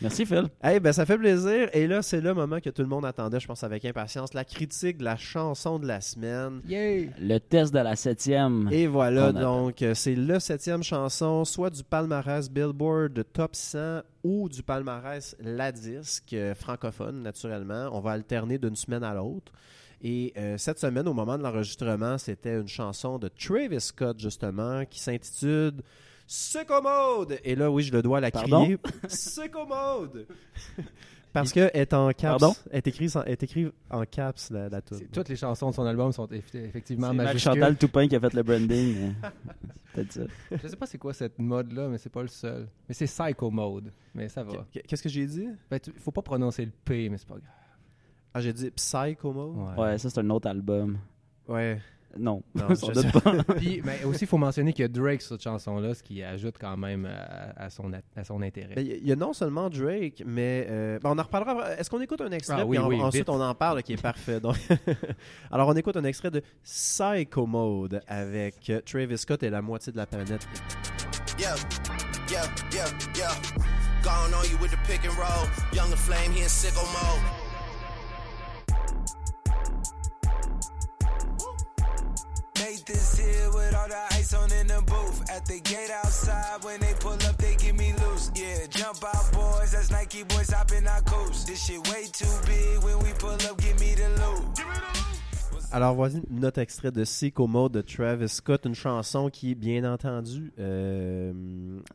Merci, 0.00 0.26
Phil. 0.26 0.48
Hey, 0.62 0.80
ben 0.80 0.92
ça 0.92 1.06
fait 1.06 1.18
plaisir. 1.18 1.68
Et 1.72 1.86
là, 1.86 2.02
c'est 2.02 2.20
le 2.20 2.34
moment 2.34 2.60
que 2.60 2.70
tout 2.70 2.82
le 2.82 2.88
monde 2.88 3.04
attendait, 3.04 3.40
je 3.40 3.46
pense, 3.46 3.62
avec 3.62 3.84
impatience. 3.84 4.34
La 4.34 4.44
critique 4.44 4.98
de 4.98 5.04
la 5.04 5.16
chanson 5.16 5.78
de 5.78 5.86
la 5.86 6.00
semaine. 6.00 6.60
Yay! 6.68 7.10
Le 7.20 7.38
test 7.38 7.72
de 7.72 7.78
la 7.78 7.96
septième. 7.96 8.68
Et 8.72 8.86
voilà, 8.86 9.32
donc, 9.32 9.82
euh, 9.82 9.94
c'est 9.94 10.14
le 10.14 10.40
septième 10.40 10.82
chanson, 10.82 11.44
soit 11.44 11.70
du 11.70 11.84
palmarès 11.84 12.50
Billboard 12.50 13.12
de 13.12 13.22
Top 13.22 13.54
100 13.54 14.02
ou 14.24 14.48
du 14.48 14.62
palmarès 14.62 15.36
La 15.40 15.72
Disque, 15.72 16.32
euh, 16.32 16.54
francophone, 16.54 17.22
naturellement. 17.22 17.88
On 17.92 18.00
va 18.00 18.12
alterner 18.12 18.58
d'une 18.58 18.76
semaine 18.76 19.04
à 19.04 19.14
l'autre. 19.14 19.52
Et 20.04 20.32
euh, 20.36 20.58
cette 20.58 20.80
semaine, 20.80 21.06
au 21.06 21.14
moment 21.14 21.38
de 21.38 21.44
l'enregistrement, 21.44 22.18
c'était 22.18 22.54
une 22.54 22.68
chanson 22.68 23.18
de 23.18 23.28
Travis 23.28 23.80
Scott, 23.80 24.18
justement, 24.18 24.84
qui 24.84 24.98
s'intitule 24.98 25.74
Sicko 26.34 26.80
Mode. 26.80 27.38
Et 27.44 27.54
là, 27.54 27.70
oui, 27.70 27.82
je 27.82 27.92
le 27.92 28.00
dois 28.00 28.18
la 28.20 28.30
Pardon? 28.30 28.62
crier. 28.62 28.78
Sicko 29.06 29.66
Mode. 29.66 30.26
Parce 31.30 31.52
qu'elle 31.52 31.70
est 31.74 31.92
en 31.92 32.08
caps. 32.08 32.22
Pardon? 32.40 32.54
Elle 32.70 32.78
est 32.78 32.86
écrite 32.86 33.16
en, 33.16 33.22
est 33.24 33.42
écrite 33.42 33.72
en 33.90 34.04
caps, 34.06 34.50
la, 34.50 34.68
la 34.70 34.80
tune. 34.80 34.96
C'est- 34.98 35.12
Toutes 35.12 35.28
les 35.28 35.36
chansons 35.36 35.68
de 35.70 35.74
son 35.74 35.84
album 35.84 36.10
sont 36.12 36.26
eff- 36.28 36.54
effectivement 36.54 37.08
C'est 37.08 37.14
majuscules. 37.14 37.48
Marie-Chantal 37.50 37.76
Toupin 37.76 38.08
qui 38.08 38.16
a 38.16 38.20
fait 38.20 38.32
le 38.32 38.42
branding. 38.42 39.14
c'est 39.22 39.92
Peut-être 39.94 40.12
ça. 40.12 40.20
Je 40.62 40.68
sais 40.68 40.76
pas 40.76 40.86
c'est 40.86 40.98
quoi 40.98 41.12
cette 41.12 41.38
mode-là, 41.38 41.88
mais 41.88 41.98
c'est 41.98 42.08
pas 42.10 42.22
le 42.22 42.28
seul. 42.28 42.66
Mais 42.88 42.94
c'est 42.94 43.04
Psycho 43.06 43.50
Mode. 43.50 43.92
Mais 44.14 44.28
ça 44.30 44.42
va. 44.42 44.66
Qu- 44.72 44.80
Qu'est-ce 44.86 45.02
que 45.02 45.08
j'ai 45.10 45.26
dit? 45.26 45.48
Ben, 45.70 45.78
tu- 45.80 45.92
faut 45.98 46.12
pas 46.12 46.22
prononcer 46.22 46.64
le 46.64 46.72
P, 46.84 47.08
mais 47.10 47.18
c'est 47.18 47.28
pas 47.28 47.34
grave. 47.36 47.50
Ah, 48.34 48.40
j'ai 48.40 48.52
dit 48.54 48.70
Psycho 48.70 49.32
Mode? 49.32 49.78
Ouais, 49.78 49.98
ça, 49.98 50.08
c'est 50.08 50.18
un 50.20 50.30
autre 50.30 50.48
album. 50.48 50.98
Ouais. 51.48 51.78
Non, 52.18 52.42
Non, 52.54 52.66
pas. 53.24 53.54
Puis, 53.56 53.80
mais 53.84 54.04
aussi, 54.04 54.24
il 54.24 54.26
faut 54.26 54.38
mentionner 54.38 54.72
qu'il 54.72 54.82
y 54.82 54.86
a 54.86 54.88
Drake 54.88 55.22
sur 55.22 55.30
cette 55.34 55.42
chanson-là, 55.42 55.94
ce 55.94 56.02
qui 56.02 56.22
ajoute 56.22 56.56
quand 56.60 56.76
même 56.76 57.06
à, 57.06 57.64
à 57.64 57.70
son, 57.70 57.90
à 58.16 58.24
son 58.24 58.42
intérêt. 58.42 58.74
Ben, 58.74 58.86
Il 58.86 59.06
y 59.06 59.12
a 59.12 59.16
non 59.16 59.32
seulement 59.32 59.70
Drake, 59.70 60.22
mais 60.26 60.66
euh, 60.68 60.98
ben, 61.02 61.10
on 61.14 61.18
en 61.18 61.22
reparlera. 61.22 61.74
Est-ce 61.76 61.88
qu'on 61.90 62.00
écoute 62.00 62.20
un 62.20 62.30
extrait 62.30 62.56
Ah 62.60 62.66
oui, 62.66 62.76
puis 62.76 62.84
en- 62.84 62.88
oui, 62.88 63.00
ensuite 63.00 63.22
vite. 63.22 63.28
on 63.30 63.40
en 63.40 63.54
parle? 63.54 63.82
Qui 63.82 63.94
est 63.94 64.02
parfait. 64.02 64.40
Donc, 64.40 64.56
alors 65.50 65.68
on 65.68 65.74
écoute 65.74 65.96
un 65.96 66.04
extrait 66.04 66.30
de 66.30 66.42
Psycho 66.64 67.46
Mode 67.46 68.00
avec 68.06 68.68
euh, 68.70 68.80
Travis 68.84 69.18
Scott 69.18 69.42
et 69.42 69.50
la 69.50 69.62
moitié 69.62 69.92
de 69.92 69.96
la 69.96 70.06
planète. 70.06 70.46
Yeah, 71.38 71.54
yeah, 72.30 72.42
yeah, 72.72 72.86
yeah. 73.16 73.30
Gone 74.02 74.34
on 74.34 74.44
you 74.50 74.58
with 74.60 74.70
the 74.72 74.78
pick 74.86 75.00
and 75.06 75.16
roll. 75.16 75.48
Younger 75.72 75.96
flame, 75.96 76.32
he 76.32 76.42
in 76.42 76.48
sicko 76.48 76.82
mode. 76.92 77.41
This 82.92 83.18
here 83.18 83.50
with 83.50 83.74
all 83.74 83.88
the 83.88 84.02
ice 84.12 84.34
on 84.34 84.52
in 84.52 84.66
the 84.66 84.82
booth. 84.82 85.30
At 85.30 85.46
the 85.46 85.60
gate 85.60 85.90
outside, 86.04 86.62
when 86.64 86.80
they 86.80 86.94
pull 87.00 87.12
up, 87.12 87.36
they 87.38 87.56
give 87.56 87.76
me 87.76 87.94
loose. 88.04 88.30
Yeah, 88.34 88.66
jump 88.68 89.02
out, 89.04 89.32
boys. 89.32 89.72
That's 89.72 89.90
Nike 89.90 90.22
boys 90.24 90.50
hopping 90.50 90.86
our 90.86 91.02
coast. 91.02 91.46
This 91.46 91.64
shit 91.64 91.80
way 91.88 92.06
too 92.12 92.34
big. 92.46 92.82
When 92.84 92.98
we 93.00 93.12
pull 93.18 93.30
up, 93.30 93.56
give 93.58 93.78
me 93.80 93.94
the 93.94 94.08
loot. 94.20 95.11
Alors 95.74 95.94
voici 95.94 96.20
notre 96.28 96.58
extrait 96.60 96.90
de 96.90 97.02
Psycho 97.02 97.46
Mode 97.46 97.72
de 97.72 97.80
Travis 97.80 98.28
Scott, 98.28 98.66
une 98.66 98.74
chanson 98.74 99.30
qui 99.30 99.52
est 99.52 99.54
bien 99.54 99.90
entendu, 99.90 100.52
euh, 100.58 101.32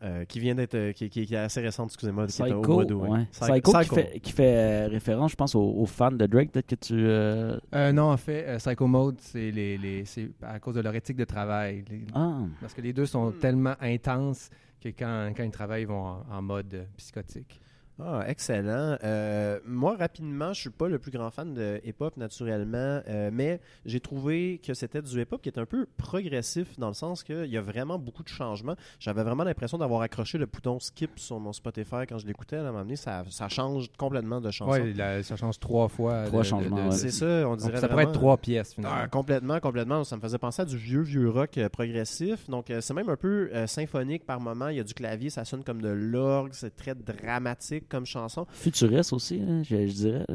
euh, 0.01 0.25
qui 0.25 0.39
vient 0.39 0.55
d'être, 0.55 0.73
euh, 0.73 0.91
qui, 0.93 1.09
qui- 1.11 1.27
qui 1.27 1.35
est 1.35 1.37
assez 1.37 1.61
récente, 1.61 1.89
excusez-moi, 1.89 2.25
qui 2.25 2.41
est 2.41 2.53
au 2.53 2.61
Psycho, 2.61 2.73
mois 2.73 2.85
d'août, 2.85 3.01
ouais. 3.03 3.09
ouais. 3.09 3.27
Psy- 3.31 3.51
Psycho, 3.51 3.71
Psycho. 3.73 3.95
Qui, 3.95 4.01
fait, 4.01 4.19
qui 4.19 4.31
fait 4.31 4.85
référence, 4.87 5.31
je 5.31 5.35
pense, 5.35 5.53
aux, 5.53 5.61
aux 5.61 5.85
fans 5.85 6.11
de 6.11 6.25
Drake. 6.25 6.51
Peut-être 6.51 6.65
que 6.67 6.75
tu. 6.75 6.95
euh, 6.97 7.59
Euh, 7.75 7.91
non, 7.91 8.11
en 8.11 8.17
fait, 8.17 8.45
euh, 8.47 8.57
Psycho 8.57 8.87
Mode, 8.87 9.17
c'est 9.21 9.51
les, 9.51 9.77
les- 9.77 10.05
c'est 10.05 10.29
à 10.41 10.59
cause 10.59 10.73
de 10.73 10.81
leur 10.81 10.95
éthique 10.95 11.17
de 11.17 11.25
travail. 11.25 11.83
Les- 11.87 12.01
Ah, 12.15 12.39
Parce 12.59 12.73
que 12.73 12.81
les 12.81 12.93
deux 12.93 13.05
sont 13.05 13.31
tellement 13.31 13.75
intenses 13.79 14.49
que 14.81 14.89
quand, 14.89 15.33
quand 15.37 15.43
ils 15.43 15.51
travaillent, 15.51 15.83
ils 15.83 15.87
vont 15.87 16.03
en, 16.03 16.25
en 16.31 16.41
mode 16.41 16.87
psychotique. 16.97 17.61
Ah, 17.99 18.23
excellent. 18.27 18.97
Euh, 19.03 19.59
moi, 19.65 19.95
rapidement, 19.97 20.53
je 20.53 20.61
suis 20.61 20.69
pas 20.69 20.87
le 20.87 20.99
plus 20.99 21.09
grand 21.09 21.31
fan 21.31 21.53
de 21.55 21.81
hip-hop, 21.83 22.15
naturellement, 22.17 23.01
euh, 23.07 23.31
mais 23.33 23.59
j'ai 23.85 23.99
trouvé 23.99 24.61
que 24.63 24.73
c'était 24.75 25.01
du 25.01 25.19
hip-hop 25.19 25.41
qui 25.41 25.49
est 25.49 25.57
un 25.57 25.65
peu 25.65 25.87
progressif 25.97 26.77
dans 26.77 26.89
le 26.89 26.93
sens 26.93 27.23
qu'il 27.23 27.45
y 27.47 27.57
a 27.57 27.61
vraiment 27.61 27.97
beaucoup 27.97 28.21
de 28.23 28.27
changements. 28.29 28.75
J'avais 28.99 29.23
vraiment 29.23 29.43
l'impression 29.43 29.77
d'avoir 29.79 30.01
accroché 30.01 30.37
le 30.37 30.45
bouton 30.45 30.79
skip 30.79 31.17
sur 31.17 31.39
mon 31.39 31.53
Spotify 31.53 32.05
quand 32.07 32.19
je 32.19 32.27
l'écoutais. 32.27 32.57
À 32.57 32.61
un 32.61 32.65
moment 32.65 32.79
donné, 32.81 32.95
ça, 32.97 33.23
ça 33.29 33.49
change 33.49 33.89
complètement 33.97 34.41
de 34.41 34.51
chanson. 34.51 34.79
La- 34.95 35.23
ça 35.23 35.35
change 35.35 35.59
trois 35.59 35.87
fois. 35.87 36.25
Trois 36.27 36.41
de- 36.41 36.45
changements, 36.47 36.85
de- 36.85 36.89
ouais. 36.91 36.95
C'est 36.95 37.09
ça, 37.11 37.25
on 37.47 37.51
Donc, 37.51 37.59
dirait 37.59 37.79
ça 37.81 37.87
pourrait 37.87 38.03
être 38.03 38.11
trois 38.11 38.37
pièces, 38.37 38.73
finalement. 38.75 38.97
Ah, 39.01 39.07
complètement, 39.07 39.59
complètement. 39.59 40.03
Ça 40.03 40.15
me 40.17 40.21
faisait 40.21 40.37
penser 40.37 40.61
à 40.61 40.65
du 40.65 40.77
vieux, 40.77 41.01
vieux 41.01 41.29
rock 41.29 41.57
euh, 41.57 41.67
progressif. 41.69 42.47
Donc, 42.49 42.69
euh, 42.69 42.79
c'est 42.79 42.93
même 42.93 43.09
un 43.09 43.15
peu 43.15 43.49
euh, 43.53 43.65
symphonique 43.65 44.25
par 44.25 44.39
moment. 44.39 44.67
Il 44.67 44.77
y 44.77 44.79
a 44.79 44.83
du 44.83 44.93
clavier, 44.93 45.29
ça 45.31 45.45
sonne 45.45 45.63
comme 45.63 45.81
de 45.81 45.89
l'orgue. 45.89 46.51
C'est 46.53 46.75
très 46.75 46.93
dramatique 46.93 47.85
comme 47.87 48.05
chanson. 48.05 48.45
futuriste 48.51 49.13
aussi, 49.13 49.41
hein, 49.41 49.63
je, 49.63 49.87
je 49.87 49.93
dirais. 49.93 50.25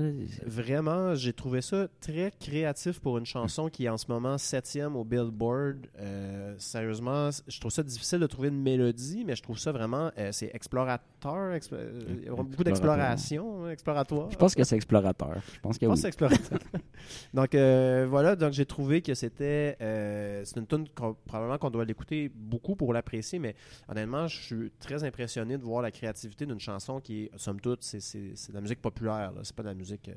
Vraiment, 0.46 1.14
j'ai 1.14 1.32
trouvé 1.32 1.60
ça 1.62 1.88
très 2.00 2.32
créatif 2.38 3.00
pour 3.00 3.18
une 3.18 3.26
chanson 3.26 3.68
qui 3.68 3.84
est 3.84 3.88
en 3.88 3.98
ce 3.98 4.06
moment 4.08 4.38
septième 4.38 4.96
au 4.96 5.04
Billboard. 5.04 5.86
Euh, 5.98 6.54
sérieusement, 6.58 7.30
je 7.46 7.60
trouve 7.60 7.70
ça 7.72 7.82
difficile 7.82 8.20
de 8.20 8.26
trouver 8.26 8.48
une 8.48 8.60
mélodie, 8.62 9.24
mais 9.26 9.36
je 9.36 9.42
trouve 9.42 9.58
ça 9.58 9.72
vraiment, 9.72 10.10
euh, 10.18 10.30
c'est 10.32 10.50
explorateur, 10.54 11.06
expl- 11.28 11.74
euh, 11.74 12.00
il 12.20 12.26
y 12.26 12.30
aura 12.30 12.42
beaucoup 12.42 12.64
d'exploration, 12.64 13.64
hein, 13.66 13.70
exploratoire. 13.70 14.30
Je 14.30 14.36
pense 14.36 14.54
que 14.54 14.64
c'est 14.64 14.76
explorateur. 14.76 15.36
Je 15.54 15.60
pense 15.60 15.78
que 15.78 15.86
Je 15.86 15.88
pense 15.90 15.98
oui. 15.98 16.02
que 16.02 16.08
explorateur. 16.08 16.58
donc 17.34 17.54
euh, 17.54 18.06
voilà, 18.08 18.36
donc 18.36 18.52
j'ai 18.52 18.66
trouvé 18.66 19.02
que 19.02 19.14
c'était 19.14 19.76
euh, 19.80 20.42
c'est 20.44 20.58
une 20.58 20.66
tune 20.66 20.88
qu'on- 20.94 21.14
probablement 21.24 21.58
qu'on 21.58 21.70
doit 21.70 21.84
l'écouter 21.84 22.30
beaucoup 22.34 22.76
pour 22.76 22.92
l'apprécier, 22.92 23.38
mais 23.38 23.54
honnêtement, 23.88 24.26
je 24.28 24.40
suis 24.40 24.70
très 24.78 25.04
impressionné 25.04 25.56
de 25.58 25.62
voir 25.62 25.82
la 25.82 25.90
créativité 25.90 26.46
d'une 26.46 26.60
chanson 26.60 27.00
qui 27.00 27.24
est 27.24 27.30
somme 27.36 27.60
toute, 27.60 27.82
c'est- 27.82 28.00
c'est 28.00 28.32
c'est 28.34 28.50
de 28.52 28.56
la 28.56 28.60
musique 28.60 28.80
populaire. 28.82 29.32
là. 29.32 29.40
C'est 29.42 29.54
pas 29.56 29.62
de 29.62 29.68
la 29.68 29.74
musique 29.74 30.08
euh, 30.08 30.14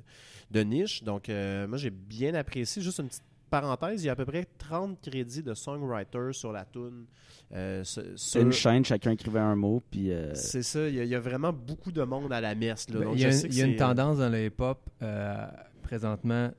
de 0.51 0.61
niche. 0.61 1.03
Donc, 1.03 1.29
euh, 1.29 1.67
moi, 1.67 1.77
j'ai 1.77 1.89
bien 1.89 2.33
apprécié. 2.35 2.81
Juste 2.81 2.99
une 2.99 3.07
petite 3.07 3.23
parenthèse, 3.49 4.03
il 4.03 4.07
y 4.07 4.09
a 4.09 4.13
à 4.13 4.15
peu 4.15 4.25
près 4.25 4.45
30 4.57 4.99
crédits 5.01 5.43
de 5.43 5.53
songwriter 5.53 6.31
sur 6.33 6.51
la 6.51 6.65
tune. 6.65 7.05
Euh, 7.53 7.83
sur- 7.83 8.41
une 8.41 8.51
chaîne, 8.51 8.83
chacun 8.83 9.11
écrivait 9.11 9.39
un 9.39 9.55
mot, 9.55 9.81
puis 9.91 10.11
euh, 10.11 10.33
C'est 10.33 10.63
ça, 10.63 10.87
il 10.87 10.95
y, 10.95 10.99
a, 10.99 11.03
il 11.03 11.09
y 11.09 11.15
a 11.15 11.19
vraiment 11.19 11.53
beaucoup 11.53 11.91
de 11.91 12.01
monde 12.03 12.33
à 12.33 12.41
la 12.41 12.55
messe. 12.55 12.89
Là. 12.89 12.99
Ben, 12.99 13.05
Donc, 13.05 13.15
il 13.15 13.21
y 13.21 13.25
a, 13.25 13.29
je 13.29 13.35
une- 13.35 13.41
sais 13.41 13.47
que 13.49 13.53
il 13.53 13.59
y 13.59 13.61
a 13.61 13.65
une 13.65 13.77
c'est, 13.77 13.83
euh, 13.83 13.87
tendance 13.87 14.17
dans 14.17 14.29
le 14.29 14.45
hip-hop 14.45 14.89
euh, 15.01 15.45
présentement, 15.83 16.51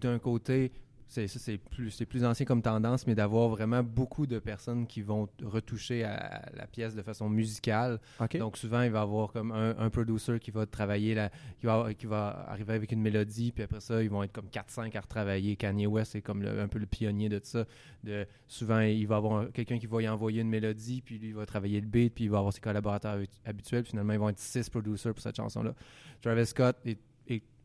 d'un 0.00 0.18
côté, 0.18 0.72
c'est 1.08 1.58
plus, 1.58 1.90
c'est 1.90 2.04
plus 2.06 2.24
ancien 2.24 2.44
comme 2.44 2.62
tendance, 2.62 3.06
mais 3.06 3.14
d'avoir 3.14 3.48
vraiment 3.48 3.82
beaucoup 3.82 4.26
de 4.26 4.38
personnes 4.38 4.86
qui 4.86 5.02
vont 5.02 5.28
retoucher 5.42 6.02
à, 6.04 6.14
à 6.16 6.56
la 6.56 6.66
pièce 6.66 6.94
de 6.94 7.02
façon 7.02 7.28
musicale. 7.28 8.00
Donc 8.38 8.56
souvent, 8.56 8.82
il 8.82 8.90
va 8.90 8.98
y 8.98 9.02
avoir 9.02 9.32
comme 9.32 9.52
un, 9.52 9.76
un 9.78 9.88
producer 9.90 10.38
qui 10.40 10.50
va 10.50 10.66
travailler, 10.66 11.14
la, 11.14 11.30
qui, 11.58 11.66
va, 11.66 11.94
qui 11.94 12.06
va 12.06 12.46
arriver 12.48 12.74
avec 12.74 12.92
une 12.92 13.00
mélodie, 13.00 13.52
puis 13.52 13.62
après 13.62 13.80
ça, 13.80 14.02
ils 14.02 14.10
vont 14.10 14.22
être 14.22 14.32
comme 14.32 14.48
4-5 14.48 14.96
à 14.96 15.00
retravailler. 15.00 15.56
Kanye 15.56 15.86
West 15.86 16.14
est 16.16 16.22
comme 16.22 16.42
le- 16.42 16.60
un 16.60 16.68
peu 16.68 16.78
le 16.78 16.86
pionnier 16.86 17.28
de 17.28 17.40
ça. 17.42 17.64
De, 18.04 18.26
souvent, 18.48 18.80
il 18.80 19.06
va 19.06 19.16
avoir 19.16 19.40
un- 19.42 19.46
quelqu'un 19.46 19.78
qui 19.78 19.86
va 19.86 20.02
y 20.02 20.08
envoyer 20.08 20.42
une 20.42 20.48
mélodie, 20.50 21.02
puis 21.02 21.18
lui, 21.18 21.28
il 21.28 21.34
va 21.34 21.46
travailler 21.46 21.80
le 21.80 21.86
beat, 21.86 22.14
puis 22.14 22.24
il 22.24 22.30
va 22.30 22.38
avoir 22.38 22.52
ses 22.52 22.60
collaborateurs 22.60 23.16
habi- 23.18 23.28
habituels. 23.44 23.82
Puis 23.84 23.90
finalement, 23.90 24.12
ils 24.12 24.18
vont 24.18 24.28
être 24.28 24.38
6 24.38 24.68
producers 24.70 25.12
pour 25.12 25.22
cette 25.22 25.36
chanson-là. 25.36 25.74
Travis 26.20 26.46
Scott 26.46 26.76
est 26.84 26.98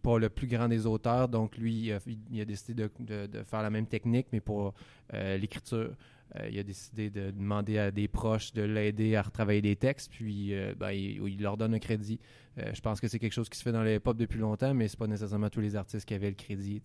pas 0.02 0.18
le 0.20 0.30
plus 0.30 0.48
grand 0.48 0.68
des 0.68 0.86
auteurs, 0.86 1.28
donc 1.30 1.58
lui, 1.58 1.74
il 1.88 1.92
a, 1.94 2.00
il 2.32 2.42
a 2.42 2.46
décidé 2.46 2.74
de, 2.84 2.90
de- 3.00 3.28
de 3.28 3.44
faire 3.44 3.62
la 3.62 3.70
même 3.70 3.86
technique, 3.88 4.28
mais 4.32 4.40
pour 4.42 4.74
euh, 5.14 5.38
l'écriture. 5.38 5.92
Euh, 6.38 6.48
il 6.50 6.58
a 6.60 6.64
décidé 6.64 7.10
de 7.10 7.30
demander 7.32 7.78
à 7.78 7.92
des 7.92 8.08
proches 8.08 8.54
de 8.54 8.62
l'aider 8.62 9.18
à 9.18 9.22
retravailler 9.22 9.62
des 9.62 9.76
textes, 9.76 10.10
puis 10.12 10.54
euh, 10.54 10.74
ben, 10.80 10.92
il, 10.92 11.22
il 11.28 11.42
leur 11.42 11.58
donne 11.58 11.74
un 11.74 11.80
crédit. 11.80 12.20
Je 12.58 12.80
pense 12.82 13.02
que 13.02 13.08
c'est 13.10 13.20
quelque 13.20 13.34
chose 13.34 13.50
qui 13.50 13.58
se 13.58 13.64
fait 13.64 13.72
dans 13.74 13.84
le 13.84 13.96
hip-hop 13.96 14.16
depuis 14.18 14.40
longtemps, 14.40 14.74
mais 14.74 14.88
c'est 14.88 14.98
pas 15.00 15.08
nécessairement 15.08 15.50
tous 15.50 15.60
les 15.62 15.76
artistes 15.76 16.06
qui 16.08 16.14
avaient 16.14 16.30
le 16.30 16.36
crédit. 16.36 16.82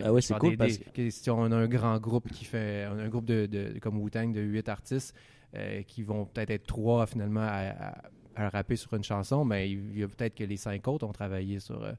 Ah 0.00 0.12
ouais, 0.12 0.20
je 0.20 0.26
c'est 0.28 0.34
cool 0.38 0.50
des- 0.50 0.56
parce 0.56 0.78
que 0.78 1.10
si 1.10 1.30
on 1.30 1.44
a 1.44 1.56
un 1.56 1.66
grand 1.68 1.98
groupe 1.98 2.28
qui 2.30 2.44
fait 2.44 2.84
un 2.84 3.08
groupe 3.08 3.24
de, 3.24 3.46
de- 3.46 3.78
comme 3.80 3.98
Wu-Tang 3.98 4.32
de 4.32 4.40
huit 4.40 4.68
artistes 4.68 5.14
euh, 5.54 5.82
qui 5.82 6.02
vont 6.02 6.24
peut-être 6.24 6.50
être 6.50 6.66
trois 6.66 7.06
finalement 7.06 7.40
à, 7.42 7.70
à- 7.70 8.02
à 8.36 8.48
rapper 8.48 8.76
sur 8.76 8.92
une 8.94 9.04
chanson, 9.04 9.44
mais 9.44 9.70
il 9.70 9.98
y 9.98 10.02
a 10.02 10.08
peut-être 10.08 10.34
que 10.34 10.44
les 10.44 10.56
cinq 10.56 10.86
autres 10.88 11.06
ont 11.06 11.12
travaillé 11.12 11.60
sur 11.60 11.82
euh, 11.82 11.92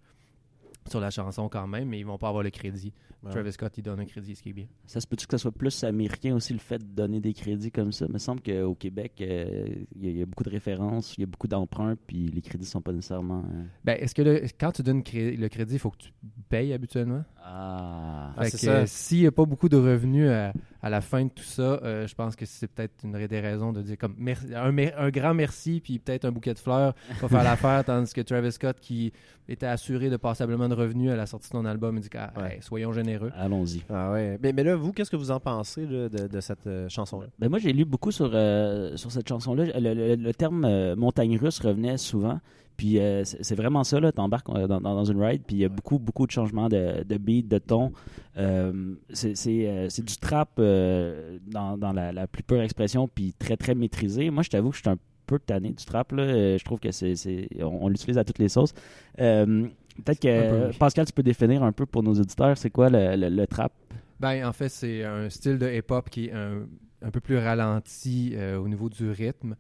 sur 0.87 0.99
la 0.99 1.09
chanson 1.09 1.49
quand 1.49 1.65
même, 1.65 1.89
mais 1.89 1.99
ils 1.99 2.05
vont 2.05 2.19
pas 2.19 2.27
avoir 2.29 2.43
le 2.43 2.51
crédit. 2.51 2.93
Ouais. 3.23 3.31
Travis 3.31 3.53
Scott, 3.53 3.75
il 3.75 3.81
donne 3.81 3.99
un 4.01 4.05
crédit, 4.05 4.35
ce 4.35 4.43
qui 4.43 4.49
est 4.49 4.53
bien. 4.53 4.67
ça 4.85 5.01
se 5.01 5.07
peut-tu 5.07 5.25
que 5.25 5.31
ça 5.31 5.39
soit 5.39 5.51
plus 5.51 5.83
américain 5.83 6.35
aussi, 6.35 6.53
le 6.53 6.59
fait 6.59 6.77
de 6.77 6.83
donner 6.83 7.19
des 7.19 7.33
crédits 7.33 7.71
comme 7.71 7.91
ça? 7.91 8.05
Il 8.07 8.13
me 8.13 8.19
semble 8.19 8.39
qu'au 8.41 8.75
Québec, 8.75 9.13
euh, 9.21 9.65
il 9.95 10.05
y, 10.05 10.07
a- 10.07 10.11
il 10.11 10.17
y 10.19 10.21
a 10.21 10.27
beaucoup 10.27 10.43
de 10.43 10.51
références, 10.51 11.15
il 11.17 11.21
y 11.21 11.23
a 11.23 11.25
beaucoup 11.25 11.47
d'emprunts, 11.47 11.95
puis 12.05 12.27
les 12.27 12.41
crédits 12.41 12.65
sont 12.67 12.81
pas 12.83 12.91
nécessairement... 12.91 13.39
euh, 13.51 13.63
Ben, 13.83 13.97
est-ce 13.99 14.13
que 14.13 14.21
le- 14.21 14.41
quand 14.59 14.73
tu 14.73 14.83
donnes 14.83 15.01
cré- 15.01 15.35
le 15.35 15.49
crédit, 15.49 15.73
il 15.73 15.79
faut 15.79 15.89
que 15.89 15.97
tu 15.97 16.11
payes 16.49 16.71
habituellement? 16.71 17.23
Ah... 17.43 18.33
Ah, 18.37 18.45
c'est 18.45 18.51
que, 18.51 18.57
ça. 18.57 18.71
euh, 18.71 18.83
S'il 18.85 19.21
n'y 19.21 19.27
a 19.27 19.31
pas 19.31 19.45
beaucoup 19.45 19.69
de 19.69 19.77
revenus 19.77 20.29
à, 20.29 20.53
à 20.85 20.89
la 20.91 21.01
fin 21.01 21.23
de 21.25 21.29
tout 21.29 21.43
ça, 21.43 21.79
euh, 21.83 22.05
je 22.05 22.13
pense 22.13 22.35
que 22.35 22.45
c'est 22.45 22.67
peut-être 22.67 22.93
une 23.03 23.13
des 23.27 23.39
raisons 23.39 23.73
de 23.73 23.81
dire 23.81 23.97
comme 23.97 24.13
merci- 24.19 24.53
un, 24.53 24.71
mer- 24.71 24.93
un 24.99 25.09
grand 25.09 25.33
merci, 25.33 25.81
puis 25.83 25.97
peut-être 25.97 26.25
un 26.25 26.31
bouquet 26.31 26.53
de 26.53 26.59
fleurs 26.59 26.93
va 27.21 27.27
faire 27.27 27.43
l'affaire, 27.43 27.83
tandis 27.83 28.13
que 28.13 28.21
Travis 28.21 28.51
Scott, 28.51 28.77
qui 28.79 29.11
était 29.49 29.65
assuré 29.65 30.11
de 30.11 30.17
passablement 30.17 30.69
de 30.69 30.75
revenus 30.75 31.09
à 31.09 31.15
la 31.15 31.25
sortie 31.25 31.49
de 31.49 31.55
son 31.55 31.65
album, 31.65 31.97
il 31.97 32.01
dit 32.01 32.09
ah, 32.15 32.31
Ouais. 32.39 32.55
hey, 32.57 32.61
soyons 32.61 32.93
généreux. 32.93 33.31
Allons-y. 33.35 33.83
Ah 33.89 34.11
ouais. 34.11 34.37
Mais, 34.43 34.53
mais 34.53 34.63
là, 34.63 34.75
vous, 34.75 34.91
qu'est-ce 34.93 35.09
que 35.09 35.15
vous 35.15 35.31
en 35.31 35.39
pensez 35.39 35.87
là, 35.87 36.07
de, 36.07 36.27
de 36.27 36.39
cette 36.39 36.67
euh, 36.67 36.87
chanson-là? 36.87 37.27
Ben 37.39 37.49
moi, 37.49 37.57
j'ai 37.57 37.73
lu 37.73 37.83
beaucoup 37.83 38.11
sur, 38.11 38.29
euh, 38.33 38.95
sur 38.95 39.11
cette 39.11 39.27
chanson-là. 39.27 39.65
Le, 39.79 39.93
le- 39.95 40.15
le 40.15 40.33
terme 40.35 40.65
euh, 40.65 40.95
montagne 40.95 41.35
russe 41.39 41.59
revenait 41.61 41.97
souvent. 41.97 42.39
Puis 42.77 42.99
euh, 42.99 43.23
c'est 43.23 43.55
vraiment 43.55 43.83
ça, 43.83 43.99
là. 43.99 44.11
T'embarques 44.11 44.49
euh, 44.49 44.67
dans, 44.67 44.81
dans, 44.81 44.95
dans 44.95 45.05
une 45.05 45.21
ride, 45.23 45.41
puis 45.45 45.55
il 45.57 45.59
y 45.59 45.65
a 45.65 45.69
beaucoup, 45.69 45.97
beaucoup 45.99 46.25
de 46.27 46.31
changements 46.31 46.67
de, 46.69 47.03
de 47.03 47.17
beat, 47.17 47.47
de 47.47 47.57
ton. 47.57 47.91
Euh, 48.37 48.95
c'est 49.13 49.35
euh, 49.47 49.87
du 49.87 50.17
trap 50.17 50.49
euh, 50.59 51.37
dans, 51.47 51.77
dans 51.77 51.93
la, 51.93 52.11
la 52.11 52.27
plus 52.27 52.43
pure 52.43 52.61
expression, 52.61 53.07
puis 53.07 53.33
très, 53.37 53.55
très 53.57 53.75
maîtrisé. 53.75 54.29
Moi, 54.29 54.43
je 54.43 54.49
t'avoue 54.49 54.69
que 54.71 54.75
je 54.75 54.81
suis 54.81 54.89
un 54.89 54.97
peu 55.25 55.39
tanné 55.39 55.69
du 55.69 55.85
trap, 55.85 56.11
là. 56.11 56.57
Je 56.57 56.63
trouve 56.63 56.79
que 56.79 56.91
c'est 56.91 57.15
c'est- 57.15 57.47
on, 57.61 57.85
on 57.85 57.87
l'utilise 57.89 58.17
à 58.17 58.23
toutes 58.23 58.39
les 58.39 58.49
sauces. 58.49 58.73
Euh, 59.19 59.67
Peut-être 60.03 60.19
que, 60.19 60.27
Un 60.27 60.49
peu, 60.49 60.67
oui. 60.71 60.77
Pascal, 60.77 61.05
tu 61.05 61.13
peux 61.13 61.23
définir 61.23 61.63
un 61.63 61.71
peu 61.71 61.85
pour 61.85 62.03
nos 62.03 62.13
auditeurs, 62.13 62.57
c'est 62.57 62.69
quoi 62.69 62.89
le, 62.89 63.15
le- 63.15 63.29
le 63.29 63.47
trap? 63.47 63.71
Ben, 64.19 64.45
en 64.45 64.51
fait, 64.51 64.67
c'est 64.67 65.05
un 65.05 65.29
style 65.29 65.57
de 65.57 65.69
hip-hop 65.71 66.09
qui 66.09 66.25
est 66.25 66.33
un, 66.33 66.67
un 67.01 67.11
peu 67.11 67.21
plus 67.21 67.37
ralenti 67.37 68.33
euh, 68.35 68.57
au 68.57 68.67
niveau 68.67 68.89
du 68.89 69.09
rythme, 69.09 69.55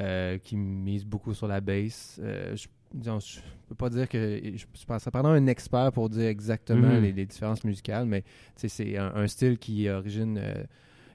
euh, 0.00 0.38
qui 0.38 0.56
mise 0.56 1.04
beaucoup 1.04 1.34
sur 1.34 1.46
la 1.46 1.60
bass. 1.60 2.18
Euh, 2.22 2.56
je, 2.56 2.66
je 3.02 3.40
peux 3.68 3.74
pas 3.76 3.88
dire 3.90 4.08
que... 4.08 4.40
Je, 4.56 4.64
je 4.72 4.84
pense 4.86 5.02
ça 5.02 5.10
prendra 5.10 5.32
un 5.32 5.46
expert 5.46 5.92
pour 5.92 6.08
dire 6.08 6.26
exactement 6.26 6.88
Mhm. 6.94 7.02
les, 7.02 7.12
les 7.12 7.26
différences 7.26 7.62
musicales, 7.64 8.06
mais 8.06 8.24
c'est 8.56 8.96
un, 8.98 9.12
un 9.14 9.26
style 9.28 9.58
qui 9.58 9.88
origine... 9.88 10.38
euh, 10.38 10.54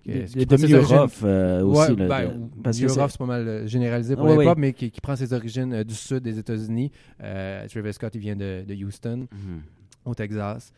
que- 0.05 0.11
De, 0.11 0.25
qui 0.27 0.35
de, 0.37 0.45
prend 0.45 0.55
de 0.55 0.57
ses 0.61 0.65
milieu 0.67 0.77
origines- 0.77 0.97
rough, 0.99 1.23
euh, 1.23 1.63
aussi. 1.63 1.91
Ouais, 1.93 1.97
là, 1.97 2.07
ben, 2.07 2.49
parce 2.63 2.79
que 2.79 2.87
c'est- 2.87 3.17
pas 3.17 3.25
mal 3.25 3.47
euh, 3.47 3.65
généralisé 3.67 4.15
pour 4.15 4.25
Ouais, 4.25 4.35
le 4.35 4.43
hip-hop, 4.43 4.55
ouais. 4.55 4.61
mais 4.61 4.73
qui, 4.73 4.91
qui 4.91 5.01
prend 5.01 5.15
ses 5.15 5.33
origines 5.33 5.73
euh, 5.73 5.83
du 5.83 5.95
sud 5.95 6.19
des 6.19 6.37
États-Unis. 6.37 6.91
Euh, 7.23 7.67
Travis 7.67 7.93
Scott, 7.93 8.13
il 8.13 8.21
vient 8.21 8.35
de, 8.35 8.63
de 8.67 8.73
Houston 8.85 9.27
Mhm. 9.31 9.61
au 10.05 10.13
Texas. 10.13 10.71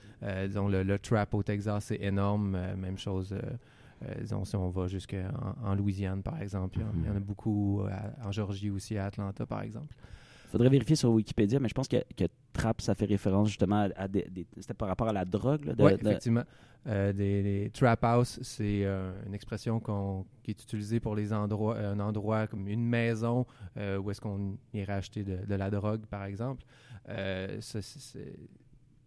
Disons, 0.47 0.67
le, 0.69 0.81
le 0.83 0.97
trap 0.97 1.33
au 1.35 1.43
Texas, 1.43 1.85
c'est 1.89 2.01
énorme. 2.01 2.57
Même 2.77 2.97
chose, 2.97 3.35
disons, 4.19 4.45
si 4.45 4.55
on 4.55 4.69
va 4.69 4.87
jusqu'en 4.87 5.29
en 5.63 5.75
Louisiane, 5.75 6.21
par 6.23 6.41
exemple. 6.41 6.79
Il 6.79 6.81
y 6.81 6.85
en- 6.85 6.91
il 7.03 7.07
y 7.07 7.09
en, 7.09 7.15
a 7.15 7.19
beaucoup 7.19 7.81
euh, 7.81 7.89
à- 7.89 8.27
en 8.27 8.31
Géorgie 8.31 8.69
aussi, 8.69 8.97
à 8.97 9.05
Atlanta, 9.05 9.45
par 9.45 9.61
exemple. 9.61 9.95
faudrait 10.49 10.69
vérifier 10.69 10.95
sur 10.95 11.11
Wikipédia, 11.11 11.59
mais 11.59 11.67
je 11.67 11.73
pense 11.73 11.89
que, 11.89 11.97
que 12.15 12.23
trap, 12.53 12.79
ça 12.79 12.95
fait 12.95 13.05
référence 13.05 13.49
justement 13.49 13.81
à, 13.81 14.03
à 14.03 14.07
des, 14.07 14.23
des- 14.31 14.47
C'était 14.59 14.73
par 14.73 14.87
rapport 14.87 15.09
à 15.09 15.13
la 15.13 15.25
drogue. 15.25 15.65
Là, 15.65 15.75
de- 15.75 15.83
Oui, 15.83 15.97
de- 15.97 16.07
effectivement. 16.07 16.43
Euh, 16.87 17.11
des, 17.11 17.43
des 17.43 17.69
trap 17.71 18.01
house, 18.05 18.39
c'est 18.43 18.85
euh, 18.85 19.11
une 19.25 19.33
expression 19.33 19.81
qui 20.41 20.51
est 20.51 20.63
utilisée 20.63 21.01
pour 21.01 21.15
les 21.17 21.33
endroits, 21.33 21.77
un 21.77 21.99
endroit 21.99 22.47
comme 22.47 22.65
une 22.69 22.85
maison 22.85 23.45
euh, 23.75 23.97
où 23.97 24.09
est-ce 24.09 24.21
qu'on 24.21 24.57
irait 24.73 24.93
acheter 24.93 25.25
de, 25.25 25.45
de 25.45 25.55
la 25.55 25.69
drogue, 25.69 26.05
par 26.05 26.23
exemple. 26.23 26.63
Euh, 27.09 27.59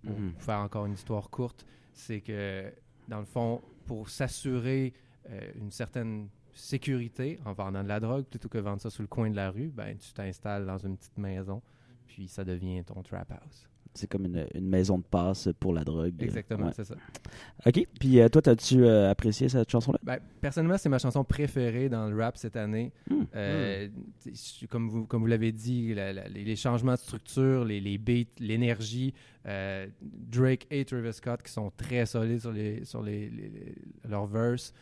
pour 0.03 0.19
Mhm. 0.19 0.33
faire 0.39 0.59
encore 0.59 0.85
une 0.87 0.95
histoire 0.95 1.29
courte, 1.31 1.65
c'est 1.93 2.21
que 2.21 2.71
dans 3.11 3.19
le 3.19 3.27
fond, 3.27 3.61
pour 3.87 4.09
s'assurer 4.09 4.95
euh, 5.29 5.53
une 5.57 5.71
certaine 5.71 6.29
sécurité 6.55 7.39
en 7.45 7.53
vendant 7.53 7.83
de 7.83 7.89
la 7.89 8.01
drogue, 8.01 8.25
plutôt 8.25 8.49
que 8.49 8.59
vendre 8.59 8.81
ça 8.81 8.89
sur 8.89 9.03
le 9.03 9.09
coin 9.09 9.29
de 9.31 9.37
la 9.37 9.51
rue, 9.51 9.69
ben 9.69 9.97
tu 9.99 10.13
t'installes 10.13 10.65
dans 10.65 10.79
une 10.79 10.97
petite 10.97 11.19
maison, 11.19 11.61
puis 12.07 12.29
ça 12.29 12.45
devient 12.45 12.85
ton 12.85 13.03
trap 13.03 13.33
house. 13.33 13.69
C'est 13.93 14.07
comme 14.09 14.25
une, 14.27 14.47
une 14.55 14.69
maison 14.69 14.99
de 14.99 15.03
passe 15.03 15.49
pour 15.59 15.73
la 15.75 15.83
drogue. 15.83 16.15
Exactement, 16.21 16.67
Ouais. 16.67 16.73
c'est 16.77 16.85
ça. 16.85 16.95
OK. 17.67 17.87
Puis 17.99 18.21
euh, 18.21 18.29
toi, 18.29 18.41
as-tu 18.49 18.85
euh, 18.85 19.11
apprécié 19.11 19.49
cette 19.49 19.69
chanson-là? 19.71 19.99
Ben, 20.05 20.19
personnellement, 20.41 20.79
c'est 20.79 20.89
ma 20.89 20.99
chanson 21.01 21.25
préférée 21.25 21.89
dans 21.89 22.09
le 22.09 22.17
rap 22.17 22.37
cette 22.37 22.57
année. 22.57 22.93
Hmm. 23.11 23.25
Euh, 23.35 23.89
Comme 24.69 24.89
vous, 24.89 25.07
comme 25.07 25.23
vous 25.23 25.27
l'avez 25.27 25.51
dit, 25.51 25.93
la- 25.95 26.13
la- 26.13 26.29
les, 26.29 26.55
changements 26.57 26.93
de 26.95 26.99
structure, 26.99 27.65
les, 27.65 27.81
les 27.81 27.99
beats, 27.99 28.31
l'énergie, 28.39 29.13
Drake 30.03 30.67
et 30.71 30.85
Travis 30.85 31.13
Scott 31.15 31.43
qui 31.43 31.53
sont 31.53 31.73
très 31.77 32.07
solides 32.07 32.41
sur, 32.41 32.53
les, 32.53 32.85
sur 32.85 33.03
les, 33.03 33.29
les- 33.29 33.49
les- 33.49 33.75
leurs 34.09 34.27
verses. 34.27 34.73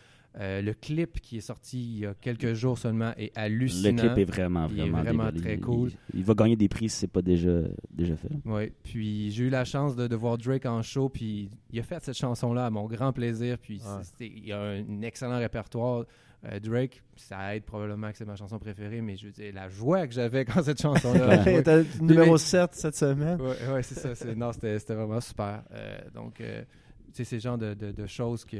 Euh, 0.41 0.63
le 0.63 0.73
clip 0.73 1.21
qui 1.21 1.39
est 1.39 1.41
sorti 1.41 1.81
il 1.95 1.99
y 1.99 2.07
a 2.07 2.15
quelques 2.15 2.53
jours 2.55 2.79
seulement 2.79 3.13
est 3.17 3.35
Le 3.37 3.41
hallucinant. 3.43 3.97
clip 3.97 4.19
est 4.19 4.25
vraiment, 4.25 4.69
Il 4.71 4.79
est 4.79 4.89
vraiment, 4.89 5.03
vraiment 5.25 5.33
très 5.33 5.55
Il- 5.55 5.61
cool. 5.61 5.91
Il, 6.15 6.21
il 6.21 6.25
va 6.25 6.35
gagner 6.35 6.55
des 6.55 6.69
prix 6.69 6.89
si 6.89 6.97
c'est 6.97 7.09
pas 7.11 7.23
déjà, 7.23 7.61
déjà 7.91 8.15
fait. 8.17 8.29
Oui, 8.45 8.71
puis 8.85 9.33
j'ai 9.33 9.45
eu 9.45 9.51
la 9.51 9.65
chance 9.65 9.97
de, 9.97 10.07
de 10.07 10.15
voir 10.15 10.39
Drake 10.39 10.65
en 10.67 10.81
show, 10.83 11.09
puis 11.09 11.51
il 11.73 11.81
a 11.81 11.83
fait 11.83 12.01
cette 12.05 12.17
chanson-là 12.17 12.67
à 12.67 12.71
mon 12.71 12.87
grand 12.87 13.13
plaisir, 13.13 13.59
puis 13.59 13.81
Ouais. 13.85 14.27
il 14.29 14.53
a 14.53 14.61
un 14.63 15.03
excellent 15.03 15.39
répertoire. 15.39 16.05
Euh, 16.45 16.61
Drake, 16.61 17.03
ça 17.17 17.57
aide 17.57 17.65
probablement 17.65 18.13
que 18.13 18.17
c'est 18.17 18.25
ma 18.25 18.37
chanson 18.37 18.61
préférée, 18.61 19.01
mais 19.01 19.17
je 19.17 19.27
veux 19.27 19.33
dire, 19.33 19.53
la 19.53 19.69
joie 19.69 20.07
que 20.07 20.15
j'avais 20.15 20.45
quand 20.45 20.63
cette 20.63 20.81
chanson-là. 20.81 21.43
le 21.45 22.01
numéro 22.01 22.33
mais- 22.33 22.39
7 22.39 22.75
cette 22.75 22.95
semaine. 22.95 23.41
Ouais, 23.41 23.73
ouais, 23.73 23.83
c'est 23.83 23.97
ça. 23.97 24.15
c'est- 24.15 24.37
Non, 24.37 24.53
c'était 24.53 24.79
c'était 24.79 24.95
vraiment 24.95 25.21
super. 25.21 25.65
Euh, 25.73 25.99
donc, 26.15 26.41
euh, 26.41 26.63
tu 27.07 27.15
sais, 27.15 27.25
c'est 27.25 27.37
le 27.37 27.41
genre 27.43 27.59
de, 27.59 27.75
de- 27.75 27.91
de 27.91 28.07
choses 28.07 28.45
que. 28.45 28.57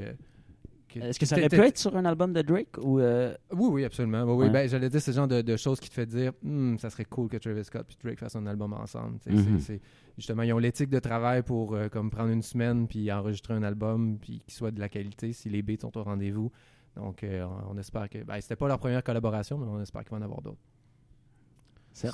Que- 0.89 0.99
Est-ce 1.01 1.19
que 1.19 1.27
ça 1.27 1.37
aurait 1.37 1.49
pu 1.49 1.57
être 1.61 1.79
sur 1.79 1.97
un 1.97 2.05
album 2.05 2.33
de 2.33 2.43
Drake 2.43 2.77
ou 2.83 2.99
euh, 3.01 3.35
Oui, 3.53 3.69
oui, 3.71 3.85
absolument. 3.85 4.23
Oui, 4.25 4.33
oui. 4.33 4.45
Ouais. 4.47 4.51
Ben, 4.51 4.69
J'allais 4.69 4.89
dire, 4.89 5.01
c'est 5.01 5.11
le 5.13 5.17
genre 5.17 5.29
de, 5.29 5.43
de 5.43 5.57
choses 5.57 5.79
qui 5.81 5.89
te 5.89 5.95
fait 5.95 6.07
dire, 6.07 6.33
Hmm, 6.43 6.77
ça 6.79 6.91
serait 6.91 7.05
cool 7.05 7.29
que 7.29 7.37
Travis 7.37 7.65
Scott 7.65 7.87
et 7.91 8.03
Drake 8.07 8.19
fassent 8.19 8.37
un 8.37 8.47
album 8.47 8.73
ensemble. 8.73 9.19
C'est- 9.23 9.31
Mhm. 9.33 9.59
c'est- 9.61 9.81
justement, 10.17 10.43
ils 10.43 10.53
ont 10.53 10.59
l'éthique 10.59 10.91
de 10.91 10.99
travail 10.99 11.43
pour 11.43 11.75
euh, 11.75 11.89
comme 11.89 12.11
prendre 12.11 12.31
une 12.31 12.43
semaine 12.43 12.89
puis 12.89 13.11
enregistrer 13.13 13.55
un 13.55 13.63
album 13.63 14.19
puis 14.19 14.41
qu'il 14.41 14.53
soit 14.55 14.71
de 14.71 14.81
la 14.81 14.89
qualité 14.89 15.33
si 15.33 15.49
les 15.49 15.63
beats 15.63 15.81
sont 15.81 15.97
au 15.97 16.03
rendez-vous. 16.03 16.51
Donc, 16.97 17.23
euh, 17.23 17.47
on, 17.71 17.79
espère 17.79 18.09
que. 18.09 18.19
Ben, 18.25 18.41
c'était 18.41 18.57
pas 18.57 18.67
leur 18.67 18.79
première 18.79 19.05
collaboration, 19.05 19.57
mais 19.59 19.67
on 19.67 19.81
espère 19.81 20.03
qu'il 20.03 20.11
va 20.11 20.17
en 20.19 20.23
avoir 20.23 20.43
d'autres. 20.43 20.59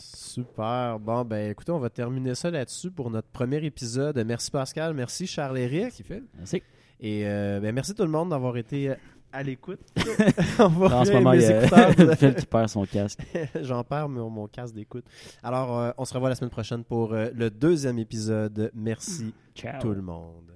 Super. 0.01 0.99
Bon, 0.99 1.25
ben 1.25 1.51
écoutez, 1.51 1.71
on 1.73 1.79
va 1.79 1.91
terminer 1.91 2.35
ça 2.35 2.51
là-dessus 2.51 2.91
pour 2.91 3.11
notre 3.11 3.29
premier 3.29 3.63
épisode. 3.65 4.23
Merci 4.27 4.51
Pascal, 4.51 4.95
merci 4.95 5.27
Charles-Éric. 5.27 5.83
Merci, 5.83 6.03
Phil. 6.03 6.25
Merci. 6.37 6.63
Et 7.01 7.23
euh, 7.27 7.61
ben, 7.61 7.75
merci 7.75 7.95
tout 7.95 8.03
le 8.05 8.09
monde 8.09 8.31
d'avoir 8.31 8.57
été 8.57 8.95
à 9.35 9.43
l'écoute. 9.43 9.81
En 10.59 11.05
ce 11.05 11.13
moment, 11.13 11.33
il 11.33 11.43
y 11.43 11.45
a. 11.45 12.17
Phil 12.17 12.35
qui 12.37 12.47
perd 12.47 12.69
son 12.69 12.87
casque. 12.87 13.21
J'en 13.63 13.83
perds 13.83 14.09
mon, 14.09 14.31
mon 14.31 14.47
casque 14.47 14.75
d'écoute. 14.75 15.05
Alors, 15.43 15.79
euh, 15.79 15.91
on 15.99 16.05
se 16.05 16.15
revoit 16.15 16.29
la 16.29 16.37
semaine 16.37 16.51
prochaine 16.51 16.85
pour 16.85 17.13
euh, 17.13 17.31
le 17.35 17.51
deuxième 17.51 17.99
épisode. 17.99 18.71
Merci 18.75 19.35
Ciao. 19.55 19.81
tout 19.81 19.93
le 19.93 20.03
monde. 20.03 20.55